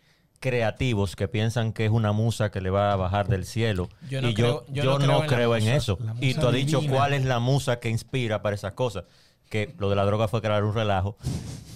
creativos 0.49 1.15
que 1.15 1.27
piensan 1.27 1.73
que 1.73 1.85
es 1.85 1.91
una 1.91 2.11
musa 2.11 2.51
que 2.51 2.61
le 2.61 2.69
va 2.69 2.93
a 2.93 2.95
bajar 2.95 3.27
del 3.27 3.45
cielo. 3.45 3.89
Yo 4.07 4.21
no 4.21 4.29
y 4.29 4.35
creo- 4.35 4.63
yo, 4.67 4.73
yo 4.75 4.83
yo 4.83 4.99
no 4.99 5.21
no 5.21 5.25
creo 5.25 5.55
en 5.55 5.67
eso. 5.67 5.97
Y 6.21 6.35
tú 6.35 6.47
has 6.47 6.53
dicho 6.53 6.81
cuál 6.87 7.13
es 7.13 7.25
la 7.25 7.39
musa 7.39 7.79
que 7.79 7.89
inspira 7.89 8.43
para 8.43 8.53
esas 8.55 8.73
cosas. 8.73 9.05
Que 9.49 9.73
lo 9.79 9.89
de 9.89 9.95
la 9.95 10.05
droga 10.05 10.27
fue 10.27 10.41
crear 10.43 10.63
un 10.63 10.75
relajo. 10.75 11.17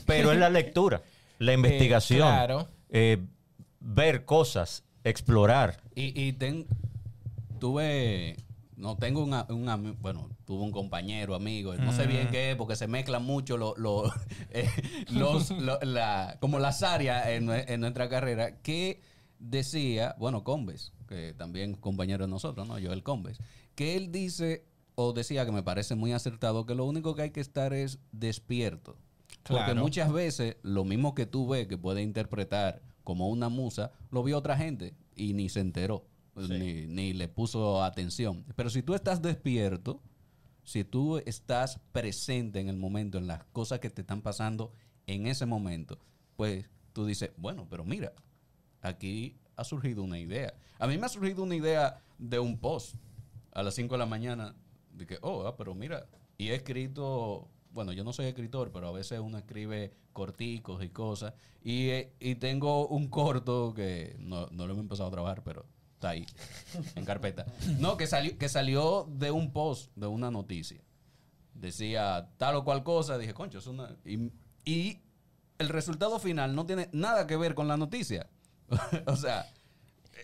Pero 0.06 0.32
es 0.32 0.38
la 0.38 0.50
lectura, 0.60 1.02
la 1.40 1.54
investigación, 1.54 2.28
claro. 2.28 2.68
eh, 2.90 3.18
ver 3.80 4.26
cosas, 4.26 4.84
explorar. 5.04 5.82
Y, 5.96 6.20
y 6.28 6.34
ten- 6.34 6.68
tuve, 7.60 8.38
no 8.76 8.98
tengo 8.98 9.24
un, 9.24 9.34
un 9.34 9.98
bueno, 10.00 10.30
tuve 10.50 10.64
un 10.64 10.72
compañero, 10.72 11.36
amigo, 11.36 11.76
no 11.76 11.94
sé 11.94 12.08
bien 12.08 12.28
qué 12.32 12.50
es, 12.50 12.56
porque 12.58 12.76
se 12.76 12.88
mezclan 12.88 13.24
mucho 13.24 13.56
lo- 13.56 13.76
lo- 13.78 14.12
eh, 14.50 14.68
los, 15.12 15.52
lo- 15.62 15.80
la- 15.82 16.38
como 16.40 16.58
las 16.58 16.82
áreas 16.82 17.28
en, 17.28 17.46
nue- 17.46 17.66
en 17.68 17.82
nuestra 17.82 18.10
carrera, 18.10 18.58
que 18.64 19.00
decía, 19.38 20.16
bueno, 20.18 20.44
Combes, 20.44 20.92
que 21.08 21.36
también 21.36 21.76
compañero 21.76 22.26
de 22.26 22.32
nosotros, 22.32 22.68
¿no? 22.68 22.74
Joel 22.82 23.04
Combes, 23.04 23.38
que 23.76 23.96
él 23.96 24.12
dice, 24.12 24.66
o 24.96 25.14
decía 25.14 25.46
que 25.46 25.52
me 25.52 25.62
parece 25.62 25.94
muy 25.94 26.14
acertado, 26.14 26.66
que 26.66 26.74
lo 26.74 26.86
único 26.86 27.14
que 27.14 27.22
hay 27.22 27.30
que 27.30 27.42
estar 27.42 27.72
es 27.72 28.00
despierto. 28.12 28.98
Porque 29.44 29.72
muchas 29.84 30.12
veces 30.12 30.58
lo 30.64 30.84
mismo 30.84 31.14
que 31.14 31.28
tú 31.28 31.48
ves 31.48 31.68
que 31.68 31.78
puede 31.78 32.02
interpretar 32.02 32.82
como 33.04 33.30
una 33.30 33.50
musa, 33.50 33.92
lo 34.10 34.24
vio 34.24 34.40
otra 34.40 34.58
gente 34.58 34.96
y 35.16 35.34
ni 35.34 35.48
se 35.48 35.60
enteró, 35.60 36.08
ni, 36.58 36.88
ni 36.88 37.14
le 37.14 37.28
puso 37.28 37.84
atención. 37.84 38.46
Pero 38.56 38.72
si 38.72 38.82
tú 38.82 38.96
estás 38.96 39.22
despierto, 39.22 40.02
si 40.70 40.84
tú 40.84 41.18
estás 41.26 41.80
presente 41.92 42.60
en 42.60 42.70
el 42.70 42.78
momento, 42.78 43.18
en 43.18 43.26
las 43.26 43.44
cosas 43.46 43.80
que 43.80 43.90
te 43.90 44.02
están 44.02 44.22
pasando 44.22 44.72
en 45.08 45.26
ese 45.26 45.48
momento, 45.48 45.98
pues 46.36 46.70
tú 46.94 47.08
dices, 47.08 47.32
bueno, 47.38 47.66
pero 47.68 47.84
mira, 47.84 48.14
aquí 48.84 49.36
ha 49.56 49.64
surgido 49.64 50.04
una 50.04 50.20
idea. 50.20 50.54
A 50.78 50.86
mí 50.86 50.96
me 51.00 51.08
ha 51.08 51.10
surgido 51.10 51.42
una 51.42 51.56
idea 51.56 52.00
de 52.20 52.38
un 52.38 52.60
post 52.60 52.94
a 53.52 53.64
las 53.64 53.74
5 53.74 53.96
de 53.96 53.98
la 53.98 54.06
mañana, 54.06 54.56
de 54.94 55.08
que, 55.08 55.18
oh, 55.24 55.48
ah, 55.48 55.58
pero 55.58 55.74
mira, 55.74 56.06
y 56.38 56.50
he 56.50 56.54
escrito, 56.54 57.48
bueno, 57.72 57.92
yo 57.92 58.04
no 58.04 58.14
soy 58.14 58.28
escritor, 58.28 58.72
pero 58.72 58.90
a 58.90 58.92
veces 58.92 59.20
uno 59.20 59.40
escribe 59.40 59.92
corticos 60.14 60.84
y 60.84 60.90
cosas, 60.90 61.34
y, 61.64 61.90
eh, 61.90 62.14
y 62.20 62.36
tengo 62.36 62.88
un 62.90 63.08
corto 63.08 63.74
que 63.74 64.16
no, 64.20 64.46
no 64.52 64.68
lo 64.68 64.76
he 64.76 64.80
empezado 64.80 65.10
a 65.10 65.14
trabajar, 65.14 65.44
pero 65.44 65.66
está 66.00 66.10
ahí, 66.10 66.26
en 66.96 67.06
carpeta. 67.06 67.46
No, 67.78 67.98
que 67.98 68.08
salió, 68.08 68.38
que 68.38 68.50
salió 68.50 69.08
de 69.10 69.32
un 69.32 69.52
post, 69.52 69.92
de 69.96 70.08
una 70.08 70.32
noticia. 70.32 70.82
Decía 71.54 72.30
tal 72.38 72.56
o 72.56 72.64
cual 72.64 72.84
cosa, 72.84 73.18
dije, 73.18 73.34
concho, 73.34 73.60
es 73.60 73.68
una... 73.68 73.96
Y, 74.06 74.32
y 74.64 75.02
el 75.58 75.70
resultado 75.70 76.20
final 76.20 76.56
no 76.56 76.66
tiene 76.66 76.90
nada 76.94 77.28
que 77.28 77.36
ver 77.36 77.54
con 77.54 77.68
la 77.68 77.76
noticia. 77.76 78.28
o 79.08 79.16
sea, 79.16 79.46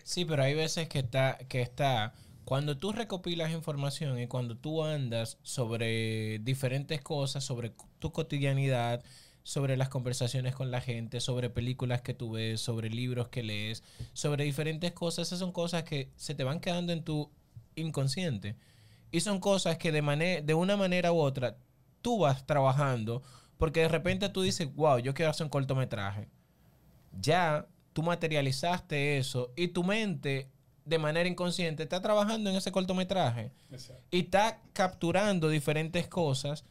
Sí, 0.04 0.24
pero 0.24 0.42
hay 0.42 0.54
veces 0.54 0.88
que 0.88 1.00
está, 1.00 1.38
que 1.48 1.62
está, 1.62 2.14
cuando 2.44 2.78
tú 2.78 2.92
recopilas 2.92 3.50
información 3.50 4.18
y 4.20 4.26
cuando 4.26 4.56
tú 4.56 4.84
andas 4.84 5.38
sobre 5.42 6.38
diferentes 6.40 7.00
cosas, 7.02 7.44
sobre 7.44 7.72
tu 7.98 8.12
cotidianidad, 8.12 9.02
sobre 9.46 9.76
las 9.76 9.88
conversaciones 9.88 10.56
con 10.56 10.72
la 10.72 10.80
gente, 10.80 11.20
sobre 11.20 11.50
películas 11.50 12.02
que 12.02 12.14
tú 12.14 12.32
ves, 12.32 12.60
sobre 12.60 12.90
libros 12.90 13.28
que 13.28 13.44
lees, 13.44 13.84
sobre 14.12 14.44
diferentes 14.44 14.92
cosas, 14.92 15.28
esas 15.28 15.38
son 15.38 15.52
cosas 15.52 15.84
que 15.84 16.10
se 16.16 16.34
te 16.34 16.42
van 16.42 16.58
quedando 16.58 16.92
en 16.92 17.04
tu 17.04 17.30
inconsciente. 17.76 18.56
Y 19.12 19.20
son 19.20 19.38
cosas 19.38 19.78
que 19.78 19.92
de, 19.92 20.42
de 20.44 20.54
una 20.54 20.76
manera 20.76 21.12
u 21.12 21.20
otra 21.20 21.56
tú 22.02 22.18
vas 22.18 22.44
trabajando 22.44 23.22
porque 23.56 23.80
de 23.80 23.88
repente 23.88 24.28
tú 24.28 24.42
dices, 24.42 24.74
wow, 24.74 24.98
yo 24.98 25.14
quiero 25.14 25.30
hacer 25.30 25.44
un 25.44 25.50
cortometraje 25.50 26.28
ya 27.20 27.66
tú 27.92 28.02
materializaste 28.02 29.18
eso 29.18 29.52
y 29.56 29.68
tu 29.68 29.84
mente 29.84 30.50
de 30.84 30.98
manera 30.98 31.28
inconsciente 31.28 31.82
está 31.82 32.00
trabajando 32.00 32.50
en 32.50 32.56
ese 32.56 32.72
cortometraje 32.72 33.50
y 34.10 34.20
está 34.20 34.60
capturando 34.72 35.48
diferentes 35.48 36.06
cosas 36.06 36.64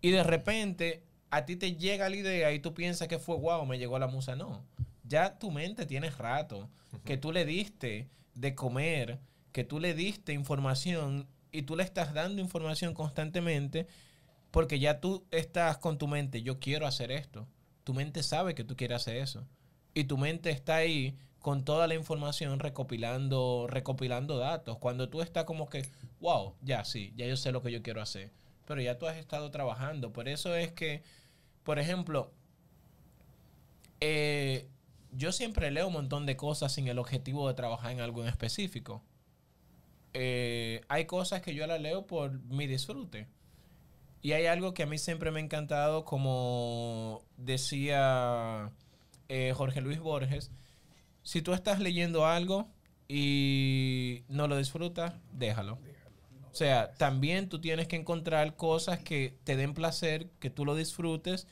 y 0.00 0.10
de 0.10 0.22
repente 0.22 1.04
a 1.32 1.46
ti 1.46 1.56
te 1.56 1.74
llega 1.74 2.08
la 2.08 2.16
idea 2.16 2.52
y 2.52 2.60
tú 2.60 2.74
piensas 2.74 3.08
que 3.08 3.18
fue 3.18 3.36
wow, 3.36 3.66
me 3.66 3.78
llegó 3.78 3.98
la 3.98 4.06
musa. 4.06 4.36
No, 4.36 4.64
ya 5.02 5.38
tu 5.38 5.50
mente 5.50 5.86
tiene 5.86 6.10
rato 6.10 6.68
que 7.04 7.16
tú 7.16 7.32
le 7.32 7.44
diste 7.46 8.08
de 8.34 8.54
comer, 8.54 9.18
que 9.50 9.64
tú 9.64 9.80
le 9.80 9.94
diste 9.94 10.34
información 10.34 11.26
y 11.50 11.62
tú 11.62 11.74
le 11.74 11.82
estás 11.82 12.12
dando 12.14 12.40
información 12.40 12.94
constantemente 12.94 13.88
porque 14.50 14.78
ya 14.78 15.00
tú 15.00 15.24
estás 15.30 15.78
con 15.78 15.96
tu 15.96 16.06
mente, 16.06 16.42
yo 16.42 16.60
quiero 16.60 16.86
hacer 16.86 17.10
esto. 17.10 17.48
Tu 17.84 17.94
mente 17.94 18.22
sabe 18.22 18.54
que 18.54 18.64
tú 18.64 18.76
quieres 18.76 18.96
hacer 18.96 19.16
eso. 19.16 19.48
Y 19.94 20.04
tu 20.04 20.18
mente 20.18 20.50
está 20.50 20.76
ahí 20.76 21.16
con 21.38 21.64
toda 21.64 21.86
la 21.86 21.94
información 21.94 22.60
recopilando, 22.60 23.66
recopilando 23.68 24.36
datos. 24.36 24.76
Cuando 24.76 25.08
tú 25.08 25.22
estás 25.22 25.44
como 25.44 25.70
que, 25.70 25.88
wow, 26.20 26.54
ya 26.60 26.84
sí, 26.84 27.14
ya 27.16 27.26
yo 27.26 27.38
sé 27.38 27.50
lo 27.50 27.62
que 27.62 27.72
yo 27.72 27.82
quiero 27.82 28.02
hacer. 28.02 28.30
Pero 28.66 28.82
ya 28.82 28.98
tú 28.98 29.06
has 29.06 29.16
estado 29.16 29.50
trabajando. 29.50 30.12
Por 30.12 30.28
eso 30.28 30.54
es 30.54 30.70
que, 30.72 31.02
por 31.64 31.78
ejemplo, 31.78 32.32
eh, 34.00 34.68
yo 35.12 35.32
siempre 35.32 35.70
leo 35.70 35.86
un 35.86 35.92
montón 35.92 36.26
de 36.26 36.36
cosas 36.36 36.72
sin 36.72 36.88
el 36.88 36.98
objetivo 36.98 37.48
de 37.48 37.54
trabajar 37.54 37.92
en 37.92 38.00
algo 38.00 38.22
en 38.22 38.28
específico. 38.28 39.02
Eh, 40.14 40.82
hay 40.88 41.06
cosas 41.06 41.42
que 41.42 41.54
yo 41.54 41.66
las 41.66 41.80
leo 41.80 42.06
por 42.06 42.32
mi 42.44 42.66
disfrute. 42.66 43.28
Y 44.22 44.32
hay 44.32 44.46
algo 44.46 44.72
que 44.74 44.84
a 44.84 44.86
mí 44.86 44.98
siempre 44.98 45.30
me 45.30 45.40
ha 45.40 45.42
encantado, 45.42 46.04
como 46.04 47.22
decía 47.36 48.70
eh, 49.28 49.52
Jorge 49.54 49.80
Luis 49.80 49.98
Borges, 49.98 50.50
si 51.22 51.42
tú 51.42 51.52
estás 51.54 51.80
leyendo 51.80 52.26
algo 52.26 52.68
y 53.08 54.24
no 54.28 54.48
lo 54.48 54.56
disfrutas, 54.56 55.14
déjalo. 55.32 55.78
O 56.52 56.54
sea, 56.54 56.92
también 56.94 57.48
tú 57.48 57.60
tienes 57.62 57.88
que 57.88 57.96
encontrar 57.96 58.56
cosas 58.56 58.98
que 58.98 59.38
te 59.44 59.56
den 59.56 59.72
placer, 59.72 60.28
que 60.38 60.50
tú 60.50 60.66
lo 60.66 60.74
disfrutes 60.74 61.46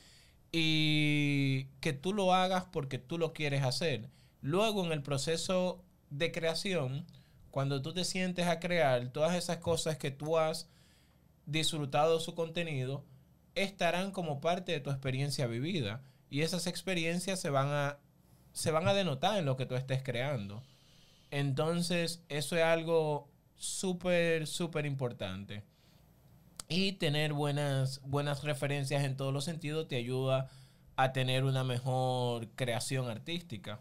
y 0.53 1.69
que 1.81 1.95
tú 1.95 2.13
lo 2.13 2.35
hagas 2.35 2.67
porque 2.71 2.99
tú 2.99 3.17
lo 3.17 3.33
quieres 3.33 3.63
hacer. 3.63 4.11
Luego 4.43 4.85
en 4.85 4.93
el 4.93 5.03
proceso 5.03 5.83
de 6.11 6.33
creación, 6.33 7.07
cuando 7.51 7.81
tú 7.81 7.95
te 7.95 8.05
sientes 8.05 8.47
a 8.47 8.61
crear 8.61 9.09
todas 9.09 9.35
esas 9.37 9.57
cosas 9.59 9.97
que 9.97 10.11
tú 10.11 10.37
has 10.37 10.69
disfrutado 11.47 12.21
su 12.21 12.35
contenido, 12.35 13.03
estarán 13.55 14.11
como 14.13 14.43
parte 14.43 14.73
de 14.73 14.81
tu 14.81 14.91
experiencia 14.91 15.47
vivida. 15.47 16.03
Y 16.29 16.43
esas 16.43 16.67
experiencias 16.67 17.41
se 17.41 17.49
van 17.49 17.69
a, 17.69 17.99
se 18.53 18.71
van 18.71 18.87
a 18.87 18.93
denotar 18.93 19.39
en 19.39 19.47
lo 19.47 19.57
que 19.57 19.65
tú 19.65 19.77
estés 19.77 20.03
creando. 20.03 20.63
Entonces, 21.31 22.23
eso 22.29 22.57
es 22.57 22.65
algo 22.65 23.31
súper, 23.61 24.47
súper 24.47 24.87
importante. 24.87 25.63
Y 26.69 26.93
tener 26.93 27.33
buenas, 27.33 28.01
buenas 28.05 28.43
referencias 28.43 29.05
en 29.05 29.17
todos 29.17 29.33
los 29.33 29.45
sentidos 29.45 29.87
te 29.89 29.97
ayuda 29.97 30.49
a 30.97 31.13
tener 31.13 31.45
una 31.45 31.63
mejor 31.65 32.49
creación 32.55 33.09
artística. 33.09 33.81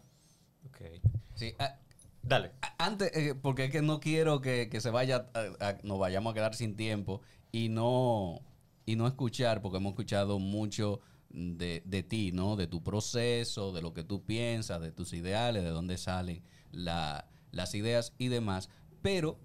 sí, 1.34 1.54
ah, 1.58 1.76
Dale. 2.22 2.52
antes, 2.78 3.10
eh, 3.16 3.34
porque 3.34 3.64
es 3.66 3.70
que 3.70 3.80
no 3.82 4.00
quiero 4.00 4.40
que, 4.40 4.68
que 4.68 4.80
se 4.80 4.90
vaya, 4.90 5.28
a- 5.34 5.66
a- 5.68 5.78
nos 5.82 5.98
vayamos 5.98 6.32
a 6.32 6.34
quedar 6.34 6.54
sin 6.54 6.76
tiempo 6.76 7.22
y 7.52 7.68
no, 7.70 8.40
y 8.84 8.96
no 8.96 9.06
escuchar, 9.06 9.62
porque 9.62 9.78
hemos 9.78 9.90
escuchado 9.92 10.38
mucho 10.38 11.00
de, 11.30 11.82
de 11.86 12.02
ti, 12.02 12.32
¿no? 12.32 12.56
De 12.56 12.66
tu 12.66 12.82
proceso, 12.82 13.72
de 13.72 13.80
lo 13.82 13.94
que 13.94 14.02
tú 14.04 14.22
piensas, 14.24 14.80
de 14.80 14.92
tus 14.92 15.12
ideales, 15.12 15.62
de 15.62 15.70
dónde 15.70 15.96
salen 15.96 16.42
la- 16.72 17.26
las 17.52 17.74
ideas 17.74 18.12
y 18.18 18.28
demás. 18.28 18.68
Pero 19.00 19.38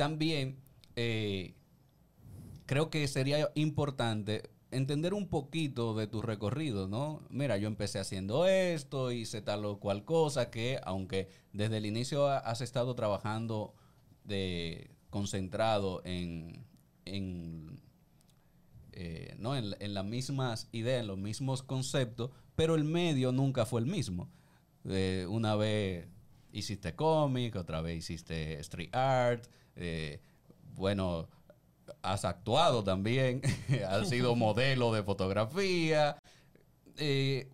también 0.00 0.56
eh, 0.96 1.52
creo 2.64 2.88
que 2.88 3.06
sería 3.06 3.50
importante 3.54 4.48
entender 4.70 5.12
un 5.12 5.28
poquito 5.28 5.94
de 5.94 6.06
tu 6.06 6.22
recorrido, 6.22 6.88
¿no? 6.88 7.20
Mira, 7.28 7.58
yo 7.58 7.68
empecé 7.68 7.98
haciendo 7.98 8.46
esto, 8.46 9.12
hice 9.12 9.42
tal 9.42 9.66
o 9.66 9.78
cual 9.78 10.06
cosa, 10.06 10.50
que 10.50 10.80
aunque 10.84 11.28
desde 11.52 11.76
el 11.76 11.84
inicio 11.84 12.28
ha- 12.28 12.38
has 12.38 12.62
estado 12.62 12.94
trabajando 12.94 13.74
de 14.24 14.90
concentrado 15.10 16.00
en, 16.06 16.64
en, 17.04 17.78
eh, 18.92 19.34
¿no? 19.38 19.54
en, 19.54 19.74
en 19.80 19.92
las 19.92 20.06
mismas 20.06 20.70
ideas, 20.72 21.02
en 21.02 21.08
los 21.08 21.18
mismos 21.18 21.62
conceptos, 21.62 22.30
pero 22.54 22.74
el 22.74 22.84
medio 22.84 23.32
nunca 23.32 23.66
fue 23.66 23.82
el 23.82 23.86
mismo. 23.86 24.30
Eh, 24.86 25.26
una 25.28 25.56
vez 25.56 26.06
hiciste 26.52 26.94
cómic, 26.94 27.54
otra 27.56 27.82
vez 27.82 27.98
hiciste 27.98 28.58
street 28.60 28.94
art, 28.94 29.46
eh, 29.80 30.20
bueno, 30.74 31.28
has 32.02 32.24
actuado 32.24 32.84
también, 32.84 33.42
has 33.88 34.08
sido 34.08 34.36
modelo 34.36 34.92
de 34.92 35.02
fotografía, 35.02 36.16
eh, 36.96 37.48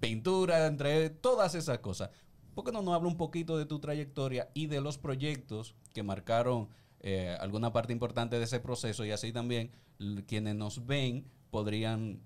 pintura, 0.00 0.66
entre 0.66 1.10
todas 1.10 1.54
esas 1.54 1.78
cosas. 1.78 2.10
¿Por 2.54 2.64
qué 2.64 2.72
no 2.72 2.82
nos 2.82 2.94
habla 2.94 3.08
un 3.08 3.16
poquito 3.16 3.58
de 3.58 3.66
tu 3.66 3.78
trayectoria 3.78 4.48
y 4.54 4.66
de 4.66 4.80
los 4.80 4.98
proyectos 4.98 5.74
que 5.92 6.02
marcaron 6.02 6.68
eh, 7.00 7.36
alguna 7.40 7.72
parte 7.72 7.92
importante 7.92 8.38
de 8.38 8.44
ese 8.44 8.60
proceso 8.60 9.04
y 9.04 9.10
así 9.10 9.32
también 9.32 9.70
quienes 10.26 10.54
nos 10.54 10.86
ven 10.86 11.26
podrían 11.50 12.20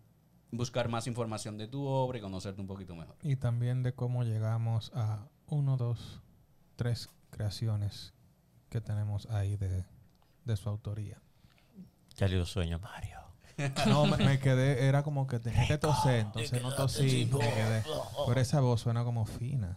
buscar 0.53 0.89
más 0.89 1.07
información 1.07 1.59
de 1.59 1.67
tu 1.69 1.85
obra 1.85 2.19
y 2.19 2.21
conocerte 2.21 2.61
un 2.61 2.69
poquito 2.69 2.95
mejor? 2.95 3.17
Y 3.23 3.37
también 3.37 3.83
de 3.83 3.93
cómo 3.93 4.23
llegamos 4.23 4.93
a 4.95 5.27
uno, 5.49 5.77
dos, 5.77 6.21
tres 6.77 7.09
creaciones 7.31 8.15
que 8.71 8.81
tenemos 8.81 9.27
ahí 9.27 9.57
de, 9.57 9.85
de 10.45 10.57
su 10.57 10.69
autoría. 10.69 11.19
Ya 12.17 12.29
le 12.29 12.37
dio 12.37 12.47
sueño 12.47 12.79
Mario. 12.79 13.19
No, 13.87 14.07
me, 14.07 14.17
me 14.17 14.39
quedé, 14.39 14.87
era 14.87 15.03
como 15.03 15.27
que 15.27 15.39
tenía 15.39 15.67
que 15.67 15.77
toser, 15.77 16.21
entonces 16.21 16.63
no 16.63 16.75
tosí, 16.75 17.29
me 17.31 17.41
quedé. 17.41 17.83
Pero 18.27 18.41
esa 18.41 18.61
voz 18.61 18.81
suena 18.81 19.05
como 19.05 19.27
fina. 19.27 19.77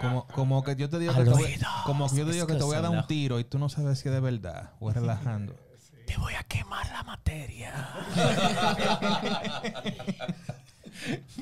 Como, 0.00 0.26
como 0.26 0.64
que 0.64 0.74
yo 0.74 0.90
te 0.90 0.98
digo 0.98 1.14
que 1.14 1.22
te 1.22 1.30
voy, 1.30 1.54
como 1.84 2.10
que 2.10 2.16
yo 2.16 2.26
te 2.26 2.32
digo 2.32 2.46
que 2.48 2.54
te 2.54 2.64
voy 2.64 2.74
a 2.76 2.80
dar 2.80 2.90
un 2.90 3.06
tiro 3.06 3.38
y 3.38 3.44
tú 3.44 3.60
no 3.60 3.68
sabes 3.68 4.00
si 4.00 4.08
es 4.08 4.14
de 4.14 4.20
verdad 4.20 4.70
o 4.80 4.90
es 4.90 4.96
relajando. 4.96 5.54
Te 6.06 6.16
voy 6.16 6.34
a 6.34 6.42
quemar 6.42 6.84
la 6.90 7.04
materia. 7.04 7.72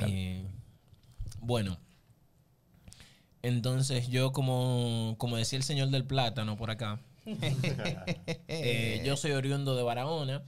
Eh, 0.00 0.46
bueno, 1.40 1.76
entonces 3.48 4.08
yo 4.08 4.32
como, 4.32 5.16
como 5.18 5.36
decía 5.36 5.56
el 5.58 5.62
señor 5.64 5.88
del 5.90 6.04
plátano 6.04 6.56
por 6.56 6.70
acá, 6.70 7.00
eh, 8.48 9.02
yo 9.04 9.16
soy 9.16 9.32
oriundo 9.32 9.74
de 9.76 9.82
Barahona, 9.82 10.42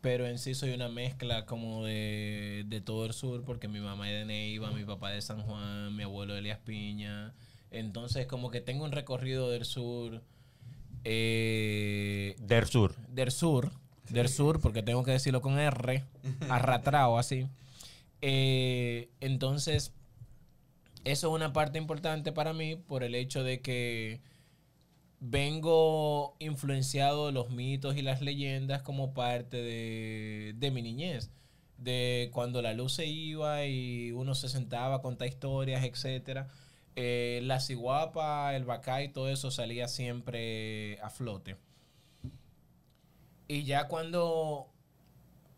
pero 0.00 0.26
en 0.26 0.38
sí 0.38 0.54
soy 0.54 0.70
una 0.74 0.88
mezcla 0.88 1.46
como 1.46 1.84
de, 1.84 2.64
de 2.66 2.80
todo 2.80 3.06
el 3.06 3.12
sur, 3.12 3.42
porque 3.44 3.68
mi 3.68 3.80
mamá 3.80 4.10
es 4.10 4.18
de 4.20 4.24
Neiva, 4.26 4.70
mi 4.70 4.84
papá 4.84 5.10
de 5.10 5.22
San 5.22 5.42
Juan, 5.42 5.94
mi 5.96 6.02
abuelo 6.02 6.34
de 6.34 6.40
Elías 6.40 6.58
Piña. 6.64 7.32
Entonces 7.70 8.26
como 8.26 8.50
que 8.50 8.60
tengo 8.60 8.84
un 8.84 8.92
recorrido 8.92 9.50
del 9.50 9.64
sur. 9.64 10.22
eh, 11.04 12.36
Del 12.38 12.66
sur. 12.66 12.94
del 13.08 13.30
sur, 13.32 13.70
del 14.10 14.28
sur, 14.28 14.60
porque 14.60 14.82
tengo 14.82 15.02
que 15.04 15.10
decirlo 15.12 15.40
con 15.40 15.58
R, 15.58 16.04
arrastrado 16.48 17.18
así. 17.18 17.46
Eh, 18.20 19.08
entonces, 19.20 19.92
eso 21.04 21.28
es 21.28 21.34
una 21.34 21.52
parte 21.52 21.78
importante 21.78 22.32
para 22.32 22.52
mí 22.52 22.76
por 22.76 23.04
el 23.04 23.14
hecho 23.14 23.44
de 23.44 23.60
que 23.60 24.20
vengo 25.20 26.36
influenciado 26.38 27.26
de 27.26 27.32
los 27.32 27.50
mitos 27.50 27.96
y 27.96 28.02
las 28.02 28.20
leyendas 28.20 28.82
como 28.82 29.14
parte 29.14 29.58
de, 29.58 30.54
de 30.56 30.70
mi 30.70 30.82
niñez. 30.82 31.30
De 31.78 32.30
cuando 32.32 32.62
la 32.62 32.72
luz 32.72 32.94
se 32.94 33.06
iba 33.06 33.66
y 33.66 34.12
uno 34.12 34.34
se 34.34 34.48
sentaba 34.48 34.96
a 34.96 35.02
contar 35.02 35.28
historias, 35.28 35.84
etcétera. 35.84 36.48
Eh, 36.96 37.40
la 37.42 37.60
ciguapa, 37.60 38.54
el 38.54 38.64
bacá 38.64 39.02
y 39.02 39.08
todo 39.08 39.28
eso 39.28 39.50
salía 39.50 39.88
siempre 39.88 41.00
a 41.00 41.10
flote. 41.10 41.56
Y 43.48 43.64
ya 43.64 43.88
cuando, 43.88 44.68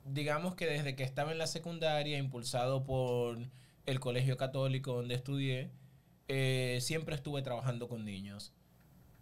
digamos 0.05 0.55
que 0.55 0.67
desde 0.67 0.97
que 0.97 1.05
estaba 1.05 1.33
en 1.33 1.39
la 1.39 1.47
secundaria, 1.47 2.19
impulsado 2.19 2.85
por 2.85 3.39
el 3.87 4.01
colegio 4.01 4.37
católico 4.37 4.95
donde 4.95 5.15
estudié, 5.15 5.71
eh, 6.29 6.79
siempre 6.81 7.15
estuve 7.15 7.43
trabajando 7.43 7.89
con 7.89 8.05
niños. 8.05 8.53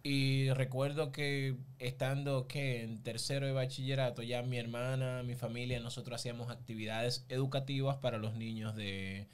Y 0.03 0.51
recuerdo 0.51 1.11
que 1.11 1.55
estando 1.79 2.47
que 2.47 2.83
en 2.83 3.01
tercero 3.01 3.47
de 3.47 3.53
bachillerato, 3.53 4.21
ya 4.21 4.43
mi 4.43 4.57
hermana, 4.57 5.23
mi 5.23 5.35
familia, 5.35 5.79
nosotros 5.79 6.19
hacíamos 6.21 6.51
actividades 6.51 7.25
educativas 7.29 7.97
para 7.97 8.19
los 8.19 8.35
niños 8.35 8.75
de, 8.75 9.27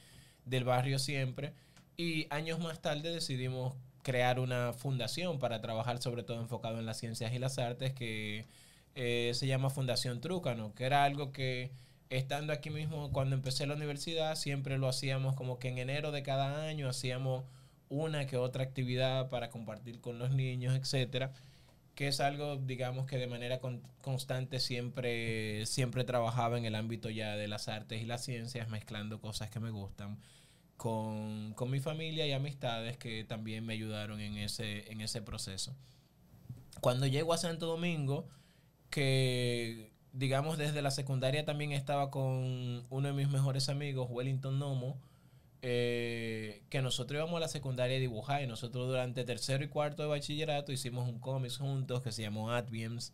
del 0.45 0.63
barrio 0.63 0.99
siempre. 0.99 1.53
Y 1.97 2.27
años 2.29 2.59
más 2.59 2.81
tarde 2.81 3.11
decidimos 3.11 3.75
crear 4.01 4.39
una 4.39 4.73
fundación 4.73 5.39
para 5.39 5.61
trabajar 5.61 6.01
sobre 6.01 6.23
todo 6.23 6.41
enfocado 6.41 6.79
en 6.79 6.85
las 6.85 6.97
ciencias 6.97 7.33
y 7.33 7.39
las 7.39 7.59
artes 7.59 7.93
que 7.93 8.47
eh, 8.95 9.31
se 9.35 9.47
llama 9.47 9.69
Fundación 9.69 10.21
Trúcano, 10.21 10.73
que 10.73 10.85
era 10.85 11.03
algo 11.03 11.31
que 11.31 11.71
estando 12.11 12.53
aquí 12.53 12.69
mismo 12.69 13.11
cuando 13.11 13.35
empecé 13.35 13.65
la 13.65 13.73
universidad 13.75 14.35
siempre 14.35 14.77
lo 14.77 14.87
hacíamos 14.87 15.35
como 15.35 15.57
que 15.59 15.69
en 15.69 15.79
enero 15.79 16.11
de 16.11 16.23
cada 16.23 16.67
año 16.67 16.87
hacíamos 16.89 17.45
una 17.89 18.27
que 18.27 18.37
otra 18.37 18.63
actividad 18.63 19.29
para 19.29 19.49
compartir 19.49 19.99
con 20.01 20.19
los 20.19 20.31
niños, 20.31 20.75
etcétera, 20.75 21.33
que 21.95 22.07
es 22.07 22.19
algo 22.21 22.57
digamos 22.57 23.05
que 23.07 23.17
de 23.17 23.27
manera 23.27 23.59
con- 23.59 23.81
constante 24.01 24.59
siempre 24.59 25.65
siempre 25.65 26.03
trabajaba 26.03 26.57
en 26.57 26.65
el 26.65 26.75
ámbito 26.75 27.09
ya 27.09 27.35
de 27.35 27.47
las 27.47 27.67
artes 27.67 28.01
y 28.01 28.05
las 28.05 28.23
ciencias 28.23 28.69
mezclando 28.69 29.19
cosas 29.21 29.49
que 29.49 29.59
me 29.59 29.71
gustan 29.71 30.19
con, 30.77 31.53
con 31.55 31.69
mi 31.71 31.79
familia 31.79 32.25
y 32.27 32.31
amistades 32.33 32.97
que 32.97 33.23
también 33.23 33.65
me 33.65 33.73
ayudaron 33.73 34.19
en 34.19 34.37
ese, 34.37 34.91
en 34.91 35.01
ese 35.01 35.21
proceso. 35.21 35.75
Cuando 36.81 37.05
llego 37.07 37.33
a 37.33 37.37
Santo 37.37 37.67
Domingo, 37.67 38.27
que 38.89 39.90
digamos 40.13 40.57
desde 40.57 40.81
la 40.81 40.91
secundaria 40.91 41.45
también 41.45 41.71
estaba 41.71 42.11
con 42.11 42.85
uno 42.89 43.07
de 43.07 43.13
mis 43.13 43.29
mejores 43.29 43.69
amigos, 43.69 44.07
Wellington 44.09 44.59
Nomo, 44.59 44.99
eh, 45.61 46.63
que 46.69 46.81
nosotros 46.81 47.17
íbamos 47.19 47.37
a 47.37 47.41
la 47.41 47.47
secundaria 47.47 47.97
a 47.97 47.99
dibujar 47.99 48.41
y 48.41 48.47
nosotros 48.47 48.87
durante 48.87 49.23
tercero 49.23 49.63
y 49.63 49.67
cuarto 49.67 50.01
de 50.03 50.09
bachillerato 50.09 50.71
hicimos 50.71 51.07
un 51.07 51.19
cómic 51.19 51.55
juntos 51.57 52.01
que 52.01 52.11
se 52.11 52.23
llamó 52.23 52.51
Adviens. 52.51 53.13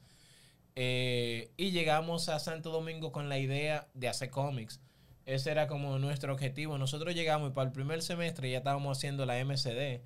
Eh, 0.75 1.51
y 1.57 1.71
llegamos 1.71 2.29
a 2.29 2.39
Santo 2.39 2.69
Domingo 2.69 3.11
con 3.11 3.29
la 3.29 3.39
idea 3.39 3.87
de 3.93 4.07
hacer 4.07 4.29
cómics. 4.29 4.79
Ese 5.25 5.51
era 5.51 5.67
como 5.67 5.99
nuestro 5.99 6.31
objetivo. 6.31 6.77
Nosotros 6.77 7.13
llegamos 7.15 7.49
y 7.49 7.53
para 7.53 7.67
el 7.67 7.73
primer 7.73 8.01
semestre 8.01 8.49
ya 8.49 8.59
estábamos 8.59 8.97
haciendo 8.97 9.25
la 9.25 9.43
MCD, 9.43 10.01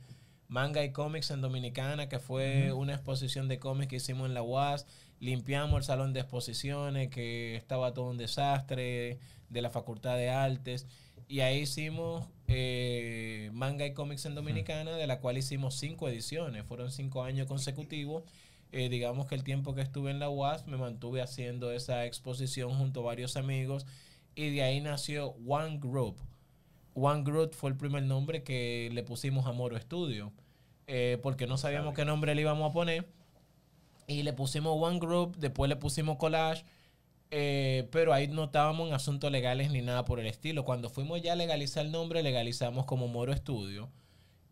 Manga 0.47 0.83
y 0.83 0.91
Cómics 0.91 1.29
en 1.29 1.41
Dominicana, 1.41 2.09
que 2.09 2.19
fue 2.19 2.71
una 2.73 2.93
exposición 2.93 3.47
de 3.47 3.59
cómics 3.59 3.89
que 3.89 3.95
hicimos 3.97 4.27
en 4.27 4.33
la 4.33 4.41
UAS. 4.41 4.87
Limpiamos 5.21 5.77
el 5.77 5.83
salón 5.85 6.11
de 6.11 6.19
exposiciones, 6.19 7.09
que 7.09 7.55
estaba 7.55 7.93
todo 7.93 8.09
un 8.09 8.17
desastre, 8.17 9.19
de 9.49 9.61
la 9.61 9.69
Facultad 9.69 10.17
de 10.17 10.29
Artes. 10.29 10.87
Y 11.29 11.39
ahí 11.39 11.59
hicimos 11.59 12.27
eh, 12.47 13.49
Manga 13.53 13.85
y 13.85 13.93
Cómics 13.93 14.25
en 14.25 14.35
Dominicana, 14.35 14.91
de 14.91 15.07
la 15.07 15.19
cual 15.19 15.37
hicimos 15.37 15.75
cinco 15.75 16.09
ediciones. 16.09 16.65
Fueron 16.65 16.91
cinco 16.91 17.23
años 17.23 17.47
consecutivos. 17.47 18.23
Eh, 18.73 18.89
digamos 18.89 19.27
que 19.27 19.35
el 19.35 19.43
tiempo 19.43 19.75
que 19.75 19.81
estuve 19.81 20.11
en 20.11 20.19
la 20.19 20.29
UAS 20.29 20.65
me 20.67 20.77
mantuve 20.77 21.21
haciendo 21.21 21.71
esa 21.71 22.05
exposición 22.05 22.73
junto 22.77 23.01
a 23.01 23.03
varios 23.03 23.37
amigos 23.37 23.85
y 24.33 24.49
de 24.49 24.63
ahí 24.63 24.79
nació 24.79 25.35
One 25.45 25.77
Group. 25.79 26.15
One 26.93 27.23
Group 27.23 27.53
fue 27.53 27.69
el 27.69 27.77
primer 27.77 28.03
nombre 28.03 28.43
que 28.43 28.89
le 28.93 29.03
pusimos 29.03 29.45
a 29.45 29.51
Moro 29.51 29.77
Studio 29.77 30.31
eh, 30.87 31.19
porque 31.21 31.47
no 31.47 31.57
sabíamos 31.57 31.93
qué 31.93 32.05
nombre 32.05 32.33
le 32.33 32.41
íbamos 32.41 32.69
a 32.69 32.73
poner 32.73 33.07
y 34.07 34.23
le 34.23 34.33
pusimos 34.33 34.75
One 34.81 34.99
Group, 34.99 35.37
después 35.37 35.69
le 35.69 35.75
pusimos 35.75 36.17
Collage, 36.17 36.63
eh, 37.31 37.87
pero 37.91 38.13
ahí 38.13 38.27
no 38.27 38.45
estábamos 38.45 38.89
en 38.89 38.93
asuntos 38.93 39.31
legales 39.31 39.71
ni 39.71 39.81
nada 39.81 40.05
por 40.05 40.19
el 40.19 40.27
estilo. 40.27 40.65
Cuando 40.65 40.89
fuimos 40.89 41.21
ya 41.21 41.33
a 41.33 41.35
legalizar 41.35 41.85
el 41.85 41.91
nombre, 41.91 42.23
legalizamos 42.23 42.85
como 42.85 43.07
Moro 43.07 43.35
Studio. 43.35 43.89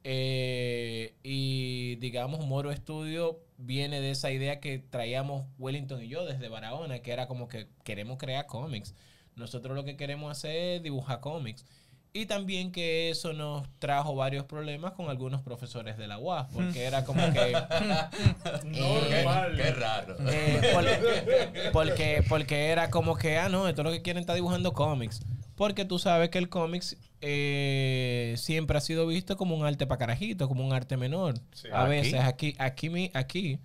Eh, 0.03 1.15
y 1.23 1.97
digamos, 1.97 2.45
Moro 2.45 2.73
Studio 2.73 3.41
viene 3.57 3.99
de 3.99 4.11
esa 4.11 4.31
idea 4.31 4.61
que 4.61 4.79
traíamos 4.79 5.45
Wellington 5.57 6.03
y 6.03 6.07
yo 6.07 6.25
desde 6.25 6.47
Barahona, 6.47 6.99
que 6.99 7.11
era 7.11 7.27
como 7.27 7.47
que 7.49 7.67
queremos 7.83 8.17
crear 8.17 8.45
cómics. 8.47 8.95
Nosotros 9.35 9.75
lo 9.75 9.83
que 9.83 9.97
queremos 9.97 10.31
hacer 10.31 10.55
es 10.55 10.83
dibujar 10.83 11.19
cómics. 11.19 11.65
Y 12.11 12.25
también 12.25 12.71
que 12.71 13.11
eso 13.11 13.33
nos 13.33 13.67
trajo 13.77 14.15
varios 14.15 14.43
problemas 14.45 14.93
con 14.93 15.09
algunos 15.09 15.41
profesores 15.43 15.95
de 15.97 16.07
la 16.07 16.17
UAS, 16.17 16.47
porque 16.51 16.83
era 16.85 17.05
como 17.05 17.21
que... 17.31 17.53
Qué, 18.73 19.25
qué 19.55 19.71
raro. 19.73 20.15
Eh, 20.27 20.61
por- 20.73 21.71
porque, 21.71 22.23
porque 22.27 22.67
era 22.69 22.89
como 22.89 23.15
que, 23.15 23.37
ah, 23.37 23.47
no, 23.49 23.67
esto 23.67 23.81
es 23.81 23.85
lo 23.85 23.91
que 23.91 24.01
quieren 24.01 24.21
estar 24.21 24.35
dibujando 24.35 24.73
cómics. 24.73 25.21
Porque 25.55 25.85
tú 25.85 25.99
sabes 25.99 26.29
que 26.29 26.37
el 26.39 26.49
cómics 26.49 26.97
eh, 27.21 28.33
siempre 28.37 28.77
ha 28.77 28.81
sido 28.81 29.05
visto 29.05 29.37
como 29.37 29.55
un 29.55 29.65
arte 29.65 29.85
para 29.85 29.99
carajito, 29.99 30.47
como 30.47 30.65
un 30.65 30.73
arte 30.73 30.97
menor. 30.97 31.35
A 31.71 31.83
Aquí. 31.83 31.89
veces, 31.91 32.19
aquí, 32.21 32.55
aquí, 32.57 32.89
mi- 32.89 33.11
aquí. 33.13 33.59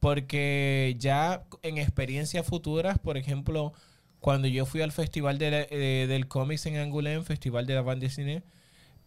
Porque 0.00 0.94
ya 0.98 1.44
en 1.62 1.78
experiencias 1.78 2.46
futuras, 2.46 2.98
por 2.98 3.16
ejemplo, 3.16 3.72
cuando 4.20 4.48
yo 4.48 4.66
fui 4.66 4.82
al 4.82 4.92
festival 4.92 5.38
de 5.38 5.68
eh, 5.70 6.06
del 6.08 6.28
cómics 6.28 6.66
en 6.66 6.76
Angoulême, 6.76 7.22
festival 7.22 7.66
de 7.66 7.74
la 7.74 7.82
banda 7.82 8.04
de 8.04 8.10
cine, 8.10 8.42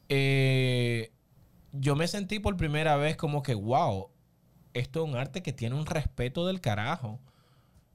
eh, 0.10 1.12
yo 1.72 1.96
me 1.96 2.08
sentí 2.08 2.40
por 2.40 2.58
primera 2.58 2.96
vez 2.98 3.18
como 3.18 3.44
que, 3.44 3.54
wow, 3.54 4.10
esto 4.74 5.04
es 5.04 5.10
un 5.10 5.16
arte 5.16 5.44
que 5.44 5.54
tiene 5.54 5.76
un 5.76 5.86
respeto 5.86 6.48
del 6.48 6.62
carajo. 6.62 7.20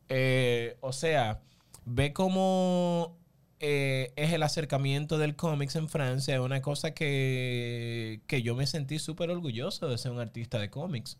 Eh, 0.08 0.76
o 0.80 0.92
sea, 0.92 1.40
ve 1.84 2.12
cómo 2.12 3.16
es 3.60 4.32
el 4.32 4.42
acercamiento 4.42 5.16
del 5.16 5.36
cómics 5.36 5.76
en 5.76 5.88
Francia. 5.88 6.34
Es 6.34 6.40
una 6.40 6.60
cosa 6.60 6.92
que, 6.92 8.20
que 8.26 8.42
yo 8.42 8.54
me 8.54 8.66
sentí 8.66 8.98
súper 8.98 9.30
orgulloso 9.30 9.88
de 9.88 9.96
ser 9.96 10.12
un 10.12 10.20
artista 10.20 10.58
de 10.58 10.68
cómics. 10.68 11.16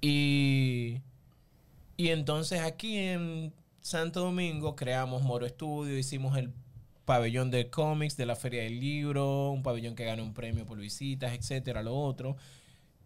Y, 0.00 1.00
y 1.96 2.08
entonces 2.08 2.60
aquí 2.60 2.98
en 2.98 3.54
Santo 3.86 4.18
Domingo 4.18 4.74
creamos 4.74 5.22
Moro 5.22 5.46
Estudio, 5.46 5.96
hicimos 5.96 6.36
el 6.36 6.52
pabellón 7.04 7.52
de 7.52 7.70
cómics 7.70 8.16
de 8.16 8.26
la 8.26 8.34
Feria 8.34 8.64
del 8.64 8.80
Libro, 8.80 9.52
un 9.52 9.62
pabellón 9.62 9.94
que 9.94 10.04
ganó 10.04 10.24
un 10.24 10.34
premio 10.34 10.66
por 10.66 10.76
visitas, 10.76 11.32
etcétera, 11.34 11.84
lo 11.84 11.96
otro. 11.96 12.36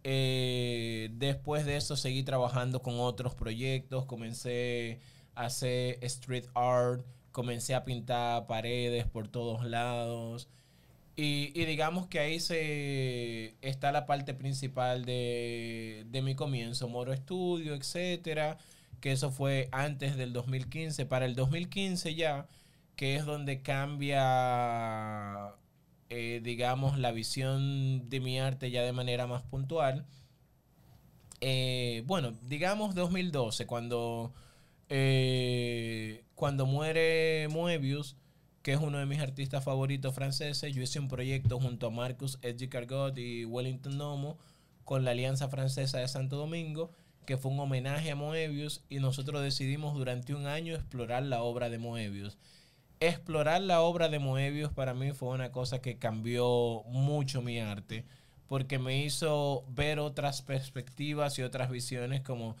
Eh, 0.03 1.11
después 1.13 1.67
de 1.67 1.75
eso 1.77 1.95
seguí 1.95 2.23
trabajando 2.23 2.81
con 2.81 2.99
otros 2.99 3.35
proyectos, 3.35 4.05
comencé 4.05 4.99
a 5.35 5.45
hacer 5.45 5.99
street 6.03 6.45
art, 6.55 7.05
comencé 7.31 7.75
a 7.75 7.85
pintar 7.85 8.47
paredes 8.47 9.05
por 9.05 9.27
todos 9.27 9.63
lados. 9.63 10.49
Y, 11.15 11.51
y 11.53 11.65
digamos 11.65 12.07
que 12.07 12.17
ahí 12.17 12.39
se 12.39 13.55
está 13.61 13.91
la 13.91 14.07
parte 14.07 14.33
principal 14.33 15.05
de, 15.05 16.05
de 16.09 16.21
mi 16.23 16.33
comienzo, 16.33 16.89
Moro 16.89 17.13
Estudio, 17.13 17.75
etcétera, 17.75 18.57
que 19.01 19.11
eso 19.11 19.31
fue 19.31 19.67
antes 19.71 20.15
del 20.15 20.33
2015. 20.33 21.05
Para 21.05 21.25
el 21.25 21.35
2015 21.35 22.15
ya, 22.15 22.47
que 22.95 23.15
es 23.15 23.25
donde 23.25 23.61
cambia, 23.61 25.55
eh, 26.09 26.41
digamos, 26.43 26.97
la 26.99 27.11
visión 27.11 28.09
de 28.09 28.19
mi 28.21 28.39
arte 28.39 28.71
ya 28.71 28.83
de 28.83 28.93
manera 28.93 29.27
más 29.27 29.43
puntual. 29.43 30.05
Eh, 31.41 32.03
bueno, 32.05 32.33
digamos 32.43 32.95
2012, 32.95 33.65
cuando, 33.65 34.31
eh, 34.89 36.23
cuando 36.35 36.65
muere 36.67 37.47
Moebius, 37.49 38.15
que 38.61 38.73
es 38.73 38.79
uno 38.79 38.99
de 38.99 39.07
mis 39.07 39.19
artistas 39.19 39.63
favoritos 39.63 40.13
franceses, 40.13 40.73
yo 40.75 40.83
hice 40.83 40.99
un 40.99 41.07
proyecto 41.07 41.59
junto 41.59 41.87
a 41.87 41.89
Marcus 41.89 42.37
Edgy 42.43 42.67
Cargot 42.67 43.17
y 43.17 43.45
Wellington 43.45 43.97
Nomo 43.97 44.37
con 44.85 45.03
la 45.03 45.11
Alianza 45.11 45.49
Francesa 45.49 45.99
de 45.99 46.07
Santo 46.07 46.37
Domingo, 46.37 46.91
que 47.25 47.37
fue 47.37 47.51
un 47.51 47.59
homenaje 47.59 48.11
a 48.11 48.15
Moebius 48.15 48.83
y 48.89 48.99
nosotros 48.99 49.41
decidimos 49.41 49.95
durante 49.95 50.33
un 50.33 50.47
año 50.47 50.75
explorar 50.75 51.23
la 51.23 51.41
obra 51.43 51.69
de 51.69 51.77
Moebius. 51.77 52.37
Explorar 52.99 53.61
la 53.61 53.81
obra 53.81 54.09
de 54.09 54.19
Moebius 54.19 54.71
para 54.71 54.93
mí 54.93 55.11
fue 55.11 55.29
una 55.29 55.51
cosa 55.51 55.81
que 55.81 55.97
cambió 55.97 56.83
mucho 56.87 57.41
mi 57.41 57.59
arte, 57.59 58.05
porque 58.47 58.79
me 58.79 59.03
hizo 59.03 59.65
ver 59.69 59.99
otras 59.99 60.41
perspectivas 60.41 61.37
y 61.39 61.41
otras 61.41 61.69
visiones 61.69 62.21
como 62.21 62.55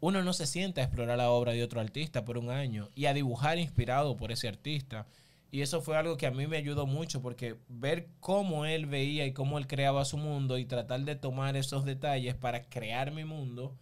uno 0.00 0.22
no 0.22 0.32
se 0.32 0.46
sienta 0.46 0.80
a 0.80 0.84
explorar 0.84 1.16
la 1.16 1.30
obra 1.30 1.52
de 1.52 1.64
otro 1.64 1.80
artista 1.80 2.24
por 2.24 2.36
un 2.36 2.50
año 2.50 2.90
y 2.94 3.06
a 3.06 3.14
dibujar 3.14 3.58
inspirado 3.58 4.16
por 4.16 4.32
ese 4.32 4.48
artista. 4.48 5.06
Y 5.50 5.62
eso 5.62 5.80
fue 5.80 5.96
algo 5.96 6.16
que 6.16 6.26
a 6.26 6.30
mí 6.30 6.46
me 6.46 6.56
ayudó 6.56 6.84
mucho 6.86 7.22
porque 7.22 7.56
ver 7.68 8.08
cómo 8.20 8.66
él 8.66 8.86
veía 8.86 9.24
y 9.24 9.32
cómo 9.32 9.56
él 9.56 9.66
creaba 9.66 10.04
su 10.04 10.18
mundo 10.18 10.58
y 10.58 10.66
tratar 10.66 11.00
de 11.00 11.16
tomar 11.16 11.56
esos 11.56 11.84
detalles 11.84 12.34
para 12.34 12.64
crear 12.64 13.12
mi 13.12 13.24
mundo 13.24 13.76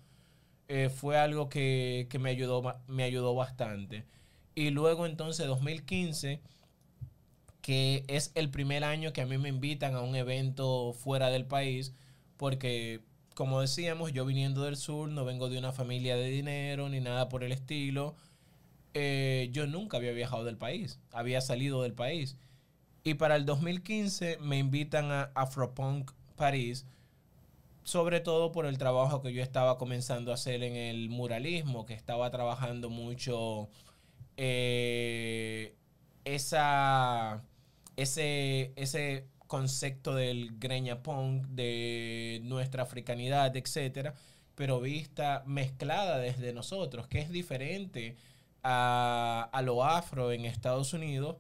eh, 0.75 0.89
fue 0.89 1.18
algo 1.18 1.51
que, 1.51 2.07
que 2.09 2.18
me, 2.18 2.31
ayudó, 2.31 2.62
me 2.87 3.03
ayudó 3.03 3.35
bastante. 3.35 4.07
Y 4.55 4.70
luego 4.70 5.05
entonces 5.05 5.47
2015, 5.47 6.41
que 7.61 8.05
es 8.09 8.33
el 8.35 8.51
primer 8.51 8.83
año 8.83 9.12
que 9.12 9.20
a 9.20 9.27
mí 9.27 9.37
me 9.37 9.51
invitan 9.51 9.95
a 9.95 10.01
un 10.01 10.16
evento 10.16 10.95
fuera 10.95 11.29
del 11.29 11.45
país, 11.45 11.93
porque 12.39 13.03
como 13.35 13.61
decíamos, 13.61 14.14
yo 14.14 14.25
viniendo 14.25 14.62
del 14.64 14.77
sur, 14.77 15.11
no 15.11 15.27
vengo 15.27 15.51
de 15.51 15.59
una 15.59 15.73
familia 15.73 16.16
de 16.16 16.31
dinero 16.31 16.89
ni 16.89 17.01
nada 17.01 17.29
por 17.29 17.45
el 17.45 17.53
estilo. 17.53 18.14
Eh, 18.95 19.51
yo 19.53 19.66
nunca 19.66 19.99
había 19.99 20.12
viajado 20.12 20.45
del 20.45 20.57
país, 20.57 21.01
había 21.12 21.43
salido 21.43 21.83
del 21.83 21.93
país. 21.93 22.39
Y 23.05 23.14
para 23.14 23.37
el 23.37 23.45
2015 23.45 24.39
me 24.41 24.57
invitan 24.57 25.12
a 25.12 25.33
Afropunk 25.35 26.12
París, 26.37 26.87
sobre 27.85 28.20
todo 28.20 28.53
por 28.53 28.66
el 28.66 28.78
trabajo 28.78 29.22
que 29.22 29.33
yo 29.33 29.43
estaba 29.43 29.78
comenzando 29.78 30.30
a 30.30 30.35
hacer 30.35 30.62
en 30.62 30.76
el 30.76 31.09
muralismo, 31.09 31.87
que 31.87 31.95
estaba 31.95 32.30
trabajando 32.30 32.91
mucho 32.91 33.68
eh, 34.37 35.74
esa, 36.24 37.43
ese, 37.97 38.72
ese 38.76 39.26
concepto 39.47 40.14
del 40.14 40.59
greña 40.59 41.03
punk, 41.03 41.47
de 41.49 42.41
nuestra 42.45 42.85
africanidad, 42.85 43.55
etcétera, 43.57 44.14
pero 44.55 44.80
vista 44.80 45.43
mezclada 45.47 46.18
desde 46.18 46.53
nosotros, 46.53 47.09
que 47.09 47.20
es 47.20 47.30
diferente 47.30 48.16
a, 48.62 49.49
a 49.53 49.62
lo 49.62 49.85
afro 49.85 50.33
en 50.33 50.45
Estados 50.45 50.93
Unidos, 50.93 51.37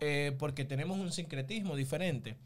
eh, 0.00 0.34
porque 0.38 0.64
tenemos 0.64 0.98
un 0.98 1.12
sincretismo 1.12 1.76
diferente. 1.76 2.36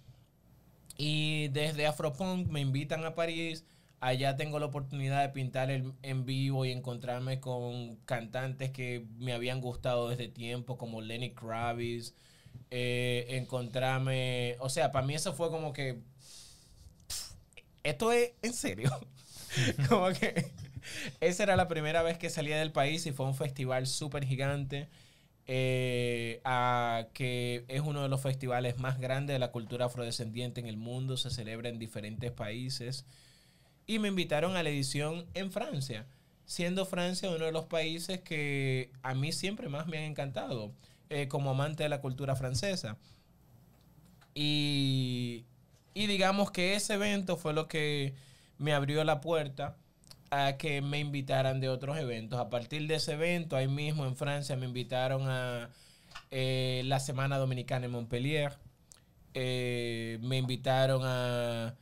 Y 0.96 1.48
desde 1.48 1.86
Afropunk 1.86 2.48
me 2.48 2.60
invitan 2.60 3.04
a 3.04 3.14
París. 3.14 3.64
Allá 4.00 4.36
tengo 4.36 4.58
la 4.58 4.66
oportunidad 4.66 5.22
de 5.22 5.30
pintar 5.30 5.70
el- 5.70 5.92
en 6.02 6.24
vivo 6.26 6.64
y 6.64 6.72
encontrarme 6.72 7.40
con 7.40 7.96
cantantes 8.04 8.70
que 8.70 9.06
me 9.18 9.32
habían 9.32 9.60
gustado 9.60 10.08
desde 10.08 10.28
tiempo, 10.28 10.76
como 10.78 11.00
Lenny 11.00 11.32
Kravitz. 11.34 12.14
eh, 12.70 13.26
encontrarme. 13.30 14.56
O 14.60 14.68
sea, 14.70 14.92
para 14.92 15.06
mí 15.06 15.14
eso 15.14 15.32
fue 15.34 15.50
como 15.50 15.72
que. 15.72 16.02
pff, 17.08 17.32
Esto 17.84 18.12
es 18.12 18.32
en 18.42 18.52
serio. 18.52 18.90
como 19.88 20.08
que. 20.12 20.52
Esa 21.20 21.42
era 21.44 21.56
la 21.56 21.68
primera 21.68 22.02
vez 22.02 22.18
que 22.18 22.30
salía 22.30 22.58
del 22.58 22.72
país 22.72 23.06
y 23.06 23.12
fue 23.12 23.26
un 23.26 23.34
festival 23.34 23.86
súper 23.86 24.24
gigante 24.24 24.88
eh, 25.46 26.40
a- 26.44 27.06
que 27.14 27.64
es 27.68 27.80
uno 27.82 28.02
de 28.02 28.08
los 28.08 28.20
festivales 28.22 28.78
más 28.78 28.98
grandes 28.98 29.34
de 29.34 29.38
la 29.38 29.52
cultura 29.52 29.86
afrodescendiente 29.86 30.60
en 30.60 30.66
el 30.66 30.76
mundo, 30.76 31.16
se 31.16 31.30
celebra 31.30 31.68
en 31.68 31.78
diferentes 31.78 32.32
países. 32.32 33.04
Y 33.86 33.98
me 34.00 34.08
invitaron 34.08 34.56
a 34.56 34.62
la 34.62 34.70
edición 34.70 35.26
en 35.34 35.52
Francia, 35.52 36.06
siendo 36.44 36.86
Francia 36.86 37.30
uno 37.30 37.44
de 37.44 37.52
los 37.52 37.66
países 37.66 38.20
que 38.20 38.90
a 39.02 39.14
mí 39.14 39.32
siempre 39.32 39.68
más 39.68 39.86
me 39.86 39.98
han 39.98 40.04
encantado, 40.04 40.72
eh, 41.10 41.28
como 41.28 41.50
amante 41.50 41.84
de 41.84 41.88
la 41.88 42.00
cultura 42.00 42.34
francesa. 42.36 42.98
Y, 44.34 45.44
y 45.94 46.06
digamos 46.06 46.50
que 46.50 46.74
ese 46.74 46.94
evento 46.94 47.36
fue 47.36 47.52
lo 47.54 47.68
que 47.68 48.14
me 48.58 48.72
abrió 48.72 49.02
la 49.04 49.20
puerta 49.20 49.76
a 50.30 50.56
que 50.56 50.80
me 50.82 50.98
invitaran 50.98 51.60
de 51.60 51.68
otros 51.68 51.96
eventos. 51.98 52.38
A 52.38 52.50
partir 52.50 52.86
de 52.86 52.96
ese 52.96 53.12
evento, 53.12 53.56
ahí 53.56 53.68
mismo 53.68 54.06
en 54.06 54.16
Francia, 54.16 54.56
me 54.56 54.66
invitaron 54.66 55.28
a 55.28 55.70
eh, 56.30 56.82
la 56.86 57.00
Semana 57.00 57.38
Dominicana 57.38 57.86
en 57.86 57.92
Montpellier. 57.92 58.52
Eh, 59.34 60.18
me 60.22 60.38
invitaron 60.38 61.02
a 61.04 61.74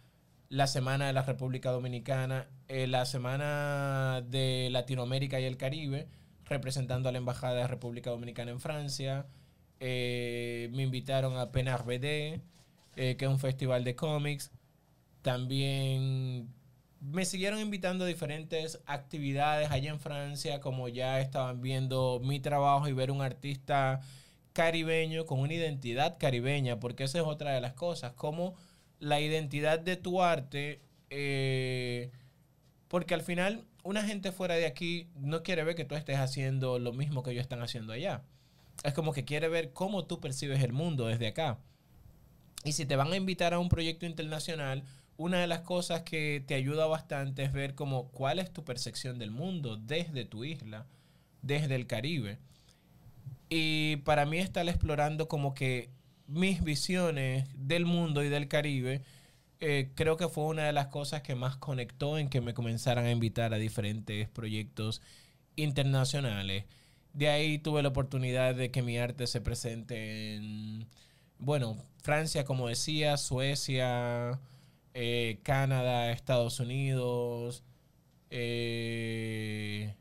la 0.48 0.66
Semana 0.66 1.06
de 1.06 1.12
la 1.12 1.22
República 1.22 1.70
Dominicana, 1.70 2.48
eh, 2.68 2.86
la 2.86 3.06
Semana 3.06 4.22
de 4.28 4.68
Latinoamérica 4.70 5.40
y 5.40 5.44
el 5.44 5.56
Caribe, 5.56 6.08
representando 6.46 7.08
a 7.08 7.12
la 7.12 7.18
Embajada 7.18 7.54
de 7.54 7.66
República 7.66 8.10
Dominicana 8.10 8.50
en 8.50 8.60
Francia. 8.60 9.26
Me 9.80 10.82
invitaron 10.82 11.36
a 11.36 11.52
Penar 11.52 11.84
BD, 11.84 12.40
que 12.94 13.16
es 13.18 13.28
un 13.28 13.38
festival 13.38 13.84
de 13.84 13.96
cómics. 13.96 14.50
También 15.22 16.48
me 17.12 17.24
siguieron 17.26 17.60
invitando 17.60 18.04
a 18.04 18.08
diferentes 18.08 18.80
actividades 18.86 19.70
allá 19.70 19.90
en 19.90 20.00
Francia, 20.00 20.60
como 20.60 20.88
ya 20.88 21.20
estaban 21.20 21.60
viendo 21.60 22.20
mi 22.24 22.40
trabajo 22.40 22.88
y 22.88 22.92
ver 22.92 23.10
un 23.10 23.20
artista 23.20 24.00
caribeño 24.54 25.26
con 25.26 25.40
una 25.40 25.52
identidad 25.52 26.16
caribeña, 26.18 26.80
porque 26.80 27.04
esa 27.04 27.18
es 27.18 27.24
otra 27.24 27.52
de 27.52 27.60
las 27.60 27.74
cosas, 27.74 28.12
como 28.14 28.54
la 29.00 29.20
identidad 29.20 29.78
de 29.78 29.96
tu 29.96 30.22
arte, 30.22 30.80
eh, 31.10 32.10
porque 32.88 33.14
al 33.14 33.22
final 33.22 33.64
una 33.82 34.02
gente 34.02 34.32
fuera 34.32 34.54
de 34.54 34.64
aquí 34.64 35.08
no 35.16 35.42
quiere 35.42 35.62
ver 35.64 35.74
que 35.74 35.84
tú 35.84 35.96
estés 35.96 36.18
haciendo 36.18 36.78
lo 36.78 36.92
mismo 36.92 37.22
que 37.22 37.32
ellos 37.32 37.42
están 37.42 37.62
haciendo 37.62 37.92
allá. 37.92 38.22
Es 38.82 38.94
como 38.94 39.12
que 39.12 39.24
quiere 39.24 39.48
ver 39.48 39.72
cómo 39.72 40.06
tú 40.06 40.20
percibes 40.20 40.62
el 40.62 40.72
mundo 40.72 41.06
desde 41.06 41.26
acá. 41.26 41.58
Y 42.64 42.72
si 42.72 42.86
te 42.86 42.96
van 42.96 43.12
a 43.12 43.16
invitar 43.16 43.52
a 43.52 43.58
un 43.58 43.68
proyecto 43.68 44.06
internacional, 44.06 44.84
una 45.16 45.40
de 45.40 45.46
las 45.46 45.60
cosas 45.60 46.02
que 46.02 46.42
te 46.46 46.54
ayuda 46.54 46.86
bastante 46.86 47.44
es 47.44 47.52
ver 47.52 47.74
como 47.74 48.08
cuál 48.08 48.38
es 48.38 48.52
tu 48.52 48.64
percepción 48.64 49.18
del 49.18 49.30
mundo 49.30 49.76
desde 49.76 50.24
tu 50.24 50.44
isla, 50.44 50.86
desde 51.42 51.74
el 51.76 51.86
Caribe. 51.86 52.38
Y 53.48 53.96
para 53.98 54.26
mí 54.26 54.38
estar 54.38 54.68
explorando 54.68 55.28
como 55.28 55.54
que 55.54 55.90
mis 56.26 56.62
visiones 56.62 57.46
del 57.54 57.86
mundo 57.86 58.24
y 58.24 58.28
del 58.28 58.48
Caribe, 58.48 59.02
eh, 59.60 59.90
creo 59.94 60.16
que 60.16 60.28
fue 60.28 60.44
una 60.44 60.64
de 60.64 60.72
las 60.72 60.88
cosas 60.88 61.22
que 61.22 61.34
más 61.34 61.56
conectó 61.56 62.18
en 62.18 62.28
que 62.28 62.40
me 62.40 62.54
comenzaran 62.54 63.04
a 63.06 63.10
invitar 63.10 63.54
a 63.54 63.58
diferentes 63.58 64.28
proyectos 64.28 65.00
internacionales. 65.56 66.64
De 67.12 67.28
ahí 67.28 67.58
tuve 67.58 67.82
la 67.82 67.90
oportunidad 67.90 68.54
de 68.54 68.70
que 68.70 68.82
mi 68.82 68.98
arte 68.98 69.26
se 69.26 69.40
presente 69.40 70.34
en, 70.34 70.86
bueno, 71.38 71.76
Francia, 72.02 72.44
como 72.44 72.68
decía, 72.68 73.16
Suecia, 73.16 74.40
eh, 74.94 75.40
Canadá, 75.42 76.10
Estados 76.12 76.60
Unidos, 76.60 77.64
eh, 78.30 79.94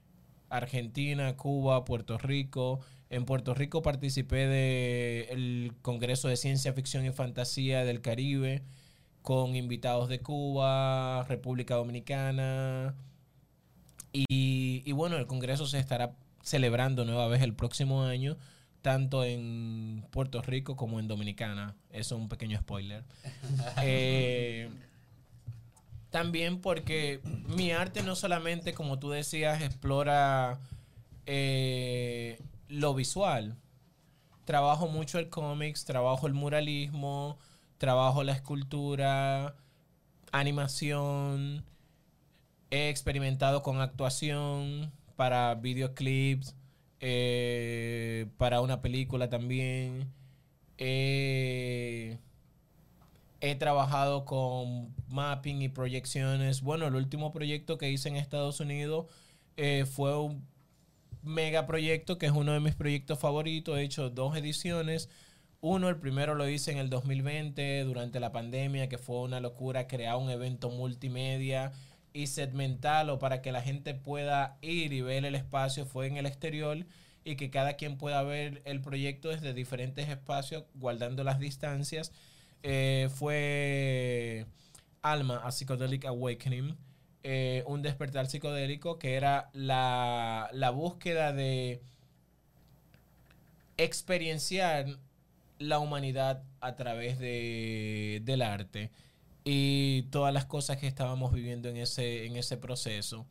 Argentina, 0.50 1.36
Cuba, 1.38 1.86
Puerto 1.86 2.18
Rico. 2.18 2.80
En 3.10 3.26
Puerto 3.26 3.54
Rico 3.54 3.82
participé 3.82 4.48
del 4.48 5.74
Congreso 5.82 6.28
de 6.30 6.38
Ciencia 6.38 6.74
Ficción 6.74 7.06
y 7.06 7.12
Fantasía 7.12 7.84
del 7.86 8.02
Caribe 8.02 8.64
con 9.22 9.56
invitados 9.56 10.10
de 10.10 10.20
Cuba, 10.22 11.24
República 11.30 11.76
Dominicana, 11.76 12.96
Y, 14.12 14.84
y 14.86 14.91
bueno, 14.91 15.18
el 15.18 15.28
Congreso 15.28 15.66
se 15.66 15.80
estará 15.80 16.16
celebrando 16.44 17.06
nueva 17.06 17.28
vez 17.28 17.41
el 17.41 17.54
próximo 17.56 18.04
año, 18.04 18.38
tanto 18.84 19.24
en 19.24 20.06
Puerto 20.12 20.42
Rico 20.44 20.76
como 20.76 21.00
en 21.00 21.08
Dominicana. 21.08 21.74
Eso 21.90 22.16
es 22.16 22.22
un 22.22 22.30
pequeño 22.30 22.60
spoiler. 22.60 23.04
Eh, 23.82 24.70
también 26.12 26.62
porque 26.62 27.22
mi 27.24 27.72
arte 27.72 28.04
no 28.04 28.16
solamente, 28.16 28.74
como 28.74 29.00
tú 29.00 29.10
decías, 29.10 29.62
explora 29.64 30.60
eh, 31.26 32.40
lo 32.68 32.94
visual. 32.94 33.56
Trabajo 34.46 34.88
mucho 34.88 35.18
el 35.18 35.30
cómics, 35.30 35.86
trabajo 35.86 36.28
el 36.28 36.34
muralismo, 36.34 37.40
trabajo 37.78 38.24
la 38.24 38.34
escultura, 38.34 39.56
animación. 40.32 41.64
He 42.70 42.90
experimentado 42.90 43.64
con 43.64 43.80
actuación 43.80 44.92
para 45.16 45.56
videoclips, 45.56 46.56
eh, 47.06 48.28
para 48.38 48.62
una 48.62 48.82
película 48.82 49.30
también. 49.30 50.10
Eh, 50.78 52.18
he 53.41 53.56
trabajado 53.56 54.24
con 54.24 54.95
mapping 55.10 55.62
y 55.62 55.68
proyecciones. 55.68 56.62
Bueno, 56.62 56.88
el 56.88 56.95
último 56.95 57.34
proyecto 57.34 57.78
que 57.78 57.91
hice 57.91 58.08
en 58.08 58.16
Estados 58.16 58.62
Unidos 58.62 59.08
eh, 59.58 59.86
fue 59.86 60.18
un 60.18 60.47
mega 61.24 61.68
proyecto 61.68 62.18
que 62.18 62.28
es 62.28 62.32
uno 62.32 62.54
de 62.54 62.62
mis 62.62 62.74
proyectos 62.74 63.20
favoritos. 63.20 63.78
He 63.78 63.84
hecho 63.84 64.10
dos 64.10 64.38
ediciones. 64.38 65.10
Uno, 65.60 65.89
el 65.89 65.97
primero 65.97 66.36
lo 66.36 66.47
hice 66.47 66.72
en 66.72 66.78
el 66.78 66.89
2020 66.89 67.84
durante 67.84 68.22
la 68.22 68.32
pandemia, 68.32 68.88
que 68.88 68.97
fue 68.97 69.20
una 69.20 69.41
locura 69.41 69.88
crear 69.88 70.16
un 70.16 70.30
evento 70.30 70.70
multimedia 70.70 71.74
y 72.14 72.28
segmentarlo 72.28 73.20
para 73.20 73.41
que 73.41 73.51
la 73.51 73.61
gente 73.61 73.93
pueda 73.93 74.57
ir 74.61 74.93
y 74.93 75.01
ver 75.01 75.26
el 75.26 75.36
espacio. 75.36 75.86
Fue 75.86 76.07
en 76.07 76.18
el 76.18 76.26
exterior 76.26 76.86
y 77.26 77.36
que 77.36 77.49
cada 77.49 77.74
quien 77.74 77.97
pueda 77.97 78.22
ver 78.24 78.61
el 78.66 78.82
proyecto 78.82 79.30
desde 79.30 79.53
diferentes 79.53 80.07
espacios, 80.09 80.64
guardando 80.76 81.24
las 81.24 81.39
distancias. 81.39 82.11
Eh, 82.61 83.09
fue 83.16 84.45
Alma, 85.01 85.41
a 85.43 85.51
Psychedelic 85.51 86.05
Awakening, 86.05 86.78
eh, 87.24 87.64
un 87.68 87.82
despertar 87.82 88.28
psicodélico 88.28 88.99
que 88.99 89.16
era 89.16 89.49
la, 89.53 90.49
la 90.53 90.70
búsqueda 90.70 91.34
de 91.34 91.82
experienciar 93.78 94.97
la 95.59 95.80
humanidad 95.80 96.43
a 96.61 96.76
través 96.76 97.20
de, 97.20 98.22
del 98.24 98.41
arte 98.41 98.91
y 99.44 100.04
todas 100.04 100.34
las 100.34 100.46
cosas 100.46 100.78
que 100.78 100.88
estábamos 100.88 101.34
viviendo 101.34 101.70
en 101.70 101.78
ese, 101.78 102.26
en 102.26 102.36
ese 102.36 102.58
proceso. 102.58 103.26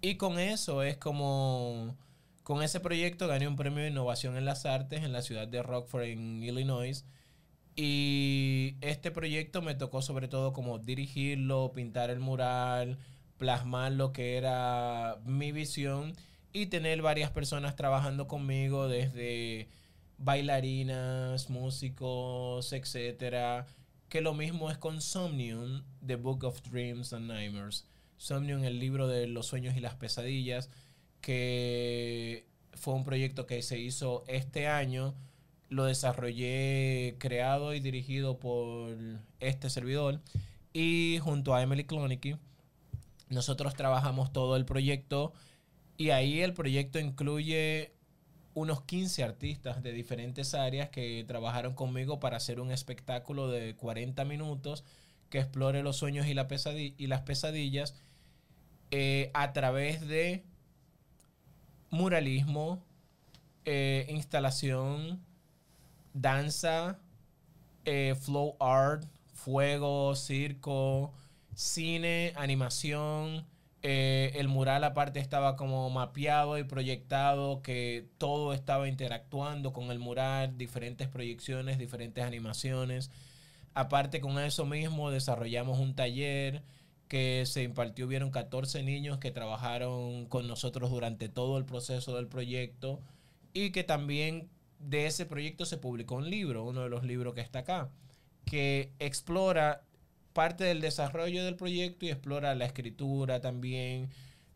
Y 0.00 0.16
con 0.16 0.38
eso 0.38 0.82
es 0.82 0.96
como, 0.96 1.96
con 2.42 2.62
ese 2.62 2.80
proyecto 2.80 3.26
gané 3.28 3.48
un 3.48 3.56
premio 3.56 3.82
de 3.82 3.90
innovación 3.90 4.36
en 4.36 4.44
las 4.44 4.66
artes 4.66 5.02
en 5.02 5.12
la 5.12 5.22
ciudad 5.22 5.48
de 5.48 5.62
Rockford, 5.62 6.04
en 6.04 6.42
Illinois. 6.42 7.04
Y 7.74 8.76
este 8.80 9.10
proyecto 9.10 9.62
me 9.62 9.74
tocó 9.74 10.02
sobre 10.02 10.28
todo 10.28 10.52
como 10.52 10.78
dirigirlo, 10.78 11.72
pintar 11.74 12.10
el 12.10 12.20
mural, 12.20 12.98
plasmar 13.38 13.92
lo 13.92 14.12
que 14.12 14.36
era 14.36 15.18
mi 15.24 15.52
visión 15.52 16.14
y 16.52 16.66
tener 16.66 17.02
varias 17.02 17.30
personas 17.30 17.76
trabajando 17.76 18.28
conmigo 18.28 18.88
desde 18.88 19.68
bailarinas, 20.18 21.50
músicos, 21.50 22.72
etcétera. 22.72 23.66
Que 24.08 24.20
lo 24.20 24.34
mismo 24.34 24.70
es 24.70 24.78
con 24.78 25.00
Somnium, 25.00 25.82
The 26.06 26.16
Book 26.16 26.44
of 26.44 26.62
Dreams 26.62 27.12
and 27.12 27.26
Nightmares. 27.26 27.86
Somnium, 28.16 28.62
el 28.64 28.78
libro 28.78 29.08
de 29.08 29.26
los 29.26 29.46
sueños 29.46 29.76
y 29.76 29.80
las 29.80 29.94
pesadillas, 29.94 30.70
que 31.20 32.46
fue 32.72 32.94
un 32.94 33.04
proyecto 33.04 33.46
que 33.46 33.62
se 33.62 33.78
hizo 33.78 34.24
este 34.28 34.68
año. 34.68 35.14
Lo 35.68 35.84
desarrollé, 35.84 37.16
creado 37.18 37.74
y 37.74 37.80
dirigido 37.80 38.38
por 38.38 38.96
este 39.40 39.70
servidor. 39.70 40.20
Y 40.72 41.18
junto 41.20 41.54
a 41.54 41.62
Emily 41.62 41.84
Clonicky, 41.84 42.36
nosotros 43.28 43.74
trabajamos 43.74 44.32
todo 44.32 44.56
el 44.56 44.64
proyecto. 44.64 45.32
Y 45.96 46.10
ahí 46.10 46.42
el 46.42 46.52
proyecto 46.52 47.00
incluye 47.00 47.95
unos 48.56 48.80
15 48.84 49.22
artistas 49.22 49.82
de 49.82 49.92
diferentes 49.92 50.54
áreas 50.54 50.88
que 50.88 51.22
trabajaron 51.28 51.74
conmigo 51.74 52.20
para 52.20 52.38
hacer 52.38 52.58
un 52.58 52.70
espectáculo 52.70 53.50
de 53.50 53.76
40 53.76 54.24
minutos 54.24 54.82
que 55.28 55.40
explore 55.40 55.82
los 55.82 55.98
sueños 55.98 56.26
y, 56.26 56.32
las 56.32 57.20
pesadillas 57.20 57.94
eh, 58.90 59.30
a 59.34 59.52
través 59.52 60.08
de 60.08 60.42
muralismo, 61.90 62.82
eh, 63.66 64.06
instalación, 64.08 65.20
danza, 66.14 66.98
eh, 67.84 68.14
flow 68.18 68.56
art, 68.58 69.04
fuego, 69.34 70.16
circo, 70.16 71.12
cine, 71.54 72.32
animación. 72.36 73.44
Eh, 73.88 74.32
el 74.40 74.48
mural 74.48 74.82
aparte 74.82 75.20
estaba 75.20 75.54
como 75.54 75.88
mapeado 75.90 76.58
y 76.58 76.64
proyectado, 76.64 77.62
que 77.62 78.08
todo 78.18 78.52
estaba 78.52 78.88
interactuando 78.88 79.72
con 79.72 79.92
el 79.92 80.00
mural, 80.00 80.58
diferentes 80.58 81.06
proyecciones, 81.06 81.78
diferentes 81.78 82.24
animaciones. 82.24 83.12
Aparte 83.74 84.20
con 84.20 84.40
eso 84.40 84.66
mismo 84.66 85.12
desarrollamos 85.12 85.78
un 85.78 85.94
taller 85.94 86.64
que 87.06 87.44
se 87.46 87.62
impartió, 87.62 88.06
hubieron 88.06 88.32
14 88.32 88.82
niños 88.82 89.18
que 89.18 89.30
trabajaron 89.30 90.26
con 90.26 90.48
nosotros 90.48 90.90
durante 90.90 91.28
todo 91.28 91.56
el 91.56 91.64
proceso 91.64 92.16
del 92.16 92.26
proyecto 92.26 92.98
y 93.52 93.70
que 93.70 93.84
también 93.84 94.50
de 94.80 95.06
ese 95.06 95.26
proyecto 95.26 95.64
se 95.64 95.78
publicó 95.78 96.16
un 96.16 96.28
libro, 96.28 96.64
uno 96.64 96.82
de 96.82 96.88
los 96.88 97.04
libros 97.04 97.34
que 97.34 97.40
está 97.40 97.60
acá, 97.60 97.90
que 98.46 98.90
explora 98.98 99.84
parte 100.36 100.64
del 100.64 100.82
desarrollo 100.82 101.46
del 101.46 101.56
proyecto 101.56 102.04
y 102.04 102.10
explora 102.10 102.54
la 102.54 102.66
escritura 102.66 103.40
también. 103.40 104.10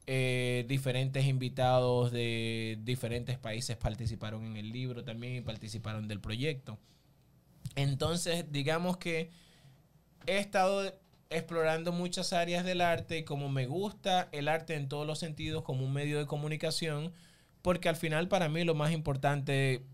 Eh, 0.07 0.67
diferentes 0.69 1.25
invitados 1.25 2.13
de 2.13 2.79
diferentes 2.83 3.39
países 3.39 3.79
participaron 3.79 4.45
en 4.45 4.59
el 4.59 4.73
libro 4.73 5.05
también 5.05 5.37
y 5.37 5.41
participaron 5.41 6.07
del 6.07 6.21
proyecto. 6.21 6.79
Entonces, 7.77 8.45
digamos 8.53 8.99
que 8.99 9.31
he 10.27 10.37
estado 10.37 10.93
explorando 11.31 11.93
muchas 11.93 12.35
áreas 12.35 12.63
del 12.63 12.83
arte 12.83 13.17
y 13.17 13.25
como 13.25 13.49
me 13.49 13.65
gusta 13.67 14.29
el 14.33 14.49
arte 14.49 14.75
en 14.75 14.87
todos 14.87 15.07
los 15.07 15.19
sentidos 15.19 15.63
como 15.63 15.87
un 15.87 15.95
medio 15.95 16.19
de 16.19 16.27
comunicación, 16.27 17.11
porque 17.63 17.89
al 17.89 17.97
final 17.97 18.29
para 18.29 18.51
mí 18.51 18.65
lo 18.65 18.75
más 18.75 18.93
importante 18.93 19.87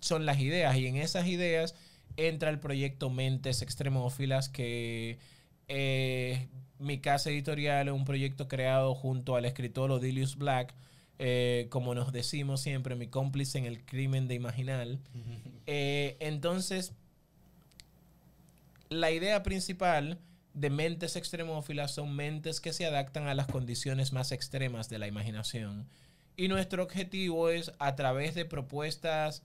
son 0.00 0.26
las 0.26 0.38
ideas 0.38 0.76
y 0.76 0.86
en 0.86 0.96
esas 0.96 1.26
ideas 1.28 1.74
entra 2.16 2.50
el 2.50 2.58
proyecto 2.58 3.10
Mentes 3.10 3.62
Extremófilas 3.62 4.48
que 4.48 5.18
eh, 5.68 6.48
mi 6.78 6.98
casa 6.98 7.30
editorial 7.30 7.88
es 7.88 7.94
un 7.94 8.04
proyecto 8.04 8.48
creado 8.48 8.94
junto 8.94 9.36
al 9.36 9.44
escritor 9.44 9.90
Odilius 9.90 10.36
Black, 10.36 10.74
eh, 11.18 11.66
como 11.70 11.94
nos 11.94 12.12
decimos 12.12 12.60
siempre, 12.60 12.96
mi 12.96 13.06
cómplice 13.06 13.58
en 13.58 13.66
el 13.66 13.84
crimen 13.84 14.28
de 14.28 14.34
Imaginal. 14.34 14.98
Eh, 15.72 16.16
entonces, 16.18 16.94
la 18.88 19.12
idea 19.12 19.44
principal 19.44 20.18
de 20.52 20.68
mentes 20.68 21.14
extremófilas 21.14 21.92
son 21.92 22.16
mentes 22.16 22.60
que 22.60 22.72
se 22.72 22.86
adaptan 22.86 23.28
a 23.28 23.34
las 23.34 23.46
condiciones 23.46 24.12
más 24.12 24.32
extremas 24.32 24.88
de 24.88 24.98
la 24.98 25.06
imaginación. 25.06 25.86
Y 26.36 26.48
nuestro 26.48 26.82
objetivo 26.82 27.50
es, 27.50 27.72
a 27.78 27.94
través 27.94 28.34
de 28.34 28.46
propuestas 28.46 29.44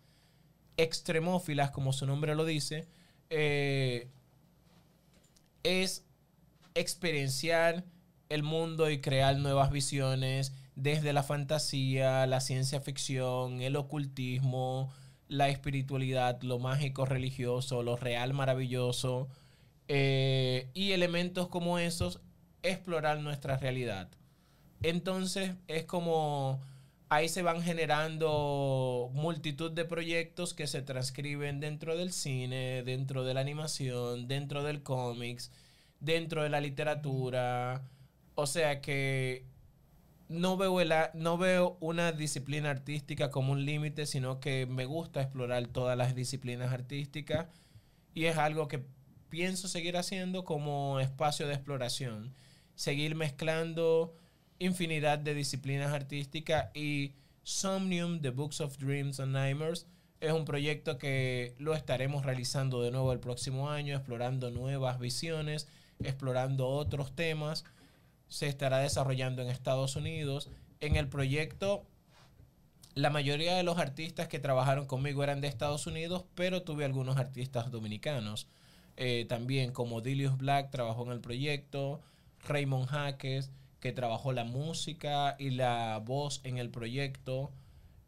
extremófilas, 0.77 1.71
como 1.71 1.93
su 1.93 2.05
nombre 2.05 2.35
lo 2.35 2.45
dice, 2.45 2.87
eh, 3.29 4.09
es 5.63 6.05
experienciar 6.73 7.83
el 8.29 8.43
mundo 8.43 8.89
y 8.89 9.01
crear 9.01 9.37
nuevas 9.37 9.71
visiones 9.71 10.53
desde 10.75 11.13
la 11.13 11.23
fantasía, 11.23 12.27
la 12.27 12.41
ciencia 12.41 12.81
ficción, 12.81 13.61
el 13.61 13.75
ocultismo, 13.75 14.91
la 15.27 15.49
espiritualidad, 15.49 16.41
lo 16.41 16.59
mágico 16.59 17.05
religioso, 17.05 17.81
lo 17.81 17.95
real 17.95 18.33
maravilloso 18.33 19.27
eh, 19.87 20.69
y 20.73 20.91
elementos 20.91 21.47
como 21.47 21.79
esos, 21.79 22.19
explorar 22.63 23.19
nuestra 23.19 23.57
realidad. 23.57 24.09
Entonces 24.81 25.55
es 25.67 25.85
como 25.85 26.59
ahí 27.09 27.29
se 27.29 27.41
van 27.41 27.61
generando 27.61 29.09
multitud 29.13 29.71
de 29.71 29.85
proyectos 29.85 30.53
que 30.53 30.67
se 30.67 30.81
transcriben 30.81 31.59
dentro 31.59 31.97
del 31.97 32.11
cine, 32.11 32.83
dentro 32.83 33.23
de 33.23 33.33
la 33.33 33.41
animación, 33.41 34.27
dentro 34.27 34.63
del 34.63 34.83
cómics, 34.83 35.51
dentro 35.99 36.43
de 36.43 36.49
la 36.49 36.61
literatura. 36.61 37.83
O 38.35 38.47
sea 38.47 38.81
que 38.81 39.45
no 40.27 40.57
veo, 40.57 40.81
el 40.81 40.91
no 41.13 41.37
veo 41.37 41.77
una 41.79 42.11
disciplina 42.11 42.71
artística 42.71 43.29
como 43.29 43.53
un 43.53 43.65
límite, 43.65 44.05
sino 44.05 44.39
que 44.39 44.65
me 44.65 44.85
gusta 44.85 45.21
explorar 45.21 45.67
todas 45.67 45.97
las 45.97 46.15
disciplinas 46.15 46.73
artísticas 46.73 47.47
y 48.13 48.25
es 48.25 48.37
algo 48.37 48.67
que 48.67 48.83
pienso 49.29 49.67
seguir 49.67 49.97
haciendo 49.97 50.43
como 50.45 50.99
espacio 50.99 51.47
de 51.47 51.53
exploración. 51.53 52.33
Seguir 52.75 53.15
mezclando 53.15 54.15
infinidad 54.59 55.19
de 55.19 55.33
disciplinas 55.33 55.93
artísticas 55.93 56.67
y 56.75 57.13
Somnium, 57.43 58.21
The 58.21 58.29
Books 58.31 58.61
of 58.61 58.77
Dreams 58.77 59.19
and 59.19 59.33
Nightmares, 59.33 59.85
es 60.19 60.31
un 60.31 60.45
proyecto 60.45 60.97
que 60.97 61.55
lo 61.59 61.75
estaremos 61.75 62.25
realizando 62.25 62.81
de 62.81 62.91
nuevo 62.91 63.11
el 63.11 63.19
próximo 63.19 63.69
año, 63.69 63.95
explorando 63.95 64.49
nuevas 64.49 64.99
visiones, 64.99 65.67
explorando 66.03 66.67
otros 66.67 67.15
temas. 67.15 67.65
Se 68.27 68.47
estará 68.47 68.79
desarrollando 68.79 69.41
en 69.41 69.49
Estados 69.49 69.95
Unidos. 69.95 70.49
En 70.79 70.95
el 70.95 71.07
proyecto, 71.07 71.85
la 72.95 73.09
mayoría 73.09 73.55
de 73.55 73.63
los 73.63 73.77
artistas 73.77 74.27
que 74.27 74.39
trabajaron 74.39 74.85
conmigo 74.85 75.23
eran 75.23 75.41
de 75.41 75.47
Estados 75.47 75.85
Unidos, 75.85 76.23
pero 76.33 76.63
tuve 76.63 76.85
algunos 76.85 77.17
artistas 77.17 77.69
dominicanos. 77.69 78.47
Eh, 78.97 79.25
también 79.27 79.73
como 79.73 80.01
Dilius 80.01 80.37
Black 80.37 80.71
trabajó 80.71 81.03
en 81.05 81.11
el 81.11 81.19
proyecto, 81.19 81.99
Raymond 82.47 82.87
Jaques, 82.87 83.51
que 83.79 83.91
trabajó 83.91 84.33
la 84.33 84.43
música 84.43 85.35
y 85.39 85.51
la 85.51 86.01
voz 86.03 86.41
en 86.43 86.57
el 86.57 86.69
proyecto. 86.69 87.51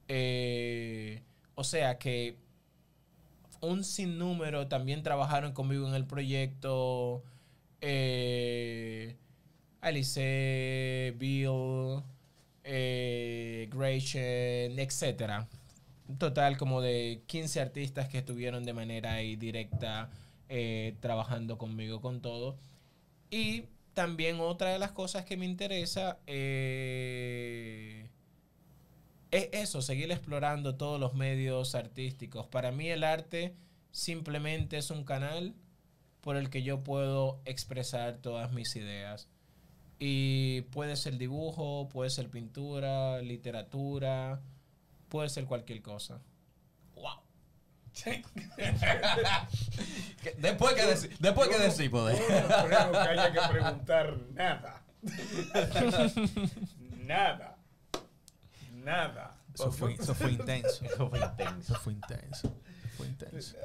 Eh, 0.08 1.22
o 1.56 1.64
sea 1.64 1.98
que 1.98 2.38
un 3.62 3.84
sinnúmero 3.84 4.68
también 4.68 5.04
trabajaron 5.04 5.54
conmigo 5.54 5.88
en 5.88 5.96
el 5.96 6.06
proyecto. 6.06 7.24
Eh, 7.82 9.16
Alice, 9.82 11.16
Bill, 11.18 12.02
eh, 12.64 13.70
Gretchen, 13.72 14.78
etc. 14.80 15.46
Un 16.08 16.18
total 16.18 16.58
como 16.58 16.82
de 16.82 17.22
15 17.28 17.62
artistas 17.62 18.08
que 18.10 18.20
estuvieron 18.20 18.66
de 18.66 18.74
manera 18.74 19.14
ahí 19.14 19.36
directa 19.36 20.10
eh, 20.50 20.96
trabajando 21.00 21.58
conmigo 21.58 22.02
con 22.02 22.22
todo. 22.22 22.58
Y 23.30 23.66
también 23.98 24.40
otra 24.42 24.70
de 24.70 24.78
las 24.78 24.92
cosas 24.92 25.26
que 25.26 25.38
me 25.38 25.48
interesa 25.48 26.20
eh, 26.28 28.08
es 29.32 29.50
eso, 29.54 29.82
seguir 29.82 30.12
explorando 30.12 30.76
todos 30.76 31.00
los 31.00 31.16
medios 31.16 31.74
artísticos. 31.74 32.46
Para 32.46 32.72
mí 32.72 32.90
el 32.90 33.04
arte 33.04 33.56
simplemente 33.90 34.78
es 34.78 34.92
un 34.92 35.04
canal 35.04 35.56
por 36.22 36.38
el 36.38 36.52
que 36.52 36.62
yo 36.62 36.84
puedo 36.84 37.42
expresar 37.46 38.18
todas 38.18 38.52
mis 38.54 38.76
ideas. 38.76 39.30
Y 39.98 40.62
puede 40.70 40.96
ser 40.96 41.18
dibujo, 41.18 41.90
puede 41.90 42.12
ser 42.12 42.30
pintura, 42.30 43.20
literatura, 43.24 44.44
puede 45.10 45.30
ser 45.30 45.46
cualquier 45.46 45.82
cosa. 45.82 46.22
Después 50.38 50.74
que 50.74 50.86
decir, 50.86 51.18
después 51.20 51.50
que 51.50 51.58
decir, 51.58 51.92
poder. 51.92 52.18
No 52.20 52.66
creo 52.66 52.92
que 52.92 52.98
haya 52.98 53.32
que 53.32 53.40
preguntar 53.54 54.18
nada. 54.34 54.82
nada. 57.06 57.58
Nada. 58.74 59.38
Eso 59.54 59.72
fue, 59.72 59.94
eso 59.94 60.14
fue 60.16 60.32
intenso. 60.32 60.86
Eso 60.86 61.10
fue 61.10 61.20
intenso. 61.20 61.60
Eso 61.60 61.76
fue 61.80 61.94
intenso. 61.94 62.56
Fue 62.98 63.08
intenso. 63.08 63.56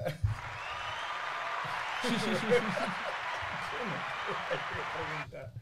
preguntar 4.97 5.53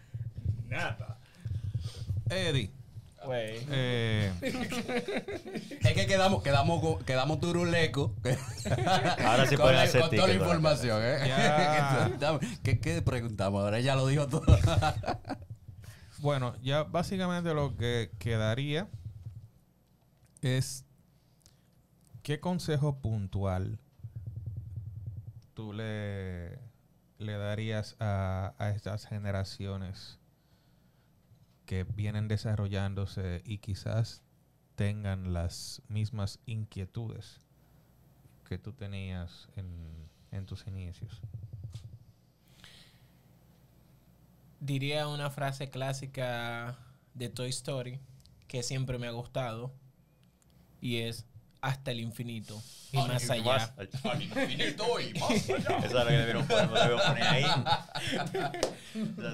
nada. 0.68 1.18
Eddie, 2.28 2.70
Güey. 3.24 3.66
eh, 3.70 4.32
Es 4.40 5.94
que 5.94 6.06
quedamos, 6.06 6.42
quedamos, 6.42 7.02
quedamos 7.04 7.40
turuleco. 7.40 8.14
Ahora 9.24 9.46
sí 9.46 9.56
con, 9.56 9.64
pueden 9.66 9.80
hacer 9.80 10.00
con 10.02 10.10
toda 10.10 10.28
la 10.28 10.34
información, 10.34 11.02
¿eh? 11.02 11.18
Ya. 11.26 12.38
¿Qué, 12.62 12.80
¿Qué 12.80 13.02
preguntamos? 13.02 13.62
Ahora 13.62 13.80
ya 13.80 13.94
lo 13.96 14.06
dijo 14.06 14.26
todo. 14.26 14.46
bueno, 16.18 16.54
ya 16.62 16.82
básicamente 16.84 17.52
lo 17.52 17.76
que 17.76 18.10
quedaría 18.18 18.88
es 20.40 20.86
qué 22.22 22.40
consejo 22.40 23.00
puntual 23.00 23.78
tú 25.54 25.72
le, 25.74 26.58
le 27.18 27.36
darías 27.36 27.96
a, 28.00 28.54
a 28.58 28.70
estas 28.70 29.06
generaciones 29.06 30.19
que 31.70 31.84
vienen 31.84 32.26
desarrollándose 32.26 33.42
y 33.44 33.58
quizás 33.58 34.24
tengan 34.74 35.32
las 35.32 35.82
mismas 35.86 36.40
inquietudes 36.44 37.38
que 38.48 38.58
tú 38.58 38.72
tenías 38.72 39.48
en, 39.54 39.68
en 40.32 40.46
tus 40.46 40.66
inicios. 40.66 41.20
Diría 44.58 45.06
una 45.06 45.30
frase 45.30 45.70
clásica 45.70 46.76
de 47.14 47.28
Toy 47.28 47.50
Story 47.50 48.00
que 48.48 48.64
siempre 48.64 48.98
me 48.98 49.06
ha 49.06 49.12
gustado 49.12 49.72
y 50.80 50.96
es 50.96 51.24
hasta 51.60 51.92
el 51.92 52.00
infinito 52.00 52.60
y 52.90 52.96
más 52.96 53.30
allá. 53.30 53.72
Al 54.02 54.20
infinito 54.20 54.98
y 54.98 55.16
más 55.20 55.30
Eso 55.48 55.56
es 55.56 55.92
lo 55.92 56.04
que 56.04 56.12
debieron 56.14 56.48
poner, 56.48 56.68
lo 56.68 56.74
debieron 56.74 57.00
poner 57.06 57.22
ahí. 57.22 57.44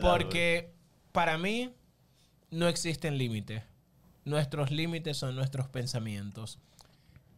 Porque 0.02 0.74
para 1.12 1.38
mí 1.38 1.72
no 2.50 2.68
existen 2.68 3.18
límites. 3.18 3.62
Nuestros 4.24 4.70
límites 4.70 5.16
son 5.16 5.36
nuestros 5.36 5.68
pensamientos. 5.68 6.58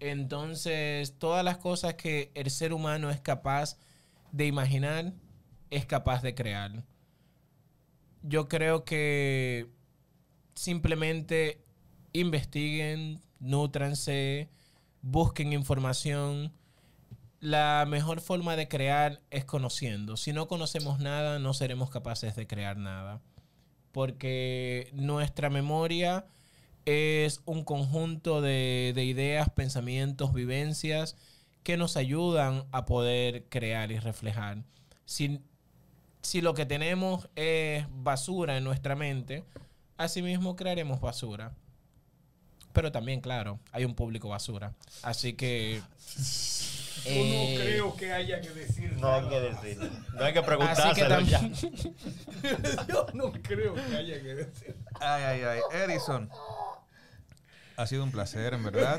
Entonces, 0.01 1.15
todas 1.19 1.45
las 1.45 1.59
cosas 1.59 1.95
que 1.95 2.31
el 2.35 2.51
ser 2.51 2.73
humano 2.73 3.11
es 3.11 3.21
capaz 3.21 3.77
de 4.33 4.47
imaginar, 4.47 5.13
es 5.71 5.87
capaz 5.87 6.23
de 6.23 6.35
crear. 6.35 6.85
Yo 8.23 8.49
creo 8.49 8.85
que 8.85 9.69
simplemente 10.55 11.63
investiguen, 12.13 13.21
nutranse, 13.41 14.49
busquen 15.03 15.53
información. 15.53 16.53
La 17.41 17.85
mejor 17.89 18.21
forma 18.21 18.57
de 18.57 18.69
crear 18.69 19.21
es 19.31 19.45
conociendo. 19.45 20.17
Si 20.17 20.33
no 20.33 20.49
conocemos 20.49 21.01
nada, 21.01 21.39
no 21.39 21.55
seremos 21.55 21.91
capaces 21.91 22.35
de 22.35 22.47
crear 22.47 22.77
nada. 22.77 23.21
Porque 23.93 24.91
nuestra 24.93 25.51
memoria 25.51 26.27
es 26.85 27.43
un 27.45 27.65
conjunto 27.65 28.41
de, 28.41 28.93
de 28.95 29.05
ideas, 29.05 29.51
pensamientos, 29.51 30.33
vivencias 30.33 31.17
que 31.63 31.77
nos 31.77 31.97
ayudan 31.97 32.65
a 32.73 32.87
poder 32.87 33.45
crear 33.51 33.93
y 33.93 33.99
reflejar. 33.99 34.65
Si, 35.05 35.41
si 36.23 36.41
lo 36.41 36.55
que 36.55 36.65
tenemos 36.65 37.29
es 37.37 37.87
basura 37.91 38.57
en 38.57 38.65
nuestra 38.65 38.97
mente, 38.97 39.45
asimismo 39.99 40.57
crearemos 40.57 41.01
basura. 41.01 41.53
Pero 42.73 42.93
también, 42.93 43.21
claro, 43.21 43.59
hay 43.73 43.85
un 43.85 43.95
público 43.95 44.29
basura. 44.29 44.73
Así 45.03 45.35
que... 45.35 45.83
Yo 47.05 47.11
eh, 47.11 47.55
no 47.57 47.63
creo 47.63 47.97
que 47.97 48.13
haya 48.13 48.41
que 48.41 48.51
decir 48.51 48.93
No 48.99 49.15
hay 49.15 49.29
que 49.29 49.41
más. 49.51 49.63
decirlo. 49.63 49.91
No 50.15 50.25
hay 50.25 50.33
que 50.33 50.39
Así 50.39 50.49
que 50.49 50.57
preguntárselo 50.57 51.21
ya. 51.21 51.41
Yo 52.89 53.07
no 53.15 53.33
creo 53.33 53.75
que 53.75 53.81
haya 53.97 54.21
que 54.23 54.35
decir 54.35 54.77
Ay, 55.01 55.23
ay, 55.23 55.43
ay. 55.43 55.61
Edison. 55.83 56.29
Ha 57.77 57.87
sido 57.87 58.03
un 58.05 58.11
placer, 58.11 58.55
en 58.55 58.65
verdad. 58.65 58.99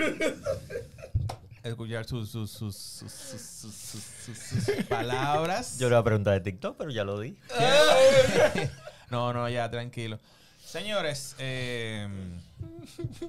Escuchar 1.64 2.06
sus, 2.06 2.30
sus, 2.32 2.50
sus, 2.50 2.76
sus, 2.76 3.12
sus, 3.12 3.42
sus- 3.42 3.74
sus- 3.76 4.38
sus- 4.38 4.64
sus 4.64 4.86
palabras. 4.86 5.78
Yo 5.78 5.90
le 5.90 5.96
voy 5.96 6.02
a 6.02 6.04
preguntar 6.06 6.34
de 6.36 6.40
TikTok, 6.40 6.78
pero 6.78 6.90
ya 6.90 7.04
lo 7.04 7.20
di. 7.20 7.38
No, 9.10 9.34
no, 9.34 9.50
ya, 9.50 9.70
tranquilo. 9.72 10.20
Señores, 10.64 11.36
eh, 11.40 12.08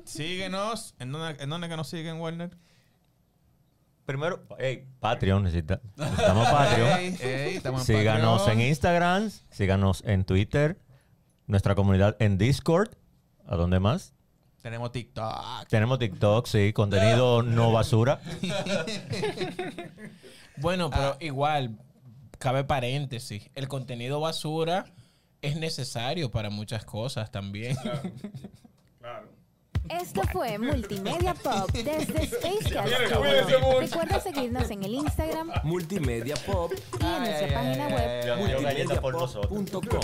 síguenos. 0.05 0.95
¿En 0.99 1.11
dónde, 1.11 1.43
¿En 1.43 1.49
dónde 1.49 1.69
que 1.71 1.77
nos 1.77 1.89
siguen, 1.89 2.17
Warner? 2.21 2.51
Primero, 4.11 4.43
hey, 4.59 4.89
Patreon, 4.99 5.45
necesita, 5.45 5.81
necesitamos 5.97 6.49
Patreon. 6.49 6.99
Ey, 6.99 7.16
ey, 7.20 7.57
estamos 7.59 7.89
en 7.89 7.97
Síganos 7.97 8.39
Patreon. 8.41 8.61
en 8.61 8.66
Instagram, 8.66 9.31
síganos 9.51 10.03
en 10.05 10.24
Twitter, 10.24 10.81
nuestra 11.47 11.77
comunidad 11.77 12.16
en 12.19 12.37
Discord. 12.37 12.89
¿A 13.47 13.55
dónde 13.55 13.78
más? 13.78 14.12
Tenemos 14.62 14.91
TikTok. 14.91 15.69
Tenemos 15.69 16.01
TikTok, 16.01 16.47
sí, 16.49 16.73
contenido 16.73 17.43
no 17.45 17.70
basura. 17.70 18.20
Bueno, 20.57 20.91
pero 20.91 21.16
igual, 21.20 21.78
cabe 22.39 22.65
paréntesis. 22.65 23.49
El 23.55 23.69
contenido 23.69 24.19
basura 24.19 24.87
es 25.41 25.55
necesario 25.57 26.32
para 26.32 26.51
muchas 26.51 26.85
cosas 26.85 27.31
también. 27.31 27.77
Claro. 28.99 29.28
Esto 29.89 30.23
fue 30.32 30.59
Multimedia 30.59 31.35
Pop 31.35 31.70
desde 31.73 32.27
Spacecast. 32.27 32.93
Recuerda 33.81 34.20
seguirnos 34.20 34.70
en 34.70 34.85
el 34.85 34.94
Instagram 34.94 35.51
Multimedia 35.65 36.36
Pop. 36.47 36.73
y 37.01 37.05
en 37.05 37.19
nuestra 37.19 37.55
página 37.55 37.89
web 37.89 38.36
Multimediapop.com. 38.39 40.01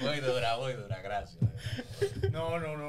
Muy 0.00 0.20
dura, 0.20 0.56
muy 0.58 0.72
dura, 0.74 1.02
gracias. 1.02 1.38
No, 2.32 2.58
no, 2.58 2.76
no. 2.76 2.88